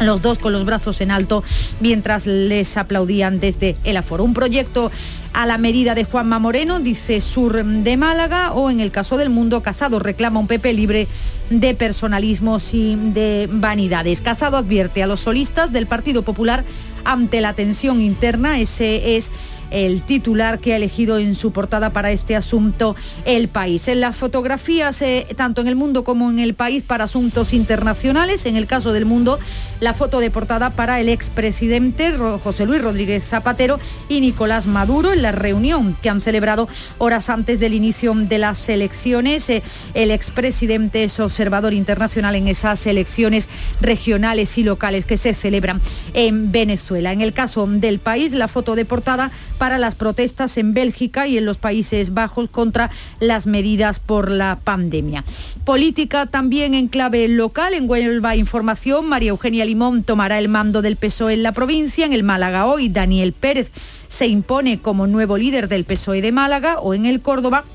los 0.00 0.22
dos 0.22 0.38
con 0.38 0.52
los 0.52 0.64
brazos 0.64 1.00
en 1.02 1.10
alto 1.10 1.44
mientras 1.78 2.26
les 2.26 2.76
aplaudían 2.76 3.38
desde 3.38 3.76
el 3.84 3.96
aforo. 3.98 4.24
Un 4.24 4.34
proyecto 4.34 4.90
a 5.32 5.46
la 5.46 5.58
medida 5.58 5.94
de 5.94 6.04
Juanma 6.04 6.38
Moreno, 6.38 6.80
dice 6.80 7.20
Sur 7.20 7.62
de 7.64 7.96
Málaga, 7.96 8.52
o 8.52 8.70
en 8.70 8.80
el 8.80 8.90
caso 8.90 9.18
del 9.18 9.30
Mundo, 9.30 9.62
Casado 9.62 9.98
reclama 9.98 10.40
un 10.40 10.46
PP 10.46 10.72
libre 10.72 11.06
de 11.50 11.74
personalismos 11.74 12.74
y 12.74 12.96
de 12.96 13.48
vanidades. 13.52 14.22
Casado 14.22 14.56
advierte 14.56 15.02
a 15.02 15.06
los 15.06 15.20
solistas 15.20 15.70
del 15.70 15.86
Partido 15.86 16.22
Popular 16.22 16.64
ante 17.04 17.40
la 17.40 17.52
tensión 17.52 18.00
interna, 18.00 18.58
ese 18.58 19.16
es 19.16 19.30
el 19.70 20.02
titular 20.02 20.58
que 20.58 20.72
ha 20.72 20.76
elegido 20.76 21.18
en 21.18 21.34
su 21.34 21.52
portada 21.52 21.90
para 21.90 22.10
este 22.10 22.36
asunto 22.36 22.96
el 23.24 23.48
país. 23.48 23.88
En 23.88 24.00
las 24.00 24.16
fotografías, 24.16 25.00
eh, 25.02 25.26
tanto 25.36 25.60
en 25.60 25.68
el 25.68 25.76
mundo 25.76 26.04
como 26.04 26.30
en 26.30 26.38
el 26.38 26.54
país, 26.54 26.82
para 26.82 27.04
asuntos 27.04 27.52
internacionales, 27.52 28.46
en 28.46 28.56
el 28.56 28.66
caso 28.66 28.92
del 28.92 29.04
mundo, 29.04 29.38
la 29.80 29.94
foto 29.94 30.20
de 30.20 30.30
portada 30.30 30.70
para 30.70 31.00
el 31.00 31.08
expresidente 31.08 32.12
José 32.42 32.66
Luis 32.66 32.82
Rodríguez 32.82 33.24
Zapatero 33.24 33.78
y 34.08 34.20
Nicolás 34.20 34.66
Maduro 34.66 35.12
en 35.12 35.22
la 35.22 35.32
reunión 35.32 35.96
que 36.02 36.10
han 36.10 36.20
celebrado 36.20 36.68
horas 36.98 37.30
antes 37.30 37.60
del 37.60 37.74
inicio 37.74 38.14
de 38.14 38.38
las 38.38 38.68
elecciones. 38.68 39.48
Eh, 39.50 39.62
el 39.94 40.10
expresidente 40.10 41.04
es 41.04 41.20
observador 41.20 41.74
internacional 41.74 42.34
en 42.34 42.48
esas 42.48 42.86
elecciones 42.86 43.48
regionales 43.80 44.58
y 44.58 44.64
locales 44.64 45.04
que 45.04 45.16
se 45.16 45.34
celebran 45.34 45.80
en 46.14 46.52
Venezuela. 46.52 47.12
En 47.12 47.20
el 47.20 47.32
caso 47.32 47.66
del 47.66 47.98
país, 47.98 48.32
la 48.32 48.48
foto 48.48 48.74
de 48.74 48.84
portada 48.84 49.30
para 49.60 49.76
las 49.76 49.94
protestas 49.94 50.56
en 50.56 50.72
Bélgica 50.72 51.28
y 51.28 51.36
en 51.36 51.44
los 51.44 51.58
Países 51.58 52.14
Bajos 52.14 52.48
contra 52.48 52.88
las 53.20 53.46
medidas 53.46 54.00
por 54.00 54.30
la 54.30 54.58
pandemia. 54.64 55.22
Política 55.66 56.24
también 56.24 56.72
en 56.72 56.88
clave 56.88 57.28
local. 57.28 57.74
En 57.74 57.88
Huelva 57.88 58.36
Información, 58.36 59.06
María 59.06 59.28
Eugenia 59.28 59.66
Limón 59.66 60.02
tomará 60.02 60.38
el 60.38 60.48
mando 60.48 60.80
del 60.80 60.96
PSOE 60.96 61.34
en 61.34 61.42
la 61.42 61.52
provincia. 61.52 62.06
En 62.06 62.14
el 62.14 62.22
Málaga 62.22 62.64
hoy, 62.64 62.88
Daniel 62.88 63.34
Pérez 63.34 63.70
se 64.08 64.26
impone 64.28 64.80
como 64.80 65.06
nuevo 65.06 65.36
líder 65.36 65.68
del 65.68 65.84
PSOE 65.84 66.22
de 66.22 66.32
Málaga 66.32 66.78
o 66.78 66.94
en 66.94 67.04
el 67.04 67.20
Córdoba 67.20 67.66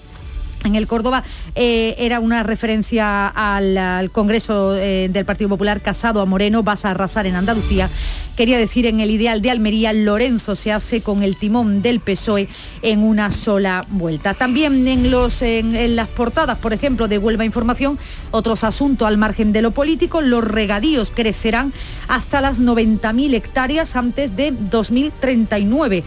en 0.66 0.76
el 0.76 0.88
Córdoba 0.88 1.24
eh, 1.56 1.96
era 1.98 2.20
una 2.20 2.44
referencia 2.44 3.28
al, 3.28 4.12
Congreso 4.12 4.76
eh, 4.76 5.10
del 5.12 5.26
Partido 5.26 5.50
Popular 5.50 5.82
casado 5.82 6.22
a 6.22 6.26
Moreno, 6.26 6.64
vas 6.64 6.86
a 6.86 6.92
arrasar 6.92 7.26
en 7.28 7.36
Andalucía. 7.36 7.90
Quería 8.36 8.58
decir, 8.58 8.86
en 8.86 9.00
el 9.00 9.12
ideal 9.12 9.42
de 9.42 9.52
Almería, 9.52 9.94
Lorenzo 9.94 10.56
se 10.56 10.72
hace 10.72 11.02
con 11.02 11.24
el 11.24 11.38
timón 11.38 11.82
del 11.82 12.00
PSOE 12.02 12.50
en 12.82 13.00
una 13.00 13.32
sola 13.32 13.86
vuelta. 13.90 14.34
También 14.34 14.88
en, 14.88 15.10
los, 15.10 15.42
en, 15.42 15.96
las 15.96 16.10
portadas, 16.10 16.58
por 16.58 16.74
ejemplo, 16.74 17.08
de 17.08 17.18
Huelva 17.18 17.46
Información, 17.46 17.98
otros 18.32 18.64
asuntos 18.64 19.08
al 19.08 19.18
margen 19.18 19.54
de 19.54 19.62
lo 19.62 19.72
político, 19.72 20.22
los 20.22 20.44
regadíos 20.44 21.12
crecerán 21.12 21.74
hasta 22.08 22.42
las 22.42 22.60
90.000 22.60 23.34
hectáreas 23.36 23.96
antes 23.96 24.36
de 24.36 24.52
2039. 24.52 26.04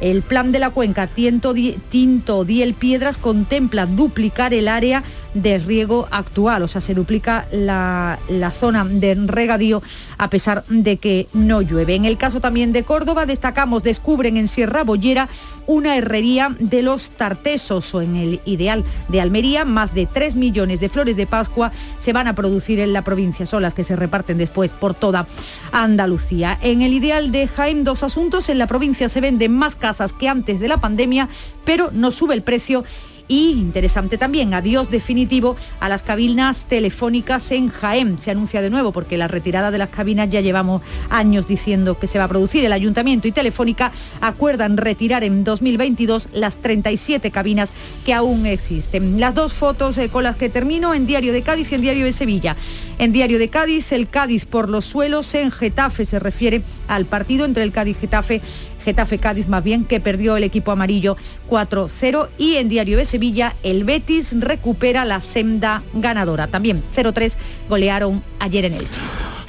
El 0.00 0.22
plan 0.22 0.52
de 0.52 0.58
la 0.58 0.70
cuenca 0.70 1.06
Tinto, 1.06 1.54
Tinto 1.88 2.44
Diel 2.44 2.74
Piedras 2.74 3.16
contempla 3.16 3.86
duplicar 3.86 4.54
el 4.54 4.68
área 4.68 5.02
de 5.34 5.58
riego 5.58 6.06
actual, 6.10 6.62
o 6.62 6.68
sea, 6.68 6.80
se 6.80 6.94
duplica 6.94 7.46
la, 7.50 8.18
zona 8.58 8.84
de 8.84 9.14
regadío 9.14 9.82
a 10.16 10.30
pesar 10.30 10.64
de 10.68 10.96
que 10.96 11.26
no 11.32 11.60
llueve. 11.60 11.94
En 11.94 12.04
el 12.04 12.16
caso 12.16 12.40
también 12.40 12.72
de 12.72 12.84
Córdoba, 12.84 13.26
destacamos, 13.26 13.82
descubren 13.82 14.36
en 14.36 14.48
Sierra 14.48 14.84
Bollera 14.84 15.28
una 15.66 15.96
herrería 15.96 16.54
de 16.58 16.82
los 16.82 17.10
Tartesos 17.10 17.94
o 17.94 18.02
en 18.02 18.16
el 18.16 18.40
ideal 18.44 18.84
de 19.08 19.20
Almería, 19.20 19.64
más 19.64 19.94
de 19.94 20.06
3 20.06 20.36
millones 20.36 20.80
de 20.80 20.88
flores 20.88 21.16
de 21.16 21.26
Pascua 21.26 21.72
se 21.98 22.12
van 22.12 22.28
a 22.28 22.34
producir 22.34 22.80
en 22.80 22.92
la 22.92 23.02
provincia, 23.02 23.46
son 23.46 23.62
las 23.62 23.74
que 23.74 23.84
se 23.84 23.96
reparten 23.96 24.38
después 24.38 24.72
por 24.72 24.94
toda 24.94 25.26
Andalucía. 25.72 26.58
En 26.60 26.82
el 26.82 26.92
ideal 26.92 27.32
de 27.32 27.48
Jaén, 27.48 27.84
dos 27.84 28.02
asuntos, 28.02 28.48
en 28.48 28.58
la 28.58 28.66
provincia 28.66 29.08
se 29.08 29.20
venden 29.20 29.52
más 29.52 29.74
casas 29.84 30.14
que 30.14 30.30
antes 30.30 30.60
de 30.60 30.68
la 30.68 30.78
pandemia, 30.78 31.28
pero 31.66 31.90
no 31.92 32.10
sube 32.10 32.32
el 32.32 32.42
precio 32.42 32.84
y 33.26 33.52
interesante 33.52 34.18
también, 34.18 34.52
adiós 34.52 34.90
definitivo 34.90 35.56
a 35.80 35.88
las 35.88 36.02
cabinas 36.02 36.66
telefónicas 36.66 37.50
en 37.52 37.70
Jaén. 37.70 38.18
Se 38.20 38.30
anuncia 38.30 38.60
de 38.60 38.68
nuevo 38.68 38.92
porque 38.92 39.16
la 39.16 39.28
retirada 39.28 39.70
de 39.70 39.78
las 39.78 39.88
cabinas 39.88 40.28
ya 40.28 40.42
llevamos 40.42 40.82
años 41.08 41.46
diciendo 41.46 41.98
que 41.98 42.06
se 42.06 42.18
va 42.18 42.24
a 42.24 42.28
producir. 42.28 42.64
El 42.64 42.72
ayuntamiento 42.72 43.26
y 43.26 43.32
Telefónica 43.32 43.92
acuerdan 44.20 44.76
retirar 44.76 45.24
en 45.24 45.42
2022 45.42 46.28
las 46.34 46.56
37 46.56 47.30
cabinas 47.30 47.72
que 48.04 48.12
aún 48.12 48.44
existen. 48.44 49.18
Las 49.18 49.34
dos 49.34 49.54
fotos 49.54 49.96
eh, 49.96 50.10
con 50.10 50.24
las 50.24 50.36
que 50.36 50.50
termino 50.50 50.92
en 50.92 51.06
Diario 51.06 51.32
de 51.32 51.42
Cádiz 51.42 51.72
y 51.72 51.76
en 51.76 51.80
Diario 51.80 52.04
de 52.04 52.12
Sevilla. 52.12 52.56
En 52.98 53.12
Diario 53.12 53.38
de 53.38 53.48
Cádiz, 53.48 53.92
el 53.92 54.10
Cádiz 54.10 54.44
por 54.44 54.68
los 54.68 54.84
suelos 54.84 55.34
en 55.34 55.50
Getafe 55.50 56.04
se 56.04 56.18
refiere 56.18 56.62
al 56.88 57.06
partido 57.06 57.46
entre 57.46 57.62
el 57.62 57.72
Cádiz 57.72 57.96
Getafe 57.98 58.42
Getafe 58.84 59.18
Cádiz 59.18 59.48
más 59.48 59.64
bien, 59.64 59.84
que 59.84 60.00
perdió 60.00 60.36
el 60.36 60.44
equipo 60.44 60.72
amarillo 60.72 61.16
4-0 61.48 62.28
y 62.38 62.56
en 62.56 62.68
Diario 62.68 62.98
de 62.98 63.04
Sevilla 63.04 63.54
el 63.62 63.84
Betis 63.84 64.38
recupera 64.38 65.04
la 65.04 65.20
senda 65.20 65.82
ganadora. 65.94 66.46
También 66.46 66.82
0-3 66.96 67.34
golearon 67.68 68.22
ayer 68.38 68.64
en 68.66 68.74
Elche. 68.74 69.00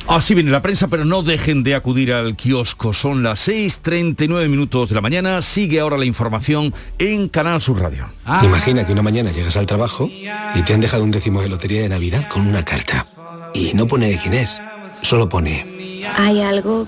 Así 0.07 0.35
viene 0.35 0.51
la 0.51 0.61
prensa, 0.61 0.87
pero 0.87 1.03
no 1.03 1.23
dejen 1.23 1.63
de 1.63 1.73
acudir 1.73 2.13
al 2.13 2.35
kiosco. 2.35 2.93
Son 2.93 3.23
las 3.23 3.47
6.39 3.47 4.47
minutos 4.49 4.89
de 4.89 4.95
la 4.95 5.01
mañana. 5.01 5.41
Sigue 5.41 5.79
ahora 5.79 5.97
la 5.97 6.05
información 6.05 6.75
en 6.99 7.27
Canal 7.27 7.59
Sur 7.59 7.79
Radio. 7.79 8.05
Imagina 8.43 8.85
que 8.85 8.91
una 8.91 9.01
mañana 9.01 9.31
llegas 9.31 9.57
al 9.57 9.65
trabajo 9.65 10.07
y 10.07 10.61
te 10.63 10.73
han 10.73 10.81
dejado 10.81 11.03
un 11.03 11.09
décimo 11.09 11.41
de 11.41 11.49
lotería 11.49 11.81
de 11.81 11.89
Navidad 11.89 12.27
con 12.29 12.45
una 12.45 12.63
carta. 12.63 13.07
Y 13.55 13.73
no 13.73 13.87
pone 13.87 14.09
de 14.09 14.17
quién 14.17 14.35
es, 14.35 14.61
solo 15.01 15.27
pone... 15.27 15.73
Hay 16.17 16.39
algo 16.39 16.87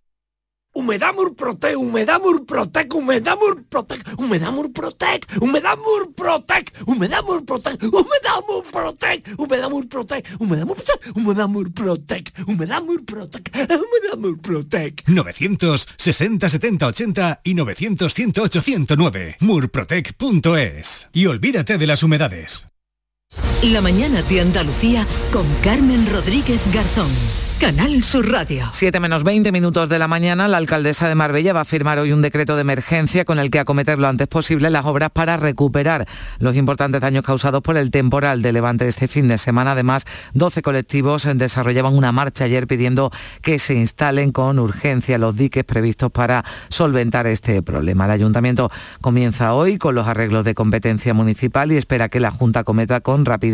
Humedamur 0.73 1.35
Protec, 1.35 1.75
Humedamur 1.75 2.45
Protec, 2.45 2.93
Humedamur 2.93 3.63
Protec, 3.69 4.01
Humedamur 4.17 4.71
Protec, 4.71 5.25
Humedamur 5.41 6.13
Protec, 6.15 6.71
Humedamur 6.87 7.43
Protec, 7.45 7.83
Humedamur 7.83 8.63
Protec, 8.71 9.21
Humedamur 9.37 9.87
Protec, 9.89 10.25
Humedamur 10.39 10.79
Protec, 10.79 11.13
Humedamur 11.19 11.73
Protec, 11.73 12.31
Humedamur 12.47 13.05
Protec, 13.05 13.51
Humedamur 13.53 14.41
Protec. 14.41 15.03
960 15.07 16.49
70 16.49 16.83
80 16.83 17.41
y 17.43 17.53
900 17.53 18.09
108 18.09 18.61
109. 18.61 19.35
Murprotec.es. 19.41 21.09
Y 21.11 21.25
olvídate 21.25 21.77
de 21.77 21.87
las 21.87 22.01
humedades. 22.01 22.65
La 23.63 23.79
mañana 23.79 24.23
de 24.23 24.41
Andalucía 24.41 25.05
con 25.31 25.45
Carmen 25.61 26.07
Rodríguez 26.11 26.61
Garzón. 26.73 27.11
Canal 27.61 28.03
Sur 28.03 28.27
Radio. 28.27 28.69
7 28.71 28.99
menos 28.99 29.23
20 29.23 29.51
minutos 29.51 29.87
de 29.87 29.99
la 29.99 30.07
mañana, 30.07 30.47
la 30.47 30.57
alcaldesa 30.57 31.07
de 31.07 31.13
Marbella 31.13 31.53
va 31.53 31.61
a 31.61 31.65
firmar 31.65 31.99
hoy 31.99 32.11
un 32.11 32.23
decreto 32.23 32.55
de 32.55 32.61
emergencia 32.61 33.23
con 33.23 33.37
el 33.37 33.51
que 33.51 33.59
acometer 33.59 33.99
lo 33.99 34.07
antes 34.07 34.27
posible 34.27 34.71
las 34.71 34.83
obras 34.85 35.11
para 35.11 35.37
recuperar 35.37 36.07
los 36.39 36.55
importantes 36.55 37.01
daños 37.01 37.23
causados 37.23 37.61
por 37.61 37.77
el 37.77 37.91
temporal 37.91 38.41
de 38.41 38.51
Levante 38.51 38.87
este 38.87 39.07
fin 39.07 39.27
de 39.27 39.37
semana. 39.37 39.73
Además, 39.73 40.05
12 40.33 40.63
colectivos 40.63 41.29
desarrollaban 41.35 41.95
una 41.95 42.11
marcha 42.11 42.45
ayer 42.45 42.65
pidiendo 42.65 43.11
que 43.43 43.59
se 43.59 43.75
instalen 43.75 44.31
con 44.31 44.57
urgencia 44.57 45.19
los 45.19 45.35
diques 45.35 45.63
previstos 45.63 46.09
para 46.09 46.43
solventar 46.69 47.27
este 47.27 47.61
problema. 47.61 48.05
El 48.05 48.11
ayuntamiento 48.11 48.71
comienza 49.01 49.53
hoy 49.53 49.77
con 49.77 49.93
los 49.93 50.07
arreglos 50.07 50.45
de 50.45 50.55
competencia 50.55 51.13
municipal 51.13 51.71
y 51.71 51.77
espera 51.77 52.09
que 52.09 52.19
la 52.19 52.31
Junta 52.31 52.63
cometa 52.63 53.01
con 53.01 53.23
rapidez 53.23 53.50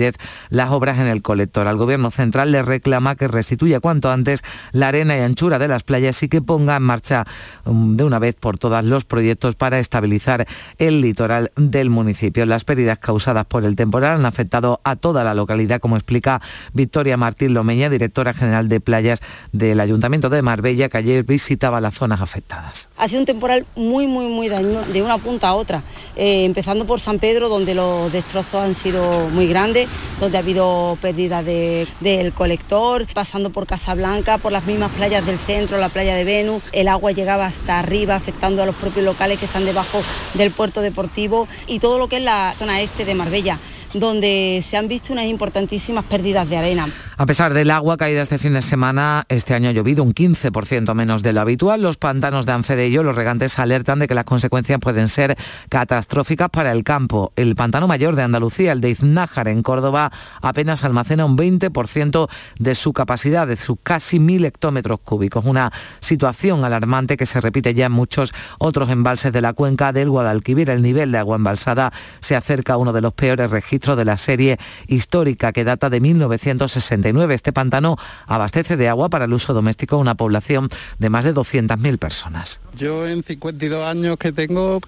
las 0.49 0.71
obras 0.71 0.99
en 0.99 1.07
el 1.07 1.21
colector. 1.21 1.67
Al 1.67 1.77
Gobierno 1.77 2.11
central 2.11 2.51
le 2.51 2.61
reclama 2.61 3.15
que 3.15 3.27
restituya 3.27 3.79
cuanto 3.79 4.11
antes 4.11 4.43
la 4.71 4.89
arena 4.89 5.17
y 5.17 5.21
anchura 5.21 5.59
de 5.59 5.67
las 5.67 5.83
playas 5.83 6.21
y 6.23 6.29
que 6.29 6.41
ponga 6.41 6.75
en 6.75 6.83
marcha 6.83 7.25
um, 7.65 7.97
de 7.97 8.03
una 8.03 8.19
vez 8.19 8.35
por 8.35 8.57
todas 8.57 8.83
los 8.83 9.05
proyectos 9.05 9.55
para 9.55 9.79
estabilizar 9.79 10.47
el 10.77 11.01
litoral 11.01 11.51
del 11.55 11.89
municipio. 11.89 12.45
Las 12.45 12.63
pérdidas 12.63 12.99
causadas 12.99 13.45
por 13.45 13.65
el 13.65 13.75
temporal 13.75 14.17
han 14.17 14.25
afectado 14.25 14.79
a 14.83 14.95
toda 14.95 15.23
la 15.23 15.33
localidad, 15.33 15.79
como 15.79 15.95
explica 15.95 16.41
Victoria 16.73 17.17
Martín 17.17 17.53
Lomeña, 17.53 17.89
directora 17.89 18.33
general 18.33 18.69
de 18.69 18.79
playas 18.79 19.21
del 19.51 19.79
Ayuntamiento 19.79 20.29
de 20.29 20.41
Marbella, 20.41 20.89
que 20.89 20.97
ayer 20.97 21.23
visitaba 21.23 21.81
las 21.81 21.95
zonas 21.95 22.21
afectadas. 22.21 22.89
Ha 22.97 23.07
sido 23.07 23.21
un 23.21 23.25
temporal 23.25 23.65
muy, 23.75 24.07
muy, 24.07 24.27
muy 24.27 24.49
dañino 24.49 24.81
de 24.83 25.01
una 25.01 25.17
punta 25.17 25.49
a 25.49 25.53
otra, 25.53 25.83
eh, 26.15 26.45
empezando 26.45 26.85
por 26.85 26.99
San 26.99 27.19
Pedro, 27.19 27.49
donde 27.49 27.73
los 27.73 28.11
destrozos 28.11 28.61
han 28.61 28.75
sido 28.75 29.29
muy 29.29 29.47
grandes, 29.47 29.86
donde 30.19 30.37
ha 30.37 30.41
habido 30.41 30.97
pérdida 31.01 31.43
de- 31.43 31.87
del 31.99 32.33
colector, 32.33 33.05
pasando 33.13 33.51
por 33.51 33.67
Casablanca, 33.67 34.37
por 34.37 34.51
las 34.51 34.65
mismas 34.65 34.91
playas 34.91 35.25
del 35.25 35.37
centro, 35.37 35.77
la 35.77 35.89
playa 35.89 36.15
de 36.15 36.23
Venus, 36.23 36.63
el 36.71 36.87
agua 36.87 37.11
llegaba 37.11 37.45
hasta 37.45 37.79
arriba, 37.79 38.15
afectando 38.15 38.63
a 38.63 38.65
los 38.65 38.75
propios 38.75 39.05
locales 39.05 39.39
que 39.39 39.45
están 39.45 39.65
debajo 39.65 40.01
del 40.33 40.51
puerto 40.51 40.81
deportivo 40.81 41.47
y 41.67 41.79
todo 41.79 41.99
lo 41.99 42.07
que 42.07 42.17
es 42.17 42.23
la 42.23 42.55
zona 42.57 42.81
este 42.81 43.05
de 43.05 43.13
Marbella 43.15 43.59
donde 43.99 44.63
se 44.65 44.77
han 44.77 44.87
visto 44.87 45.13
unas 45.13 45.25
importantísimas 45.25 46.05
pérdidas 46.05 46.49
de 46.49 46.57
arena. 46.57 46.87
A 47.19 47.25
pesar 47.25 47.53
del 47.53 47.71
agua 47.71 47.97
caída 47.97 48.21
este 48.21 48.37
fin 48.37 48.53
de 48.53 48.61
semana, 48.61 49.25
este 49.27 49.55
año 49.55 49.69
ha 49.69 49.71
llovido 49.71 50.03
un 50.03 50.13
15% 50.13 50.93
menos 50.93 51.23
de 51.23 51.33
lo 51.33 51.41
habitual. 51.41 51.81
Los 51.81 51.97
pantanos 51.97 52.45
de 52.45 52.51
Anfedello, 52.51 53.01
los 53.01 53.15
regantes 53.15 53.57
alertan 53.57 53.99
de 53.99 54.07
que 54.07 54.13
las 54.13 54.25
consecuencias 54.25 54.79
pueden 54.79 55.07
ser 55.07 55.35
catastróficas 55.69 56.49
para 56.49 56.71
el 56.71 56.83
campo. 56.83 57.33
El 57.35 57.55
pantano 57.55 57.87
mayor 57.87 58.15
de 58.15 58.21
Andalucía, 58.21 58.71
el 58.71 58.81
de 58.81 58.91
Iznájar 58.91 59.47
en 59.47 59.63
Córdoba, 59.63 60.11
apenas 60.41 60.83
almacena 60.83 61.25
un 61.25 61.37
20% 61.37 62.29
de 62.59 62.75
su 62.75 62.93
capacidad, 62.93 63.47
de 63.47 63.57
sus 63.57 63.77
casi 63.81 64.19
mil 64.19 64.45
hectómetros 64.45 64.99
cúbicos. 64.99 65.45
Una 65.45 65.71
situación 65.99 66.65
alarmante 66.65 67.17
que 67.17 67.25
se 67.25 67.41
repite 67.41 67.73
ya 67.73 67.87
en 67.87 67.93
muchos 67.93 68.33
otros 68.59 68.91
embalses 68.91 69.33
de 69.33 69.41
la 69.41 69.53
cuenca 69.53 69.91
del 69.91 70.09
Guadalquivir. 70.11 70.69
El 70.69 70.83
nivel 70.83 71.11
de 71.11 71.17
agua 71.17 71.37
embalsada 71.37 71.91
se 72.19 72.35
acerca 72.35 72.73
a 72.73 72.77
uno 72.77 72.93
de 72.93 73.01
los 73.01 73.13
peores 73.13 73.49
registros 73.49 73.86
de 73.95 74.05
la 74.05 74.17
serie 74.17 74.57
histórica 74.87 75.51
que 75.51 75.63
data 75.63 75.89
de 75.89 75.99
1969. 75.99 77.33
Este 77.33 77.53
pantano 77.53 77.97
abastece 78.25 78.77
de 78.77 78.89
agua 78.89 79.09
para 79.09 79.25
el 79.25 79.33
uso 79.33 79.53
doméstico 79.53 79.95
a 79.95 79.99
una 79.99 80.15
población 80.15 80.69
de 80.99 81.09
más 81.09 81.25
de 81.25 81.33
200.000 81.33 81.97
personas. 81.97 82.59
Yo 82.75 83.07
en 83.07 83.23
52 83.23 83.85
años 83.85 84.17
que 84.17 84.31
tengo, 84.31 84.81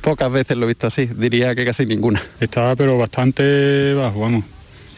pocas 0.00 0.30
veces 0.30 0.56
lo 0.56 0.64
he 0.64 0.68
visto 0.68 0.86
así, 0.86 1.06
diría 1.06 1.54
que 1.54 1.64
casi 1.64 1.86
ninguna. 1.86 2.20
Está 2.40 2.74
pero 2.76 2.98
bastante 2.98 3.94
bajo, 3.94 4.20
vamos. 4.20 4.44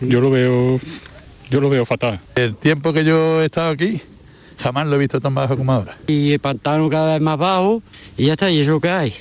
Yo 0.00 0.20
lo 0.20 0.30
veo 0.30 0.78
yo 1.50 1.60
lo 1.60 1.70
veo 1.70 1.84
fatal. 1.86 2.20
El 2.34 2.56
tiempo 2.56 2.92
que 2.92 3.04
yo 3.04 3.40
he 3.40 3.46
estado 3.46 3.70
aquí, 3.70 4.02
jamás 4.58 4.86
lo 4.86 4.96
he 4.96 4.98
visto 4.98 5.20
tan 5.20 5.34
bajo 5.34 5.56
como 5.56 5.72
ahora. 5.72 5.96
Y 6.06 6.32
el 6.32 6.40
pantano 6.40 6.88
cada 6.90 7.14
vez 7.14 7.22
más 7.22 7.38
bajo 7.38 7.82
y 8.16 8.26
ya 8.26 8.34
está, 8.34 8.50
y 8.50 8.60
es 8.60 8.66
lo 8.66 8.80
que 8.80 8.90
hay. 8.90 9.14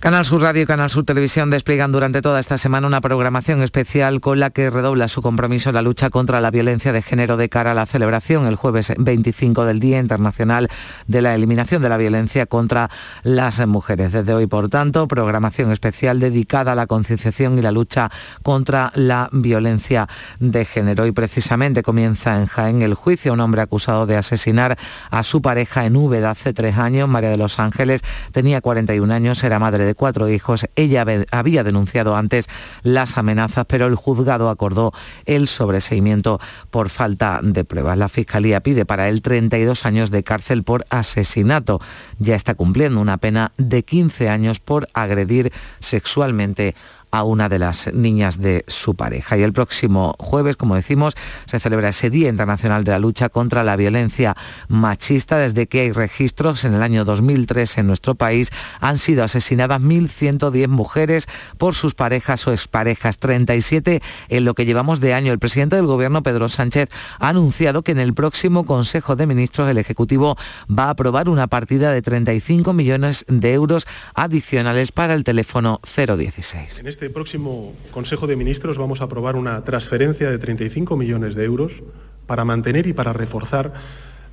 Canal 0.00 0.24
Sur 0.24 0.40
Radio 0.40 0.62
y 0.62 0.66
Canal 0.66 0.88
Sur 0.88 1.04
Televisión 1.04 1.50
despliegan 1.50 1.92
durante 1.92 2.22
toda 2.22 2.40
esta 2.40 2.56
semana 2.56 2.86
una 2.86 3.02
programación 3.02 3.60
especial 3.60 4.22
con 4.22 4.40
la 4.40 4.48
que 4.48 4.70
redobla 4.70 5.08
su 5.08 5.20
compromiso 5.20 5.68
en 5.68 5.74
la 5.74 5.82
lucha 5.82 6.08
contra 6.08 6.40
la 6.40 6.50
violencia 6.50 6.94
de 6.94 7.02
género 7.02 7.36
de 7.36 7.50
cara 7.50 7.72
a 7.72 7.74
la 7.74 7.84
celebración 7.84 8.46
el 8.46 8.56
jueves 8.56 8.94
25 8.96 9.66
del 9.66 9.78
Día 9.78 9.98
Internacional 9.98 10.70
de 11.06 11.20
la 11.20 11.34
Eliminación 11.34 11.82
de 11.82 11.90
la 11.90 11.98
Violencia 11.98 12.46
contra 12.46 12.88
las 13.24 13.66
Mujeres. 13.66 14.14
Desde 14.14 14.32
hoy, 14.32 14.46
por 14.46 14.70
tanto, 14.70 15.06
programación 15.06 15.70
especial 15.70 16.18
dedicada 16.18 16.72
a 16.72 16.76
la 16.76 16.86
concienciación 16.86 17.58
y 17.58 17.60
la 17.60 17.70
lucha 17.70 18.10
contra 18.42 18.92
la 18.94 19.28
violencia 19.32 20.08
de 20.38 20.64
género. 20.64 21.04
Y 21.04 21.12
precisamente 21.12 21.82
comienza 21.82 22.40
en 22.40 22.46
Jaén 22.46 22.80
el 22.80 22.94
juicio 22.94 23.32
a 23.32 23.34
un 23.34 23.40
hombre 23.40 23.60
acusado 23.60 24.06
de 24.06 24.16
asesinar 24.16 24.78
a 25.10 25.22
su 25.24 25.42
pareja 25.42 25.84
en 25.84 25.96
Úbeda 25.96 26.30
hace 26.30 26.54
tres 26.54 26.78
años. 26.78 27.06
María 27.06 27.28
de 27.28 27.36
los 27.36 27.58
Ángeles 27.58 28.00
tenía 28.32 28.62
41 28.62 29.12
años, 29.12 29.44
era 29.44 29.58
madre 29.58 29.84
de 29.84 29.89
cuatro 29.94 30.28
hijos. 30.28 30.66
Ella 30.76 31.04
había 31.30 31.64
denunciado 31.64 32.16
antes 32.16 32.48
las 32.82 33.18
amenazas, 33.18 33.66
pero 33.66 33.86
el 33.86 33.94
juzgado 33.94 34.50
acordó 34.50 34.92
el 35.26 35.48
sobreseimiento 35.48 36.40
por 36.70 36.88
falta 36.88 37.40
de 37.42 37.64
pruebas. 37.64 37.98
La 37.98 38.08
Fiscalía 38.08 38.60
pide 38.60 38.84
para 38.84 39.08
él 39.08 39.22
32 39.22 39.86
años 39.86 40.10
de 40.10 40.22
cárcel 40.22 40.62
por 40.64 40.84
asesinato. 40.90 41.80
Ya 42.18 42.34
está 42.34 42.54
cumpliendo 42.54 43.00
una 43.00 43.18
pena 43.18 43.52
de 43.56 43.82
15 43.82 44.28
años 44.28 44.60
por 44.60 44.88
agredir 44.94 45.52
sexualmente 45.78 46.74
a 47.10 47.24
una 47.24 47.48
de 47.48 47.58
las 47.58 47.92
niñas 47.92 48.40
de 48.40 48.64
su 48.68 48.94
pareja. 48.94 49.36
Y 49.36 49.42
el 49.42 49.52
próximo 49.52 50.14
jueves, 50.18 50.56
como 50.56 50.74
decimos, 50.74 51.14
se 51.46 51.60
celebra 51.60 51.90
ese 51.90 52.10
Día 52.10 52.28
Internacional 52.28 52.84
de 52.84 52.92
la 52.92 52.98
Lucha 52.98 53.28
contra 53.28 53.64
la 53.64 53.76
Violencia 53.76 54.36
Machista. 54.68 55.38
Desde 55.38 55.66
que 55.66 55.80
hay 55.80 55.92
registros 55.92 56.64
en 56.64 56.74
el 56.74 56.82
año 56.82 57.04
2003 57.04 57.78
en 57.78 57.86
nuestro 57.86 58.14
país 58.14 58.50
han 58.80 58.98
sido 58.98 59.24
asesinadas 59.24 59.80
1.110 59.80 60.68
mujeres 60.68 61.26
por 61.58 61.74
sus 61.74 61.94
parejas 61.94 62.46
o 62.46 62.52
exparejas, 62.52 63.18
37 63.18 64.02
en 64.28 64.44
lo 64.44 64.54
que 64.54 64.64
llevamos 64.64 65.00
de 65.00 65.14
año. 65.14 65.32
El 65.32 65.38
presidente 65.38 65.76
del 65.76 65.86
Gobierno, 65.86 66.22
Pedro 66.22 66.48
Sánchez, 66.48 66.88
ha 67.18 67.28
anunciado 67.28 67.82
que 67.82 67.92
en 67.92 67.98
el 67.98 68.14
próximo 68.14 68.64
Consejo 68.64 69.16
de 69.16 69.26
Ministros 69.26 69.68
el 69.68 69.78
Ejecutivo 69.78 70.36
va 70.70 70.84
a 70.84 70.90
aprobar 70.90 71.28
una 71.28 71.46
partida 71.46 71.92
de 71.92 72.02
35 72.02 72.72
millones 72.72 73.24
de 73.28 73.52
euros 73.54 73.86
adicionales 74.14 74.92
para 74.92 75.14
el 75.14 75.24
teléfono 75.24 75.80
016. 75.84 76.82
Este 77.00 77.08
próximo 77.08 77.72
Consejo 77.92 78.26
de 78.26 78.36
Ministros 78.36 78.76
vamos 78.76 79.00
a 79.00 79.04
aprobar 79.04 79.34
una 79.34 79.64
transferencia 79.64 80.30
de 80.30 80.36
35 80.36 80.98
millones 80.98 81.34
de 81.34 81.46
euros 81.46 81.82
para 82.26 82.44
mantener 82.44 82.86
y 82.86 82.92
para 82.92 83.14
reforzar 83.14 83.72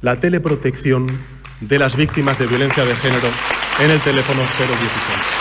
la 0.02 0.20
teleprotección 0.20 1.08
de 1.62 1.80
las 1.80 1.96
víctimas 1.96 2.38
de 2.38 2.46
violencia 2.46 2.84
de 2.84 2.94
género 2.98 3.30
en 3.80 3.90
el 3.90 4.02
teléfono 4.02 4.42
016. 4.42 5.37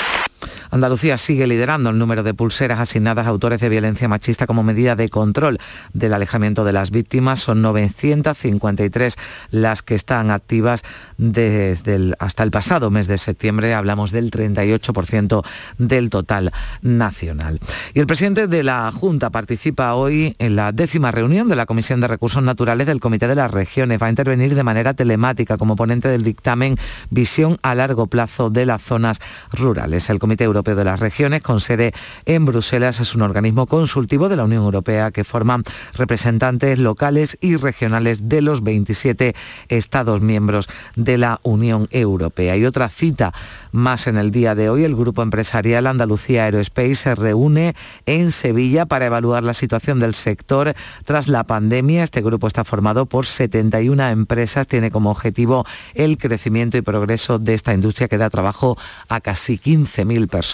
Andalucía 0.71 1.19
sigue 1.19 1.47
liderando 1.47 1.91
el 1.91 1.99
número 1.99 2.23
de 2.23 2.35
pulseras 2.35 2.81
asignadas 2.81 3.27
a 3.27 3.31
autores 3.31 3.61
de 3.61 3.69
violencia 3.69 4.09
machista 4.09 4.47
como 4.47 4.63
medida 4.63 4.97
de 4.97 5.09
control 5.09 5.59
del 5.93 6.15
alejamiento 6.15 6.65
de 6.65 6.73
las 6.73 6.91
víctimas. 6.91 7.41
Son 7.41 7.63
953 7.63 9.17
las 9.51 9.83
que 9.83 9.95
están 9.95 10.31
activas 10.31 10.83
desde 11.19 12.15
hasta 12.19 12.43
el 12.43 12.51
pasado 12.51 12.91
mes 12.91 13.07
de 13.07 13.19
septiembre. 13.19 13.75
Hablamos 13.75 14.11
del 14.11 14.31
38% 14.31 15.45
del 15.79 16.11
total 16.11 16.53
nacional. 16.83 17.61
Y 17.95 18.01
el 18.01 18.07
presidente 18.07 18.47
de 18.47 18.63
la 18.63 18.91
Junta 18.93 19.31
participa 19.31 19.95
hoy 19.95 20.35
en 20.39 20.57
la 20.57 20.73
décima 20.73 21.11
reunión 21.11 21.49
de 21.49 21.57
la 21.57 21.67
Comisión 21.67 22.01
de 22.01 22.09
Recursos 22.09 22.43
Naturales 22.43 22.87
del 22.87 23.01
Comité 23.01 23.29
de 23.29 23.35
las 23.35 23.51
Regiones. 23.51 24.01
Va 24.01 24.07
a 24.07 24.11
intervenir 24.11 24.55
de 24.55 24.63
manera 24.63 24.95
telemática 24.95 25.57
como 25.57 25.77
ponente 25.77 26.09
del 26.09 26.25
dictamen 26.25 26.77
Visión 27.11 27.59
a 27.63 27.75
largo 27.75 28.07
plazo 28.07 28.51
de 28.51 28.67
las 28.67 28.83
zonas 28.83 29.21
rurales. 29.53 30.09
El 30.11 30.19
Comité 30.19 30.45
Europeo 30.45 30.56
de 30.63 30.85
las 30.85 31.01
Regiones, 31.01 31.43
con 31.43 31.61
sede 31.61 31.93
en 32.25 32.47
Bruselas, 32.47 32.99
es 33.01 33.15
un 33.15 33.23
organismo 33.23 33.67
consultivo 33.67 34.31
de 34.31 34.37
la 34.37 34.45
Unión 34.45 34.65
Europea 34.65 35.11
que 35.11 35.23
forman 35.23 35.65
representantes 35.93 36.79
locales 36.79 37.37
y 37.43 37.57
regionales 37.57 38.29
de 38.29 38.41
los 38.41 38.63
27 38.63 39.35
Estados 39.69 40.23
miembros 40.23 40.69
de 40.95 41.19
la 41.19 41.41
Unión 41.43 41.89
Europea. 41.91 42.57
Y 42.57 42.65
otra 42.65 42.89
cita 42.89 43.35
más 43.71 44.07
en 44.07 44.17
el 44.17 44.31
día 44.31 44.55
de 44.55 44.71
hoy, 44.71 44.85
el 44.85 44.97
grupo 44.97 45.23
empresarial 45.23 45.87
Andalucía 45.87 46.45
Aerospace 46.45 46.95
se 46.95 47.15
reúne 47.15 47.75
en 48.07 48.33
Sevilla 48.33 48.87
para 48.87 49.07
evaluar 49.07 49.43
la 49.43 49.53
situación 49.53 50.01
del 50.01 50.15
sector 50.15 50.75
tras 51.05 51.29
la 51.29 51.45
pandemia. 51.45 52.03
Este 52.03 52.23
grupo 52.23 52.47
está 52.47 52.65
formado 52.65 53.05
por 53.05 53.27
71 53.27 54.09
empresas, 54.09 54.67
tiene 54.67 54.91
como 54.91 55.11
objetivo 55.11 55.67
el 55.93 56.17
crecimiento 56.17 56.79
y 56.79 56.83
progreso 56.83 57.39
de 57.39 57.53
esta 57.53 57.75
industria 57.75 58.09
que 58.09 58.17
da 58.17 58.31
trabajo 58.31 58.79
a 59.09 59.21
casi 59.21 59.59
15.000 59.59 60.29
personas 60.29 60.46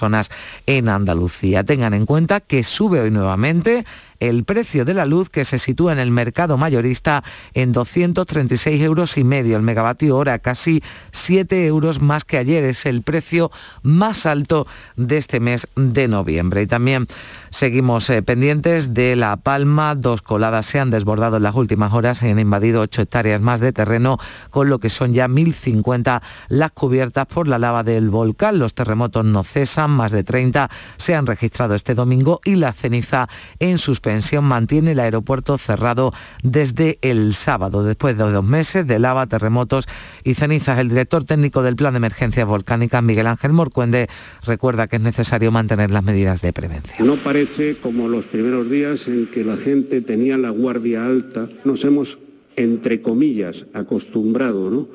en 0.66 0.88
Andalucía. 0.88 1.64
Tengan 1.64 1.94
en 1.94 2.06
cuenta 2.06 2.40
que 2.40 2.64
sube 2.64 3.00
hoy 3.00 3.10
nuevamente 3.10 3.84
el 4.22 4.44
precio 4.44 4.84
de 4.84 4.94
la 4.94 5.04
luz 5.04 5.28
que 5.28 5.44
se 5.44 5.58
sitúa 5.58 5.92
en 5.92 5.98
el 5.98 6.12
mercado 6.12 6.56
mayorista 6.56 7.24
en 7.54 7.72
236 7.72 8.80
euros 8.80 9.18
y 9.18 9.24
medio 9.24 9.56
el 9.56 9.64
megavatio 9.64 10.16
hora, 10.16 10.38
casi 10.38 10.80
7 11.10 11.66
euros 11.66 12.00
más 12.00 12.24
que 12.24 12.38
ayer. 12.38 12.62
Es 12.62 12.86
el 12.86 13.02
precio 13.02 13.50
más 13.82 14.24
alto 14.24 14.68
de 14.94 15.18
este 15.18 15.40
mes 15.40 15.66
de 15.74 16.06
noviembre. 16.06 16.62
Y 16.62 16.68
también 16.68 17.08
seguimos 17.50 18.08
eh, 18.10 18.22
pendientes 18.22 18.94
de 18.94 19.16
La 19.16 19.36
Palma. 19.38 19.96
Dos 19.96 20.22
coladas 20.22 20.66
se 20.66 20.78
han 20.78 20.90
desbordado 20.90 21.38
en 21.38 21.42
las 21.42 21.56
últimas 21.56 21.92
horas 21.92 22.22
y 22.22 22.28
han 22.28 22.38
invadido 22.38 22.82
8 22.82 23.02
hectáreas 23.02 23.40
más 23.40 23.58
de 23.58 23.72
terreno, 23.72 24.18
con 24.50 24.68
lo 24.68 24.78
que 24.78 24.88
son 24.88 25.14
ya 25.14 25.26
1.050 25.26 26.22
las 26.48 26.70
cubiertas 26.70 27.26
por 27.26 27.48
la 27.48 27.58
lava 27.58 27.82
del 27.82 28.08
volcán. 28.08 28.60
Los 28.60 28.74
terremotos 28.74 29.24
no 29.24 29.42
cesan, 29.42 29.90
más 29.90 30.12
de 30.12 30.22
30 30.22 30.70
se 30.96 31.16
han 31.16 31.26
registrado 31.26 31.74
este 31.74 31.96
domingo 31.96 32.40
y 32.44 32.54
la 32.54 32.72
ceniza 32.72 33.28
en 33.58 33.78
suspensión 33.78 34.11
mantiene 34.42 34.92
el 34.92 35.00
aeropuerto 35.00 35.58
cerrado 35.58 36.12
desde 36.42 36.98
el 37.02 37.34
sábado, 37.34 37.84
después 37.84 38.16
de 38.16 38.24
dos 38.24 38.44
meses 38.44 38.86
de 38.86 38.98
lava, 38.98 39.26
terremotos 39.26 39.86
y 40.24 40.34
cenizas. 40.34 40.78
El 40.78 40.88
director 40.88 41.24
técnico 41.24 41.62
del 41.62 41.76
Plan 41.76 41.94
de 41.94 41.98
Emergencias 41.98 42.46
Volcánicas, 42.46 43.02
Miguel 43.02 43.26
Ángel 43.26 43.52
Morcuende, 43.52 44.08
recuerda 44.44 44.88
que 44.88 44.96
es 44.96 45.02
necesario 45.02 45.50
mantener 45.50 45.90
las 45.90 46.04
medidas 46.04 46.42
de 46.42 46.52
prevención. 46.52 47.06
No 47.06 47.16
parece 47.16 47.76
como 47.76 48.08
los 48.08 48.24
primeros 48.24 48.68
días 48.68 49.06
en 49.06 49.26
que 49.26 49.44
la 49.44 49.56
gente 49.56 50.00
tenía 50.00 50.36
la 50.38 50.50
guardia 50.50 51.06
alta. 51.06 51.48
Nos 51.64 51.84
hemos, 51.84 52.18
entre 52.56 53.02
comillas, 53.02 53.66
acostumbrado, 53.74 54.70
¿no? 54.70 54.88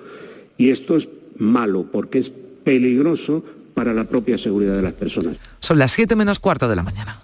Y 0.58 0.70
esto 0.72 0.98
es 0.98 1.10
malo 1.38 1.86
porque 1.92 2.20
es 2.20 2.32
peligroso 2.64 3.44
para 3.74 3.94
la 3.94 4.06
propia 4.06 4.38
seguridad 4.38 4.76
de 4.76 4.82
las 4.82 4.94
personas. 4.94 5.38
Son 5.60 5.78
las 5.78 5.92
7 5.92 6.16
menos 6.16 6.40
cuarto 6.40 6.68
de 6.68 6.76
la 6.76 6.84
mañana. 6.84 7.22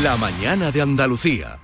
La 0.00 0.16
mañana 0.16 0.72
de 0.72 0.80
Andalucía. 0.80 1.58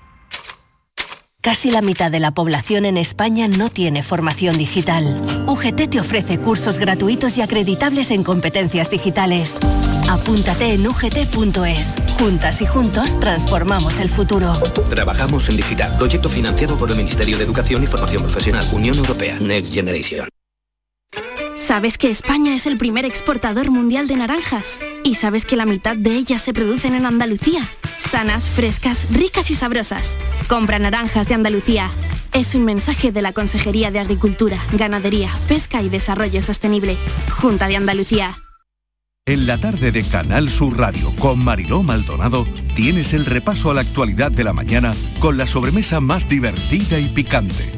Casi 1.40 1.70
la 1.70 1.80
mitad 1.80 2.10
de 2.10 2.20
la 2.20 2.32
población 2.32 2.84
en 2.84 2.98
España 2.98 3.48
no 3.48 3.70
tiene 3.70 4.02
formación 4.02 4.58
digital. 4.58 5.16
UGT 5.46 5.88
te 5.88 5.98
ofrece 5.98 6.38
cursos 6.38 6.78
gratuitos 6.78 7.38
y 7.38 7.42
acreditables 7.42 8.10
en 8.10 8.22
competencias 8.22 8.90
digitales. 8.90 9.58
Apúntate 10.10 10.74
en 10.74 10.86
ugt.es. 10.86 11.94
Juntas 12.18 12.60
y 12.60 12.66
juntos 12.66 13.18
transformamos 13.18 13.98
el 13.98 14.10
futuro. 14.10 14.52
Trabajamos 14.90 15.48
en 15.48 15.56
digital. 15.56 15.96
Proyecto 15.96 16.28
financiado 16.28 16.76
por 16.76 16.90
el 16.90 16.96
Ministerio 16.96 17.38
de 17.38 17.44
Educación 17.44 17.82
y 17.82 17.86
Formación 17.86 18.20
Profesional. 18.20 18.66
Unión 18.72 18.98
Europea. 18.98 19.38
Next 19.40 19.72
Generation. 19.72 20.28
¿Sabes 21.68 21.98
que 21.98 22.10
España 22.10 22.54
es 22.54 22.64
el 22.64 22.78
primer 22.78 23.04
exportador 23.04 23.70
mundial 23.70 24.08
de 24.08 24.16
naranjas? 24.16 24.80
¿Y 25.04 25.16
sabes 25.16 25.44
que 25.44 25.54
la 25.54 25.66
mitad 25.66 25.98
de 25.98 26.16
ellas 26.16 26.40
se 26.40 26.54
producen 26.54 26.94
en 26.94 27.04
Andalucía? 27.04 27.68
Sanas, 27.98 28.48
frescas, 28.48 29.06
ricas 29.10 29.50
y 29.50 29.54
sabrosas. 29.54 30.16
Compra 30.48 30.78
naranjas 30.78 31.28
de 31.28 31.34
Andalucía. 31.34 31.90
Es 32.32 32.54
un 32.54 32.64
mensaje 32.64 33.12
de 33.12 33.20
la 33.20 33.34
Consejería 33.34 33.90
de 33.90 33.98
Agricultura, 33.98 34.56
Ganadería, 34.72 35.30
Pesca 35.46 35.82
y 35.82 35.90
Desarrollo 35.90 36.40
Sostenible. 36.40 36.96
Junta 37.32 37.68
de 37.68 37.76
Andalucía. 37.76 38.34
En 39.26 39.46
la 39.46 39.58
tarde 39.58 39.92
de 39.92 40.04
Canal 40.04 40.48
Sur 40.48 40.78
Radio 40.78 41.12
con 41.18 41.44
Mariló 41.44 41.82
Maldonado 41.82 42.48
tienes 42.74 43.12
el 43.12 43.26
repaso 43.26 43.70
a 43.70 43.74
la 43.74 43.82
actualidad 43.82 44.32
de 44.32 44.44
la 44.44 44.54
mañana 44.54 44.94
con 45.20 45.36
la 45.36 45.46
sobremesa 45.46 46.00
más 46.00 46.30
divertida 46.30 46.98
y 46.98 47.08
picante 47.08 47.77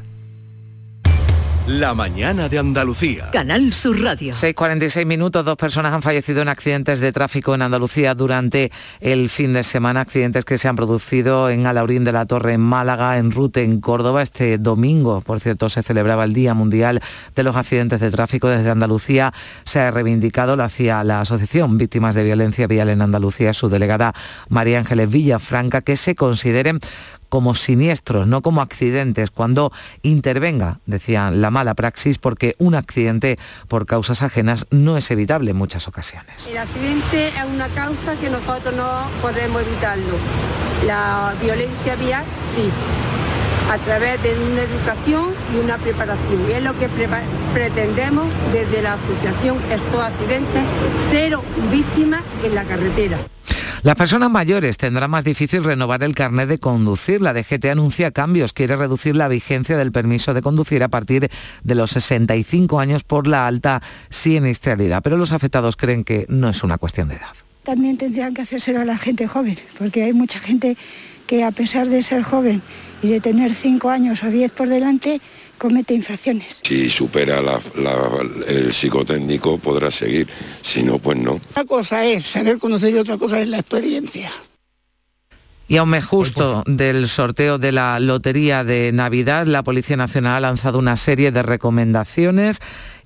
La 1.67 1.93
mañana 1.93 2.49
de 2.49 2.57
Andalucía. 2.57 3.29
Canal 3.31 3.71
Sur 3.71 4.01
Radio. 4.01 4.33
6.46 4.33 5.05
minutos, 5.05 5.45
dos 5.45 5.55
personas 5.57 5.93
han 5.93 6.01
fallecido 6.01 6.41
en 6.41 6.47
accidentes 6.47 6.99
de 6.99 7.11
tráfico 7.11 7.53
en 7.53 7.61
Andalucía 7.61 8.15
durante 8.15 8.71
el 8.99 9.29
fin 9.29 9.53
de 9.53 9.61
semana, 9.61 10.01
accidentes 10.01 10.43
que 10.43 10.57
se 10.57 10.67
han 10.67 10.75
producido 10.75 11.51
en 11.51 11.67
Alaurín 11.67 12.03
de 12.03 12.13
la 12.13 12.25
Torre, 12.25 12.53
en 12.53 12.61
Málaga, 12.61 13.19
en 13.19 13.31
Rute, 13.31 13.63
en 13.63 13.79
Córdoba. 13.79 14.23
Este 14.23 14.57
domingo, 14.57 15.21
por 15.21 15.39
cierto, 15.39 15.69
se 15.69 15.83
celebraba 15.83 16.23
el 16.23 16.33
Día 16.33 16.55
Mundial 16.55 16.99
de 17.35 17.43
los 17.43 17.55
Accidentes 17.55 17.99
de 17.99 18.09
Tráfico. 18.09 18.47
Desde 18.47 18.71
Andalucía 18.71 19.31
se 19.63 19.81
ha 19.81 19.91
reivindicado, 19.91 20.55
lo 20.55 20.63
hacía 20.63 21.03
la 21.03 21.21
Asociación 21.21 21.77
Víctimas 21.77 22.15
de 22.15 22.23
Violencia 22.23 22.65
Vial 22.65 22.89
en 22.89 23.03
Andalucía, 23.03 23.53
su 23.53 23.69
delegada 23.69 24.13
María 24.49 24.79
Ángeles 24.79 25.11
Villafranca, 25.11 25.81
que 25.81 25.95
se 25.95 26.15
consideren 26.15 26.79
como 27.31 27.55
siniestros, 27.55 28.27
no 28.27 28.41
como 28.41 28.61
accidentes, 28.61 29.31
cuando 29.31 29.71
intervenga, 30.03 30.79
decían, 30.85 31.41
la 31.41 31.49
mala 31.49 31.75
praxis, 31.75 32.17
porque 32.17 32.55
un 32.57 32.75
accidente 32.75 33.39
por 33.69 33.85
causas 33.85 34.21
ajenas 34.21 34.67
no 34.69 34.97
es 34.97 35.09
evitable 35.11 35.51
en 35.51 35.57
muchas 35.57 35.87
ocasiones. 35.87 36.47
El 36.47 36.57
accidente 36.57 37.29
es 37.29 37.45
una 37.45 37.69
causa 37.69 38.17
que 38.17 38.29
nosotros 38.29 38.75
no 38.75 39.07
podemos 39.21 39.61
evitarlo. 39.61 40.17
La 40.85 41.33
violencia 41.41 41.95
vial, 41.95 42.25
sí 42.53 42.69
a 43.71 43.77
través 43.77 44.21
de 44.21 44.37
una 44.37 44.63
educación 44.63 45.29
y 45.55 45.63
una 45.63 45.77
preparación. 45.77 46.49
Y 46.49 46.51
es 46.51 46.61
lo 46.61 46.77
que 46.77 46.89
pretendemos 47.53 48.27
desde 48.51 48.81
la 48.81 48.95
Asociación 48.95 49.57
Estos 49.71 50.01
Accidentes, 50.01 50.63
cero 51.09 51.41
víctimas 51.71 52.23
en 52.43 52.55
la 52.55 52.65
carretera. 52.65 53.19
Las 53.83 53.95
personas 53.95 54.29
mayores 54.29 54.77
tendrán 54.77 55.09
más 55.09 55.23
difícil 55.23 55.63
renovar 55.63 56.03
el 56.03 56.13
carnet 56.13 56.47
de 56.47 56.59
conducir. 56.59 57.19
La 57.19 57.33
DGT 57.33 57.65
anuncia 57.65 58.11
cambios, 58.11 58.53
quiere 58.53 58.75
reducir 58.75 59.15
la 59.15 59.27
vigencia 59.27 59.75
del 59.75 59.91
permiso 59.91 60.35
de 60.35 60.43
conducir 60.43 60.83
a 60.83 60.87
partir 60.87 61.31
de 61.63 61.75
los 61.75 61.89
65 61.89 62.79
años 62.79 63.03
por 63.03 63.25
la 63.25 63.47
alta 63.47 63.81
siniestralidad, 64.11 65.01
pero 65.01 65.17
los 65.17 65.31
afectados 65.31 65.77
creen 65.77 66.03
que 66.03 66.27
no 66.29 66.49
es 66.49 66.63
una 66.63 66.77
cuestión 66.77 67.07
de 67.07 67.15
edad. 67.15 67.31
También 67.63 67.97
tendrían 67.97 68.35
que 68.35 68.43
hacérselo 68.43 68.81
a 68.81 68.85
la 68.85 68.99
gente 68.99 69.25
joven, 69.25 69.57
porque 69.79 70.03
hay 70.03 70.13
mucha 70.13 70.39
gente 70.39 70.77
que 71.25 71.43
a 71.43 71.49
pesar 71.49 71.87
de 71.87 72.03
ser 72.03 72.21
joven 72.21 72.61
y 73.01 73.09
de 73.09 73.19
tener 73.19 73.51
5 73.51 73.89
años 73.89 74.21
o 74.21 74.29
10 74.29 74.51
por 74.51 74.69
delante, 74.69 75.21
comete 75.61 75.93
infracciones. 75.93 76.59
Si 76.63 76.89
supera 76.89 77.39
el 78.47 78.73
psicotécnico 78.73 79.59
podrá 79.59 79.91
seguir, 79.91 80.27
si 80.63 80.81
no, 80.81 80.97
pues 80.97 81.19
no. 81.19 81.39
Una 81.55 81.65
cosa 81.65 82.03
es 82.03 82.25
saber 82.25 82.57
conocer 82.57 82.95
y 82.95 82.97
otra 82.97 83.15
cosa 83.19 83.39
es 83.39 83.47
la 83.47 83.59
experiencia. 83.59 84.31
Y 85.67 85.77
a 85.77 85.83
un 85.83 85.89
mes 85.89 86.03
justo 86.03 86.63
del 86.65 87.07
sorteo 87.07 87.59
de 87.59 87.71
la 87.71 87.99
Lotería 87.99 88.63
de 88.63 88.91
Navidad, 88.91 89.45
la 89.45 89.61
Policía 89.63 89.97
Nacional 89.97 90.37
ha 90.37 90.39
lanzado 90.39 90.79
una 90.79 90.97
serie 90.97 91.31
de 91.31 91.43
recomendaciones 91.43 92.59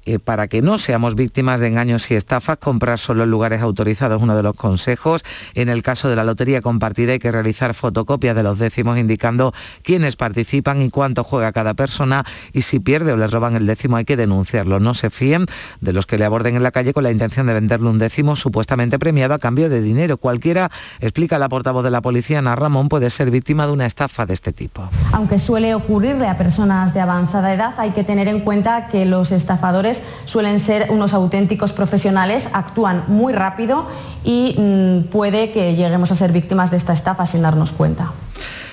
eh, 0.06 0.20
para 0.20 0.48
que 0.48 0.62
no 0.62 0.78
seamos 0.78 1.16
víctimas 1.16 1.60
de 1.60 1.68
engaños 1.68 2.10
y 2.12 2.16
estafas, 2.16 2.58
comprar 2.58 3.00
solo 3.00 3.24
en 3.24 3.32
lugares 3.32 3.62
autorizados, 3.62 4.22
uno 4.22 4.36
de 4.36 4.44
los 4.44 4.56
consejos. 4.56 5.24
En 5.54 5.70
el 5.70 5.84
caso 5.84 6.10
de 6.10 6.16
la 6.16 6.24
lotería 6.24 6.62
compartida 6.62 7.14
hay 7.14 7.20
que 7.20 7.32
realizar 7.32 7.74
fotocopias 7.74 8.36
de 8.36 8.44
los 8.44 8.60
décimos 8.60 8.98
indicando 8.98 9.54
quiénes 9.84 10.16
participan 10.16 10.82
y 10.82 10.90
cuánto 10.90 11.24
juega 11.24 11.52
cada 11.52 11.74
persona 11.74 12.24
y 12.54 12.62
si 12.62 12.80
pierde 12.80 13.14
o 13.14 13.18
le 13.18 13.28
roban 13.28 13.56
el 13.56 13.66
décimo 13.66 13.98
hay 13.98 14.06
que 14.06 14.18
denunciarlo. 14.18 14.80
No 14.80 14.94
se 14.94 15.10
fíen 15.10 15.46
de 15.82 15.94
los 15.94 16.06
que 16.06 16.18
le 16.18 16.26
aborden 16.26 16.56
en 16.56 16.64
la 16.64 16.72
calle 16.72 16.94
con 16.94 17.04
la 17.04 17.12
intención 17.12 17.48
de 17.48 17.54
venderle 17.54 17.90
un 17.90 18.00
décimo 18.00 18.36
supuestamente 18.36 19.00
premiado 19.00 19.34
a 19.34 19.40
cambio 19.40 19.70
de 19.70 19.82
dinero. 19.82 20.18
Cualquiera, 20.18 20.72
explica 21.00 21.40
la 21.40 21.50
portavoz 21.50 21.84
de 21.84 21.92
la 21.92 22.02
policía, 22.02 22.40
Ana 22.40 22.56
Ramón, 22.56 22.90
puede 22.90 23.10
ser 23.10 23.32
víctima 23.32 23.66
de 23.66 23.74
una 23.74 23.86
estafa 23.86 24.26
de 24.26 24.34
este 24.34 24.54
tipo. 24.54 24.88
Aunque 25.12 25.40
suele 25.40 25.76
ocurrirle 25.76 26.28
a 26.28 26.38
personas 26.38 26.94
de 26.94 27.02
avanzada 27.02 27.54
edad, 27.54 27.74
hay 27.78 27.92
que 27.92 28.04
tener 28.04 28.28
en 28.28 28.42
cuenta 28.42 28.88
que 28.88 29.06
los 29.06 29.32
estafadores 29.32 29.95
suelen 30.26 30.60
ser 30.60 30.88
unos 30.90 31.14
auténticos 31.14 31.74
profesionales, 31.74 32.50
actúan 32.54 33.04
muy 33.08 33.34
rápido 33.34 33.88
y 34.24 34.56
mm, 34.58 35.10
puede 35.10 35.52
que 35.52 35.76
lleguemos 35.76 36.12
a 36.12 36.16
ser 36.16 36.32
víctimas 36.32 36.72
de 36.72 36.78
esta 36.78 36.94
estafa 36.94 37.26
sin 37.26 37.42
darnos 37.42 37.72
cuenta. 37.72 38.14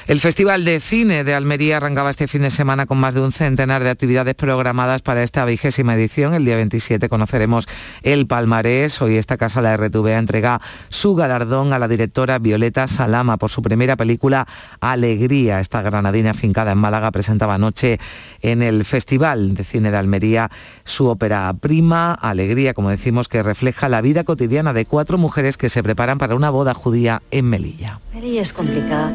El 0.09 0.19
Festival 0.19 0.65
de 0.65 0.81
Cine 0.81 1.23
de 1.23 1.33
Almería 1.33 1.77
arrancaba 1.77 2.11
este 2.11 2.27
fin 2.27 2.43
de 2.43 2.51
semana 2.51 2.87
con 2.87 2.99
más 2.99 3.15
de 3.15 3.21
un 3.21 3.31
centenar 3.31 3.85
de 3.85 3.91
actividades 3.91 4.35
programadas 4.35 5.01
para 5.01 5.23
esta 5.23 5.45
vigésima 5.45 5.95
edición. 5.95 6.35
El 6.35 6.45
día 6.45 6.57
27 6.57 7.09
conoceremos 7.09 7.69
el 8.03 8.27
palmarés. 8.27 9.01
Hoy 9.01 9.17
esta 9.17 9.37
casa, 9.37 9.63
la 9.63 9.77
RTVA, 9.77 10.19
entrega 10.19 10.61
su 10.89 11.15
galardón 11.15 11.73
a 11.73 11.79
la 11.79 11.87
directora 11.87 12.41
Violeta 12.41 12.89
Salama 12.89 13.37
por 13.37 13.51
su 13.51 13.63
primera 13.63 13.97
película 13.97 14.49
Alegría. 14.81 15.61
Esta 15.61 15.83
granadina 15.83 16.31
afincada 16.31 16.73
en 16.73 16.79
Málaga 16.79 17.13
presentaba 17.13 17.55
anoche 17.55 18.01
en 18.41 18.61
el 18.63 18.85
Festival 18.85 19.55
de 19.55 19.63
Cine 19.63 19.93
de 19.93 19.99
Almería 19.99 20.51
su 20.85 21.07
ópera 21.07 21.53
prima, 21.61 22.13
Alegría, 22.13 22.75
como 22.75 22.91
decimos, 22.91 23.29
que 23.29 23.41
refleja 23.45 23.89
la 23.89 24.01
vida 24.01 24.25
cotidiana 24.25 24.73
de 24.73 24.85
cuatro 24.85 25.17
mujeres 25.17 25.57
que 25.57 25.69
se 25.69 25.83
preparan 25.85 26.19
para 26.19 26.35
una 26.35 26.51
boda 26.51 26.75
judía 26.75 27.23
en 27.31 27.49
Melilla. 27.49 28.01
Melilla 28.13 28.43
es 28.43 28.53
complicada. 28.53 29.13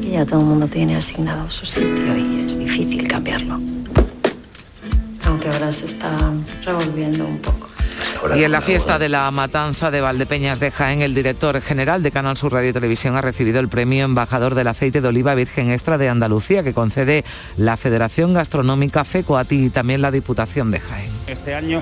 Aquí 0.00 0.12
ya 0.12 0.24
todo 0.24 0.40
el 0.40 0.46
mundo 0.46 0.66
tiene 0.66 0.96
asignado 0.96 1.50
su 1.50 1.66
sitio 1.66 2.16
y 2.16 2.40
es 2.46 2.58
difícil 2.58 3.06
cambiarlo. 3.06 3.60
Aunque 5.26 5.48
ahora 5.50 5.70
se 5.74 5.84
está 5.84 6.32
revolviendo 6.64 7.26
un 7.26 7.38
poco. 7.38 7.68
Y 8.34 8.42
en 8.44 8.50
la 8.50 8.62
fiesta 8.62 8.98
de 8.98 9.10
la 9.10 9.30
matanza 9.30 9.90
de 9.90 10.00
Valdepeñas 10.00 10.58
de 10.58 10.70
Jaén, 10.70 11.02
el 11.02 11.14
director 11.14 11.60
general 11.60 12.02
de 12.02 12.12
Canal 12.12 12.38
Sur 12.38 12.54
Radio 12.54 12.70
y 12.70 12.72
Televisión 12.72 13.14
ha 13.16 13.20
recibido 13.20 13.60
el 13.60 13.68
premio 13.68 14.06
embajador 14.06 14.54
del 14.54 14.68
aceite 14.68 15.02
de 15.02 15.08
oliva 15.08 15.34
virgen 15.34 15.70
extra 15.70 15.98
de 15.98 16.08
Andalucía 16.08 16.62
que 16.62 16.72
concede 16.72 17.22
la 17.58 17.76
Federación 17.76 18.32
Gastronómica 18.32 19.04
FECOATI 19.04 19.66
y 19.66 19.70
también 19.70 20.00
la 20.00 20.10
Diputación 20.10 20.70
de 20.70 20.80
Jaén. 20.80 21.19
Este 21.30 21.54
año 21.54 21.80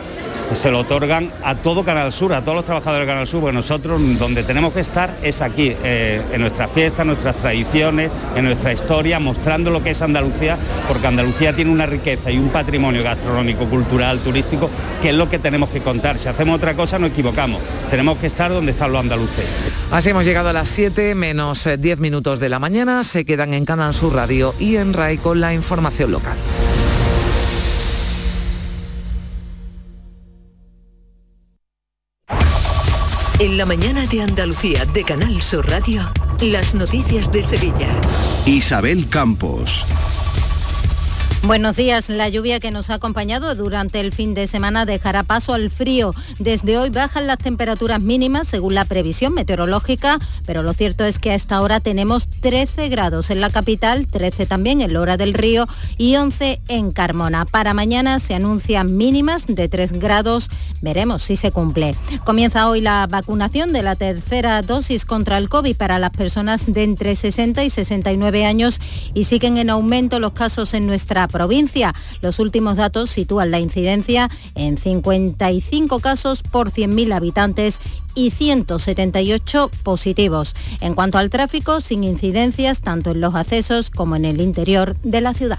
se 0.52 0.70
lo 0.70 0.80
otorgan 0.80 1.30
a 1.42 1.54
todo 1.54 1.82
Canal 1.82 2.12
Sur, 2.12 2.34
a 2.34 2.42
todos 2.42 2.56
los 2.56 2.64
trabajadores 2.66 3.06
de 3.06 3.12
Canal 3.12 3.26
Sur, 3.26 3.40
porque 3.40 3.54
nosotros 3.54 4.00
donde 4.18 4.42
tenemos 4.42 4.74
que 4.74 4.80
estar 4.80 5.16
es 5.22 5.40
aquí, 5.40 5.74
eh, 5.82 6.20
en 6.32 6.40
nuestras 6.42 6.70
fiestas, 6.70 7.06
nuestras 7.06 7.36
tradiciones, 7.36 8.10
en 8.36 8.44
nuestra 8.44 8.74
historia, 8.74 9.18
mostrando 9.18 9.70
lo 9.70 9.82
que 9.82 9.90
es 9.90 10.02
Andalucía, 10.02 10.58
porque 10.86 11.06
Andalucía 11.06 11.54
tiene 11.54 11.70
una 11.70 11.86
riqueza 11.86 12.30
y 12.30 12.38
un 12.38 12.50
patrimonio 12.50 13.02
gastronómico, 13.02 13.64
cultural, 13.64 14.18
turístico, 14.18 14.68
que 15.00 15.10
es 15.10 15.14
lo 15.14 15.30
que 15.30 15.38
tenemos 15.38 15.70
que 15.70 15.80
contar. 15.80 16.18
Si 16.18 16.28
hacemos 16.28 16.56
otra 16.56 16.74
cosa 16.74 16.98
nos 16.98 17.10
equivocamos, 17.10 17.62
tenemos 17.90 18.18
que 18.18 18.26
estar 18.26 18.50
donde 18.50 18.72
están 18.72 18.92
los 18.92 19.00
andaluces. 19.00 19.46
Así 19.90 20.10
hemos 20.10 20.26
llegado 20.26 20.50
a 20.50 20.52
las 20.52 20.68
7 20.68 21.14
menos 21.14 21.66
10 21.78 21.98
minutos 22.00 22.38
de 22.38 22.50
la 22.50 22.58
mañana, 22.58 23.02
se 23.02 23.24
quedan 23.24 23.54
en 23.54 23.64
Canal 23.64 23.94
Sur 23.94 24.14
Radio 24.14 24.54
y 24.58 24.76
en 24.76 24.92
RAI 24.92 25.16
con 25.16 25.40
la 25.40 25.54
información 25.54 26.10
local. 26.10 26.36
La 33.58 33.66
mañana 33.66 34.06
de 34.06 34.22
Andalucía 34.22 34.84
de 34.84 35.02
Canal 35.02 35.42
Sur 35.42 35.68
Radio, 35.68 36.08
las 36.40 36.76
noticias 36.76 37.32
de 37.32 37.42
Sevilla. 37.42 37.88
Isabel 38.46 39.08
Campos. 39.08 39.84
Buenos 41.44 41.76
días. 41.76 42.10
La 42.10 42.28
lluvia 42.28 42.58
que 42.58 42.72
nos 42.72 42.90
ha 42.90 42.94
acompañado 42.94 43.54
durante 43.54 44.00
el 44.00 44.12
fin 44.12 44.34
de 44.34 44.48
semana 44.48 44.84
dejará 44.84 45.22
paso 45.22 45.54
al 45.54 45.70
frío. 45.70 46.12
Desde 46.40 46.76
hoy 46.76 46.90
bajan 46.90 47.26
las 47.26 47.38
temperaturas 47.38 48.02
mínimas 48.02 48.48
según 48.48 48.74
la 48.74 48.84
previsión 48.84 49.32
meteorológica, 49.32 50.18
pero 50.44 50.62
lo 50.62 50.74
cierto 50.74 51.04
es 51.04 51.18
que 51.18 51.30
a 51.30 51.34
esta 51.36 51.60
hora 51.60 51.78
tenemos 51.78 52.28
13 52.28 52.88
grados 52.88 53.30
en 53.30 53.40
la 53.40 53.50
capital, 53.50 54.08
13 54.08 54.46
también 54.46 54.82
en 54.82 54.92
Lora 54.92 55.16
del 55.16 55.32
Río 55.32 55.68
y 55.96 56.16
11 56.16 56.60
en 56.68 56.90
Carmona. 56.90 57.46
Para 57.46 57.72
mañana 57.72 58.18
se 58.18 58.34
anuncian 58.34 58.96
mínimas 58.96 59.46
de 59.46 59.68
3 59.68 59.92
grados. 59.92 60.50
Veremos 60.82 61.22
si 61.22 61.36
se 61.36 61.52
cumple. 61.52 61.94
Comienza 62.24 62.68
hoy 62.68 62.80
la 62.80 63.06
vacunación 63.06 63.72
de 63.72 63.82
la 63.82 63.94
tercera 63.94 64.60
dosis 64.60 65.04
contra 65.04 65.38
el 65.38 65.48
COVID 65.48 65.76
para 65.76 66.00
las 66.00 66.10
personas 66.10 66.66
de 66.66 66.82
entre 66.82 67.14
60 67.14 67.62
y 67.62 67.70
69 67.70 68.44
años 68.44 68.80
y 69.14 69.24
siguen 69.24 69.56
en 69.56 69.70
aumento 69.70 70.18
los 70.18 70.32
casos 70.32 70.74
en 70.74 70.86
nuestra 70.86 71.27
provincia. 71.28 71.94
Los 72.20 72.38
últimos 72.38 72.76
datos 72.76 73.10
sitúan 73.10 73.50
la 73.50 73.60
incidencia 73.60 74.30
en 74.54 74.78
55 74.78 76.00
casos 76.00 76.42
por 76.42 76.70
100.000 76.70 77.14
habitantes 77.14 77.78
y 78.14 78.30
178 78.30 79.70
positivos. 79.82 80.54
En 80.80 80.94
cuanto 80.94 81.18
al 81.18 81.30
tráfico, 81.30 81.80
sin 81.80 82.04
incidencias 82.04 82.80
tanto 82.80 83.12
en 83.12 83.20
los 83.20 83.34
accesos 83.34 83.90
como 83.90 84.16
en 84.16 84.24
el 84.24 84.40
interior 84.40 84.96
de 85.02 85.20
la 85.20 85.34
ciudad. 85.34 85.58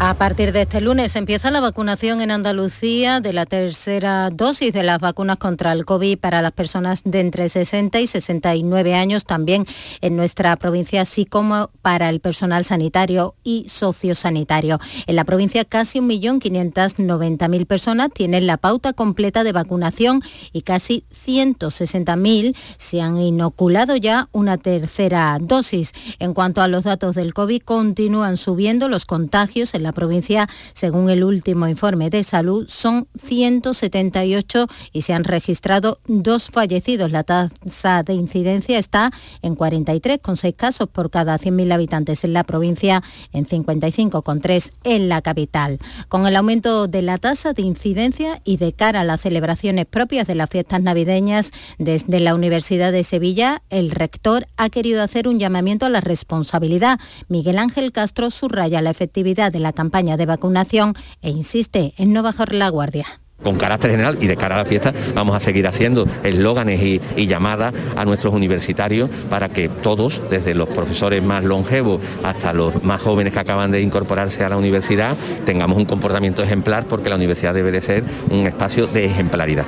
A 0.00 0.14
partir 0.14 0.52
de 0.52 0.62
este 0.62 0.80
lunes 0.80 1.14
empieza 1.14 1.52
la 1.52 1.60
vacunación 1.60 2.20
en 2.20 2.32
Andalucía 2.32 3.20
de 3.20 3.32
la 3.32 3.46
tercera 3.46 4.28
dosis 4.30 4.72
de 4.72 4.82
las 4.82 4.98
vacunas 4.98 5.38
contra 5.38 5.72
el 5.72 5.84
COVID 5.84 6.18
para 6.18 6.42
las 6.42 6.50
personas 6.50 7.02
de 7.04 7.20
entre 7.20 7.48
60 7.48 8.00
y 8.00 8.06
69 8.08 8.94
años, 8.94 9.24
también 9.24 9.66
en 10.00 10.16
nuestra 10.16 10.56
provincia, 10.56 11.00
así 11.00 11.24
como 11.24 11.70
para 11.80 12.10
el 12.10 12.18
personal 12.18 12.64
sanitario 12.64 13.36
y 13.44 13.66
sociosanitario. 13.68 14.80
En 15.06 15.14
la 15.14 15.24
provincia 15.24 15.64
casi 15.64 16.00
1.590.000 16.00 17.66
personas 17.66 18.10
tienen 18.12 18.48
la 18.48 18.56
pauta 18.56 18.94
completa 18.94 19.44
de 19.44 19.52
vacunación 19.52 20.22
y 20.52 20.62
casi 20.62 21.04
160.000 21.14 22.56
se 22.78 23.00
han 23.00 23.16
inoculado 23.18 23.94
ya 23.94 24.28
una 24.32 24.58
tercera 24.58 25.38
dosis. 25.40 25.92
En 26.18 26.34
cuanto 26.34 26.62
a 26.62 26.68
los 26.68 26.82
datos 26.82 27.14
del 27.14 27.32
COVID, 27.32 27.62
continúan 27.62 28.36
subiendo 28.36 28.88
los 28.88 29.06
contagios 29.06 29.72
en 29.72 29.83
la 29.84 29.92
provincia, 29.92 30.48
según 30.72 31.10
el 31.10 31.22
último 31.22 31.68
informe 31.68 32.10
de 32.10 32.24
salud, 32.24 32.66
son 32.68 33.06
178 33.22 34.66
y 34.92 35.02
se 35.02 35.12
han 35.12 35.22
registrado 35.22 35.98
dos 36.06 36.50
fallecidos. 36.50 37.12
La 37.12 37.22
tasa 37.22 38.02
de 38.02 38.14
incidencia 38.14 38.78
está 38.78 39.12
en 39.42 39.54
43, 39.54 40.18
con 40.20 40.36
seis 40.36 40.54
casos 40.56 40.88
por 40.88 41.10
cada 41.10 41.38
100.000 41.38 41.72
habitantes 41.72 42.24
en 42.24 42.32
la 42.32 42.44
provincia, 42.44 43.02
en 43.32 43.44
55,3 43.44 44.72
en 44.84 45.08
la 45.08 45.22
capital. 45.22 45.78
Con 46.08 46.26
el 46.26 46.36
aumento 46.36 46.88
de 46.88 47.02
la 47.02 47.18
tasa 47.18 47.52
de 47.52 47.62
incidencia 47.62 48.40
y 48.44 48.56
de 48.56 48.72
cara 48.72 49.00
a 49.00 49.04
las 49.04 49.20
celebraciones 49.20 49.86
propias 49.86 50.26
de 50.26 50.34
las 50.34 50.50
fiestas 50.50 50.82
navideñas, 50.82 51.52
desde 51.78 52.20
la 52.20 52.34
Universidad 52.34 52.92
de 52.92 53.04
Sevilla, 53.04 53.62
el 53.70 53.90
rector 53.90 54.46
ha 54.56 54.70
querido 54.70 55.02
hacer 55.02 55.28
un 55.28 55.38
llamamiento 55.38 55.86
a 55.86 55.90
la 55.90 56.00
responsabilidad. 56.00 56.98
Miguel 57.28 57.58
Ángel 57.58 57.92
Castro 57.92 58.30
subraya 58.30 58.82
la 58.82 58.90
efectividad 58.90 59.52
de 59.52 59.60
la 59.60 59.72
campaña 59.74 60.16
de 60.16 60.26
vacunación 60.26 60.94
e 61.22 61.30
insiste 61.30 61.92
en 61.98 62.12
no 62.12 62.22
bajar 62.22 62.54
la 62.54 62.68
guardia. 62.68 63.06
Con 63.42 63.56
carácter 63.56 63.90
general 63.90 64.16
y 64.20 64.26
de 64.26 64.36
cara 64.36 64.54
a 64.54 64.58
la 64.58 64.64
fiesta 64.64 64.94
vamos 65.14 65.36
a 65.36 65.40
seguir 65.40 65.66
haciendo 65.66 66.06
eslóganes 66.22 66.80
y, 66.80 67.00
y 67.16 67.26
llamadas 67.26 67.74
a 67.96 68.04
nuestros 68.04 68.32
universitarios 68.32 69.10
para 69.28 69.48
que 69.48 69.68
todos, 69.68 70.22
desde 70.30 70.54
los 70.54 70.68
profesores 70.68 71.22
más 71.22 71.44
longevos 71.44 72.00
hasta 72.22 72.52
los 72.52 72.82
más 72.84 73.02
jóvenes 73.02 73.32
que 73.32 73.40
acaban 73.40 73.70
de 73.70 73.82
incorporarse 73.82 74.44
a 74.44 74.48
la 74.48 74.56
universidad, 74.56 75.16
tengamos 75.44 75.76
un 75.76 75.84
comportamiento 75.84 76.42
ejemplar 76.42 76.84
porque 76.84 77.10
la 77.10 77.16
universidad 77.16 77.52
debe 77.52 77.72
de 77.72 77.82
ser 77.82 78.04
un 78.30 78.46
espacio 78.46 78.86
de 78.86 79.04
ejemplaridad. 79.04 79.66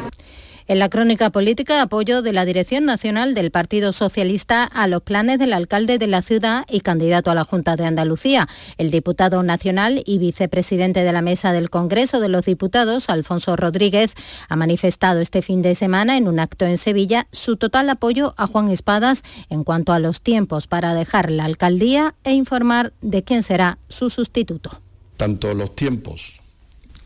En 0.69 0.81
la 0.81 0.89
crónica 0.89 1.31
política, 1.31 1.81
apoyo 1.81 2.23
de 2.23 2.33
la 2.33 2.45
Dirección 2.45 2.87
Nacional 2.87 3.35
del 3.35 3.53
Partido 3.53 3.93
Socialista 3.93 4.65
a 4.65 4.89
los 4.89 5.01
planes 5.01 5.39
del 5.39 5.53
alcalde 5.53 5.99
de 5.99 6.09
la 6.09 6.23
ciudad 6.23 6.65
y 6.69 6.81
candidato 6.81 7.31
a 7.31 7.37
la 7.37 7.45
Junta 7.45 7.77
de 7.77 7.85
Andalucía. 7.85 8.49
El 8.77 8.91
diputado 8.91 9.45
nacional 9.45 10.03
y 10.05 10.19
vicepresidente 10.19 11.05
de 11.05 11.13
la 11.13 11.23
Mesa 11.23 11.53
del 11.53 11.71
Congreso 11.71 12.19
de 12.19 12.29
los 12.29 12.47
Diputados, 12.47 13.11
Alfonso 13.11 13.55
Rodríguez, 13.55 14.15
ha 14.49 14.57
manifestado 14.57 15.21
este 15.21 15.41
fin 15.41 15.63
de 15.63 15.77
semana 15.77 16.17
en 16.17 16.27
un 16.27 16.41
acto 16.41 16.65
en 16.65 16.79
Sevilla 16.79 17.29
su 17.31 17.57
total 17.57 17.89
apoyo 17.89 18.35
a 18.37 18.49
Juan 18.49 18.69
Espadas 18.69 19.23
en 19.49 19.63
cuanto 19.63 19.93
a 19.93 20.01
los 20.01 20.21
tiempos 20.21 20.67
para 20.67 20.95
dejar 20.95 21.31
la 21.31 21.45
alcaldía 21.45 22.17
e 22.25 22.33
informar 22.33 22.93
de 23.03 23.23
quién 23.23 23.45
será 23.45 23.79
su 23.89 24.11
sustituto. 24.11 24.83
Tanto 25.17 25.55
los 25.55 25.77
tiempos 25.77 26.41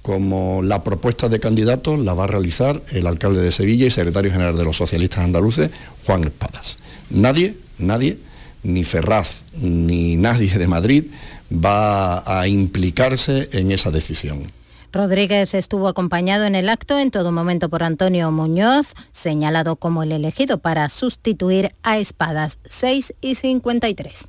como 0.02 0.62
la 0.62 0.82
propuesta 0.82 1.28
de 1.28 1.40
candidatos 1.40 1.98
la 1.98 2.14
va 2.14 2.24
a 2.24 2.28
realizar 2.28 2.82
el 2.90 3.06
alcalde 3.06 3.42
de 3.42 3.52
Sevilla 3.52 3.86
y 3.86 3.90
secretario 3.90 4.32
general 4.32 4.56
de 4.56 4.64
los 4.64 4.76
socialistas 4.76 5.24
andaluces, 5.24 5.70
Juan 6.06 6.24
Espadas. 6.24 6.78
Nadie, 7.10 7.56
nadie, 7.78 8.18
ni 8.62 8.84
Ferraz 8.84 9.42
ni 9.60 10.16
nadie 10.16 10.56
de 10.58 10.66
Madrid 10.66 11.04
va 11.52 12.40
a 12.40 12.46
implicarse 12.46 13.48
en 13.52 13.72
esa 13.72 13.90
decisión. 13.90 14.50
Rodríguez 14.92 15.54
estuvo 15.54 15.86
acompañado 15.86 16.44
en 16.46 16.56
el 16.56 16.68
acto 16.68 16.98
en 16.98 17.10
todo 17.10 17.30
momento 17.30 17.68
por 17.68 17.84
Antonio 17.84 18.30
Muñoz, 18.32 18.94
señalado 19.12 19.76
como 19.76 20.02
el 20.02 20.10
elegido 20.10 20.58
para 20.58 20.88
sustituir 20.88 21.72
a 21.82 21.98
Espadas 21.98 22.58
6 22.68 23.14
y 23.20 23.36
53. 23.36 24.28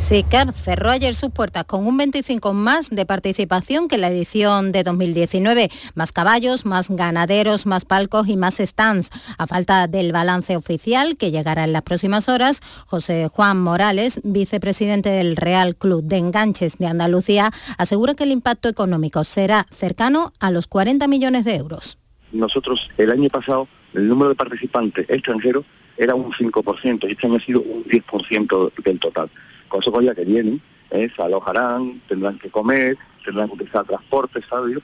SICAR 0.11 0.51
cerró 0.51 0.89
ayer 0.89 1.15
sus 1.15 1.29
puertas 1.29 1.63
con 1.63 1.87
un 1.87 1.95
25 1.95 2.51
más 2.51 2.89
de 2.89 3.05
participación 3.05 3.87
que 3.87 3.97
la 3.97 4.09
edición 4.09 4.73
de 4.73 4.83
2019. 4.83 5.69
Más 5.95 6.11
caballos, 6.11 6.65
más 6.65 6.89
ganaderos, 6.89 7.65
más 7.65 7.85
palcos 7.85 8.27
y 8.27 8.35
más 8.35 8.57
stands. 8.57 9.09
A 9.37 9.47
falta 9.47 9.87
del 9.87 10.11
balance 10.11 10.57
oficial 10.57 11.15
que 11.15 11.31
llegará 11.31 11.63
en 11.63 11.71
las 11.71 11.83
próximas 11.83 12.27
horas, 12.27 12.59
José 12.87 13.29
Juan 13.29 13.61
Morales, 13.61 14.19
vicepresidente 14.25 15.07
del 15.07 15.37
Real 15.37 15.77
Club 15.77 16.03
de 16.03 16.17
Enganches 16.17 16.77
de 16.77 16.87
Andalucía, 16.87 17.49
asegura 17.77 18.13
que 18.13 18.25
el 18.25 18.31
impacto 18.31 18.67
económico 18.67 19.23
será 19.23 19.65
cercano 19.71 20.33
a 20.41 20.51
los 20.51 20.67
40 20.67 21.07
millones 21.07 21.45
de 21.45 21.55
euros. 21.55 21.97
Nosotros 22.33 22.89
el 22.97 23.11
año 23.11 23.29
pasado 23.29 23.69
el 23.93 24.09
número 24.09 24.27
de 24.27 24.35
participantes 24.35 25.09
extranjeros 25.09 25.63
era 25.95 26.15
un 26.15 26.33
5% 26.33 27.07
y 27.07 27.13
este 27.13 27.27
año 27.27 27.37
ha 27.37 27.39
sido 27.39 27.61
un 27.61 27.85
10% 27.85 28.73
del 28.83 28.99
total. 28.99 29.31
Con 29.71 29.79
eso 29.79 30.01
ya 30.01 30.13
que 30.13 30.25
vienen, 30.25 30.61
se 30.91 31.21
alojarán, 31.21 32.01
tendrán 32.09 32.37
que 32.37 32.51
comer, 32.51 32.97
tendrán 33.23 33.47
que 33.47 33.53
utilizar 33.53 33.85
transporte, 33.85 34.41
¿sabes? 34.49 34.77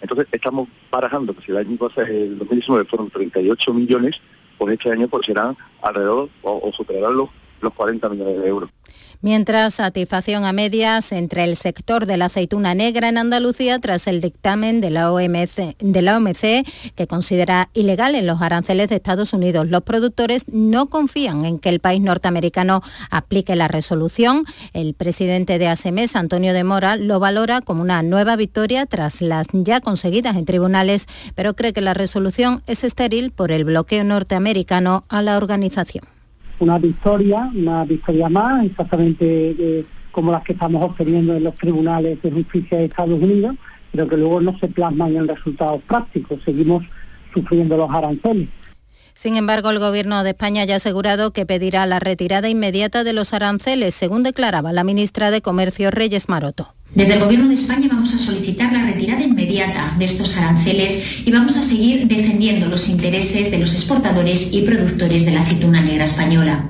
Entonces 0.00 0.26
estamos 0.32 0.66
barajando 0.90 1.34
que 1.36 1.42
si 1.44 1.50
el 1.50 1.58
año 1.58 1.76
pasado, 1.76 2.06
el 2.06 2.38
2019 2.38 2.86
fueron 2.86 3.10
38 3.10 3.74
millones, 3.74 4.18
pues 4.56 4.72
este 4.72 4.92
año 4.92 5.08
pues 5.08 5.26
serán 5.26 5.54
alrededor 5.82 6.30
o, 6.40 6.58
o 6.62 6.72
superarán 6.72 7.16
los 7.16 7.74
40 7.74 8.08
millones 8.08 8.40
de 8.40 8.48
euros. 8.48 8.70
Mientras, 9.22 9.74
satisfacción 9.74 10.46
a 10.46 10.54
medias 10.54 11.12
entre 11.12 11.44
el 11.44 11.54
sector 11.56 12.06
de 12.06 12.16
la 12.16 12.26
aceituna 12.26 12.74
negra 12.74 13.10
en 13.10 13.18
Andalucía 13.18 13.78
tras 13.78 14.06
el 14.06 14.22
dictamen 14.22 14.80
de 14.80 14.88
la, 14.88 15.12
OMC, 15.12 16.66
que 16.94 17.06
considera 17.06 17.68
ilegal 17.74 18.14
en 18.14 18.26
los 18.26 18.40
aranceles 18.40 18.88
de 18.88 18.96
Estados 18.96 19.34
Unidos. 19.34 19.68
Los 19.68 19.82
productores 19.82 20.48
no 20.48 20.86
confían 20.86 21.44
en 21.44 21.58
que 21.58 21.68
el 21.68 21.80
país 21.80 22.00
norteamericano 22.00 22.82
aplique 23.10 23.56
la 23.56 23.68
resolución. 23.68 24.46
El 24.72 24.94
presidente 24.94 25.58
de 25.58 25.68
ASEMES, 25.68 26.16
Antonio 26.16 26.54
de 26.54 26.64
Mora, 26.64 26.96
lo 26.96 27.20
valora 27.20 27.60
como 27.60 27.82
una 27.82 28.02
nueva 28.02 28.36
victoria 28.36 28.86
tras 28.86 29.20
las 29.20 29.48
ya 29.52 29.82
conseguidas 29.82 30.36
en 30.36 30.46
tribunales, 30.46 31.08
pero 31.34 31.54
cree 31.54 31.74
que 31.74 31.82
la 31.82 31.92
resolución 31.92 32.62
es 32.66 32.84
estéril 32.84 33.32
por 33.32 33.52
el 33.52 33.64
bloqueo 33.64 34.02
norteamericano 34.02 35.04
a 35.10 35.20
la 35.20 35.36
organización 35.36 36.19
una 36.60 36.78
victoria, 36.78 37.50
una 37.54 37.84
victoria 37.84 38.28
más, 38.28 38.64
exactamente 38.64 39.50
eh, 39.58 39.84
como 40.12 40.30
las 40.30 40.42
que 40.42 40.52
estamos 40.52 40.82
obteniendo 40.82 41.34
en 41.34 41.44
los 41.44 41.54
tribunales 41.54 42.20
de 42.22 42.30
justicia 42.30 42.78
de 42.78 42.84
Estados 42.84 43.20
Unidos, 43.20 43.56
pero 43.90 44.08
que 44.08 44.16
luego 44.16 44.40
no 44.40 44.56
se 44.58 44.68
plasman 44.68 45.16
en 45.16 45.26
resultados 45.26 45.82
prácticos, 45.82 46.40
seguimos 46.44 46.84
sufriendo 47.32 47.76
los 47.76 47.90
aranceles. 47.90 48.48
Sin 49.14 49.36
embargo, 49.36 49.70
el 49.70 49.78
Gobierno 49.78 50.22
de 50.22 50.30
España 50.30 50.64
ya 50.64 50.74
ha 50.74 50.76
asegurado 50.76 51.32
que 51.32 51.44
pedirá 51.44 51.86
la 51.86 51.98
retirada 51.98 52.48
inmediata 52.48 53.04
de 53.04 53.12
los 53.12 53.34
aranceles, 53.34 53.94
según 53.94 54.22
declaraba 54.22 54.72
la 54.72 54.84
ministra 54.84 55.30
de 55.30 55.42
Comercio 55.42 55.90
Reyes 55.90 56.28
Maroto. 56.28 56.74
Desde 56.94 57.14
el 57.14 57.20
Gobierno 57.20 57.48
de 57.48 57.54
España 57.54 57.88
vamos 57.88 58.12
a 58.14 58.18
solicitar 58.18 58.72
la 58.72 58.82
retirada 58.82 59.22
inmediata 59.22 59.94
de 59.96 60.04
estos 60.06 60.36
aranceles 60.36 61.24
y 61.24 61.30
vamos 61.30 61.56
a 61.56 61.62
seguir 61.62 62.08
defendiendo 62.08 62.66
los 62.66 62.88
intereses 62.88 63.52
de 63.52 63.58
los 63.58 63.74
exportadores 63.74 64.52
y 64.52 64.62
productores 64.62 65.24
de 65.24 65.30
la 65.30 65.42
aceituna 65.42 65.80
negra 65.80 66.04
española. 66.04 66.68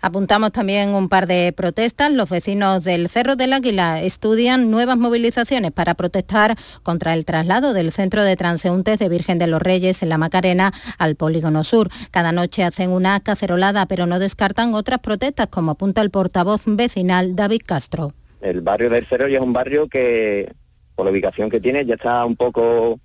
Apuntamos 0.00 0.50
también 0.50 0.88
un 0.88 1.08
par 1.08 1.28
de 1.28 1.54
protestas. 1.56 2.10
Los 2.10 2.28
vecinos 2.28 2.82
del 2.82 3.08
Cerro 3.08 3.36
del 3.36 3.52
Águila 3.52 4.02
estudian 4.02 4.68
nuevas 4.68 4.98
movilizaciones 4.98 5.70
para 5.70 5.94
protestar 5.94 6.58
contra 6.82 7.14
el 7.14 7.24
traslado 7.24 7.72
del 7.72 7.92
centro 7.92 8.24
de 8.24 8.34
transeúntes 8.34 8.98
de 8.98 9.08
Virgen 9.08 9.38
de 9.38 9.46
los 9.46 9.62
Reyes 9.62 10.02
en 10.02 10.08
la 10.08 10.18
Macarena 10.18 10.74
al 10.98 11.14
Polígono 11.14 11.62
Sur. 11.62 11.88
Cada 12.10 12.32
noche 12.32 12.64
hacen 12.64 12.90
una 12.90 13.20
cacerolada, 13.20 13.86
pero 13.86 14.06
no 14.06 14.18
descartan 14.18 14.74
otras 14.74 14.98
protestas, 14.98 15.46
como 15.46 15.70
apunta 15.70 16.02
el 16.02 16.10
portavoz 16.10 16.62
vecinal 16.66 17.36
David 17.36 17.62
Castro. 17.64 18.12
El 18.42 18.60
barrio 18.60 18.90
del 18.90 19.06
Cerro 19.06 19.28
ya 19.28 19.38
es 19.38 19.42
un 19.42 19.52
barrio 19.52 19.88
que, 19.88 20.52
por 20.96 21.06
la 21.06 21.12
ubicación 21.12 21.48
que 21.48 21.60
tiene, 21.60 21.86
ya 21.86 21.94
está 21.94 22.24
un 22.24 22.34
poco, 22.34 22.98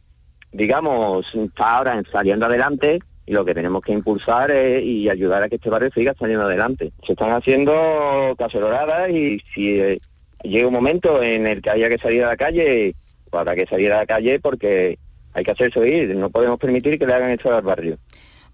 digamos, 0.51 1.27
está 1.35 1.77
ahora 1.77 2.01
saliendo 2.11 2.47
adelante 2.47 2.99
y 3.27 3.33
lo 3.33 3.45
que 3.45 3.53
tenemos 3.53 3.83
que 3.83 3.91
impulsar 3.91 4.49
es, 4.49 4.83
y 4.83 5.09
ayudar 5.09 5.43
a 5.43 5.49
que 5.49 5.57
este 5.57 5.69
barrio 5.69 5.91
siga 5.93 6.15
saliendo 6.17 6.45
adelante. 6.45 6.91
Se 7.05 7.11
están 7.11 7.29
haciendo 7.31 8.35
caceroladas 8.35 9.11
y 9.11 9.39
si 9.53 9.79
eh, 9.79 10.01
llega 10.41 10.67
un 10.67 10.73
momento 10.73 11.21
en 11.21 11.45
el 11.45 11.61
que 11.61 11.69
haya 11.69 11.87
que 11.87 11.99
salir 11.99 12.23
a 12.23 12.29
la 12.29 12.37
calle, 12.37 12.95
pues 13.29 13.39
habrá 13.39 13.53
que 13.53 13.67
salir 13.67 13.91
a 13.91 13.97
la 13.97 14.05
calle 14.07 14.39
porque 14.39 14.97
hay 15.33 15.43
que 15.43 15.51
hacerse 15.51 15.79
oír, 15.79 16.15
no 16.15 16.31
podemos 16.31 16.57
permitir 16.57 16.97
que 16.97 17.05
le 17.05 17.13
hagan 17.13 17.29
esto 17.29 17.55
al 17.55 17.61
barrio. 17.61 17.99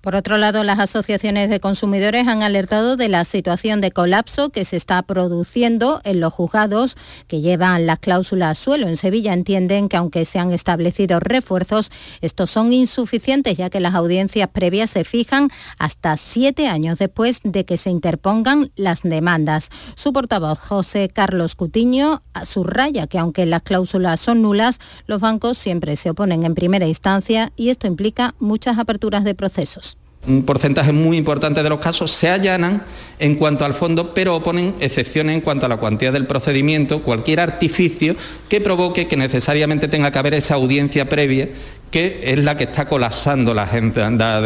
Por 0.03 0.17
otro 0.17 0.37
lado, 0.37 0.65
las 0.65 0.79
asociaciones 0.79 1.49
de 1.49 1.61
consumidores 1.61 2.27
han 2.27 2.43
alertado 2.43 2.97
de 2.97 3.07
la 3.07 3.23
situación 3.23 3.79
de 3.79 3.91
colapso 3.91 4.49
que 4.49 4.65
se 4.65 4.75
está 4.75 5.01
produciendo 5.03 6.01
en 6.03 6.19
los 6.19 6.33
juzgados 6.33 6.97
que 7.27 7.39
llevan 7.39 7.85
las 7.85 7.99
cláusulas 7.99 8.57
suelo. 8.57 8.89
En 8.89 8.97
Sevilla 8.97 9.31
entienden 9.31 9.87
que 9.87 9.95
aunque 9.95 10.25
se 10.25 10.39
han 10.39 10.51
establecido 10.51 11.21
refuerzos, 11.21 11.89
estos 12.19 12.51
son 12.51 12.73
insuficientes 12.73 13.55
ya 13.55 13.69
que 13.69 13.79
las 13.79 13.95
audiencias 13.95 14.49
previas 14.49 14.89
se 14.89 15.05
fijan 15.05 15.47
hasta 15.77 16.17
siete 16.17 16.67
años 16.67 16.99
después 16.99 17.39
de 17.45 17.63
que 17.63 17.77
se 17.77 17.89
interpongan 17.89 18.73
las 18.75 19.03
demandas. 19.03 19.69
Su 19.95 20.11
portavoz, 20.11 20.59
José 20.59 21.07
Carlos 21.07 21.55
Cutiño, 21.55 22.23
subraya 22.43 23.07
que 23.07 23.19
aunque 23.19 23.45
las 23.45 23.61
cláusulas 23.61 24.19
son 24.19 24.41
nulas, 24.41 24.81
los 25.07 25.21
bancos 25.21 25.57
siempre 25.57 25.95
se 25.95 26.09
oponen 26.09 26.43
en 26.43 26.55
primera 26.55 26.87
instancia 26.87 27.53
y 27.55 27.69
esto 27.69 27.87
implica 27.87 28.35
muchas 28.39 28.77
aperturas 28.79 29.23
de 29.23 29.33
procesos 29.33 29.92
un 30.27 30.43
porcentaje 30.43 30.91
muy 30.91 31.17
importante 31.17 31.63
de 31.63 31.69
los 31.69 31.79
casos 31.79 32.11
se 32.11 32.29
allanan 32.29 32.83
en 33.19 33.35
cuanto 33.35 33.65
al 33.65 33.73
fondo, 33.73 34.13
pero 34.13 34.35
oponen 34.35 34.75
excepciones 34.79 35.35
en 35.35 35.41
cuanto 35.41 35.65
a 35.65 35.69
la 35.69 35.77
cuantía 35.77 36.11
del 36.11 36.25
procedimiento, 36.25 37.01
cualquier 37.01 37.39
artificio 37.39 38.15
que 38.47 38.61
provoque 38.61 39.07
que 39.07 39.17
necesariamente 39.17 39.87
tenga 39.87 40.11
que 40.11 40.19
haber 40.19 40.33
esa 40.33 40.55
audiencia 40.55 41.09
previa, 41.09 41.49
que 41.91 42.21
es 42.23 42.43
la 42.43 42.57
que 42.57 42.65
está 42.65 42.85
colapsando 42.85 43.53
la 43.53 43.65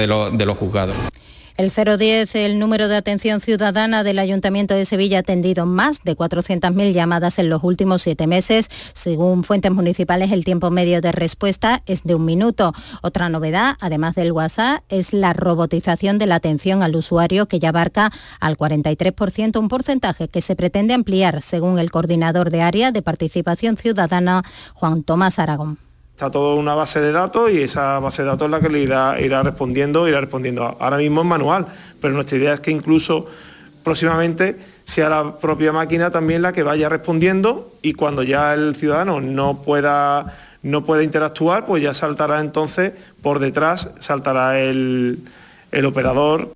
los, 0.08 0.38
de 0.38 0.46
los 0.46 0.58
juzgados. 0.58 0.96
El 1.58 1.72
010, 1.72 2.36
el 2.36 2.60
número 2.60 2.88
de 2.88 2.95
atención 2.95 3.41
ciudadana 3.41 4.03
del 4.03 4.20
Ayuntamiento 4.20 4.76
de 4.76 4.86
Sevilla 4.86 5.18
ha 5.18 5.20
atendido 5.22 5.66
más 5.66 6.03
de 6.03 6.16
400.000 6.16 6.93
llamadas 6.93 7.39
en 7.39 7.49
los 7.49 7.64
últimos 7.64 8.03
siete 8.03 8.28
meses. 8.28 8.70
Según 8.93 9.43
fuentes 9.43 9.72
municipales, 9.72 10.32
el 10.32 10.45
tiempo 10.45 10.70
medio 10.70 11.01
de 11.01 11.12
respuesta 11.12 11.82
es 11.88 12.03
de 12.03 12.14
un 12.14 12.26
minuto. 12.26 12.74
Otra 13.01 13.30
novedad, 13.30 13.76
además 13.80 14.14
del 14.14 14.34
WhatsApp, 14.34 14.84
es 14.89 15.14
la 15.14 15.34
robotización 15.34 16.20
de 16.20 16.28
la 16.28 16.36
atención 16.36 16.84
al 16.84 16.95
usuario 16.95 17.47
que 17.47 17.58
ya 17.58 17.70
abarca 17.70 18.12
al 18.39 18.55
43%, 18.55 19.60
un 19.60 19.68
porcentaje 19.68 20.28
que 20.28 20.43
se 20.43 20.55
pretende 20.55 20.93
ampliar, 20.93 21.41
según 21.41 21.80
el 21.80 21.89
coordinador 21.89 22.51
de 22.51 22.62
área 22.62 22.91
de 22.91 23.01
participación 23.01 23.78
ciudadana, 23.78 24.43
Juan 24.76 25.01
Tomás 25.01 25.39
Aragón. 25.39 25.87
Está 26.18 26.32
todo 26.32 26.55
una 26.55 26.74
base 26.74 26.99
de 26.99 27.11
datos 27.11 27.51
y 27.51 27.61
esa 27.61 27.99
base 27.99 28.24
de 28.24 28.30
datos 28.30 28.45
es 28.45 28.51
la 28.51 28.59
que 28.59 28.70
le 28.70 28.80
irá, 28.80 29.22
irá 29.22 29.43
respondiendo, 29.43 30.07
irá 30.07 30.20
respondiendo. 30.20 30.76
Ahora 30.80 30.97
mismo 30.97 31.22
es 31.22 31.28
manual, 31.28 31.68
pero 32.01 32.15
nuestra 32.15 32.39
idea 32.39 32.53
es 32.55 32.59
que 32.59 32.72
incluso 32.72 33.28
próximamente 33.84 34.57
sea 34.84 35.09
la 35.09 35.36
propia 35.36 35.72
máquina 35.72 36.09
también 36.09 36.41
la 36.41 36.53
que 36.53 36.63
vaya 36.63 36.89
respondiendo 36.89 37.72
y 37.84 37.93
cuando 37.93 38.24
ya 38.24 38.55
el 38.55 38.76
ciudadano 38.76 39.22
no 39.22 39.61
pueda, 39.61 40.36
no 40.63 40.84
pueda 40.84 41.03
interactuar, 41.03 41.68
pues 41.68 41.84
ya 41.84 41.93
saltará 41.93 42.39
entonces 42.39 42.93
por 43.22 43.38
detrás, 43.38 43.91
saltará 43.99 44.59
el, 44.59 45.20
el 45.72 45.86
operador. 45.86 46.51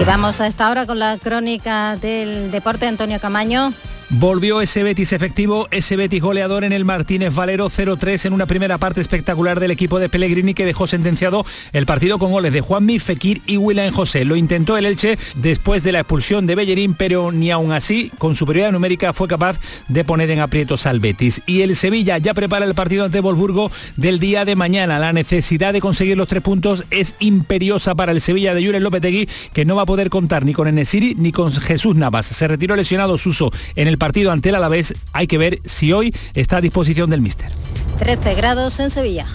Y 0.00 0.04
vamos 0.06 0.40
a 0.40 0.46
esta 0.46 0.70
hora 0.70 0.86
con 0.86 0.98
la 0.98 1.18
crónica 1.22 1.96
del 1.96 2.50
deporte, 2.50 2.86
Antonio 2.86 3.20
Camaño. 3.20 3.74
Volvió 4.14 4.60
ese 4.60 4.82
Betis 4.82 5.14
efectivo, 5.14 5.68
ese 5.70 5.96
Betis 5.96 6.20
goleador 6.20 6.64
en 6.64 6.72
el 6.72 6.84
Martínez 6.84 7.34
Valero 7.34 7.70
0-3 7.70 8.26
en 8.26 8.34
una 8.34 8.44
primera 8.44 8.76
parte 8.76 9.00
espectacular 9.00 9.58
del 9.58 9.70
equipo 9.70 9.98
de 9.98 10.10
Pellegrini 10.10 10.52
que 10.52 10.66
dejó 10.66 10.86
sentenciado 10.86 11.46
el 11.72 11.86
partido 11.86 12.18
con 12.18 12.30
goles 12.30 12.52
de 12.52 12.60
Juanmi, 12.60 12.98
Fekir 12.98 13.40
y 13.46 13.56
William 13.56 13.90
José. 13.90 14.26
Lo 14.26 14.36
intentó 14.36 14.76
el 14.76 14.84
Elche 14.84 15.18
después 15.36 15.82
de 15.82 15.92
la 15.92 16.00
expulsión 16.00 16.46
de 16.46 16.56
Bellerín, 16.56 16.92
pero 16.92 17.32
ni 17.32 17.50
aún 17.50 17.72
así, 17.72 18.12
con 18.18 18.34
superioridad 18.34 18.72
numérica, 18.72 19.14
fue 19.14 19.28
capaz 19.28 19.58
de 19.88 20.04
poner 20.04 20.30
en 20.30 20.40
aprietos 20.40 20.84
al 20.84 21.00
Betis. 21.00 21.40
Y 21.46 21.62
el 21.62 21.74
Sevilla 21.74 22.18
ya 22.18 22.34
prepara 22.34 22.66
el 22.66 22.74
partido 22.74 23.06
ante 23.06 23.20
Wolfsburgo 23.20 23.70
del 23.96 24.20
día 24.20 24.44
de 24.44 24.56
mañana. 24.56 24.98
La 24.98 25.14
necesidad 25.14 25.72
de 25.72 25.80
conseguir 25.80 26.18
los 26.18 26.28
tres 26.28 26.42
puntos 26.42 26.84
es 26.90 27.14
imperiosa 27.18 27.94
para 27.94 28.12
el 28.12 28.20
Sevilla 28.20 28.54
de 28.54 28.62
Julen 28.62 28.82
Lopetegui, 28.82 29.26
que 29.54 29.64
no 29.64 29.74
va 29.74 29.82
a 29.82 29.86
poder 29.86 30.10
contar 30.10 30.44
ni 30.44 30.52
con 30.52 30.68
Enesiri 30.68 31.14
ni 31.14 31.32
con 31.32 31.50
Jesús 31.50 31.96
Navas. 31.96 32.26
Se 32.26 32.46
retiró 32.46 32.76
lesionado 32.76 33.16
Suso 33.16 33.50
en 33.74 33.88
el 33.88 34.01
partido 34.02 34.32
ante 34.32 34.48
el 34.48 34.56
Alavés. 34.56 34.94
Hay 35.12 35.28
que 35.28 35.38
ver 35.38 35.60
si 35.64 35.92
hoy 35.92 36.12
está 36.34 36.56
a 36.56 36.60
disposición 36.60 37.08
del 37.08 37.20
míster. 37.20 37.52
13 38.00 38.34
grados 38.34 38.80
en 38.80 38.90
Sevilla. 38.90 39.26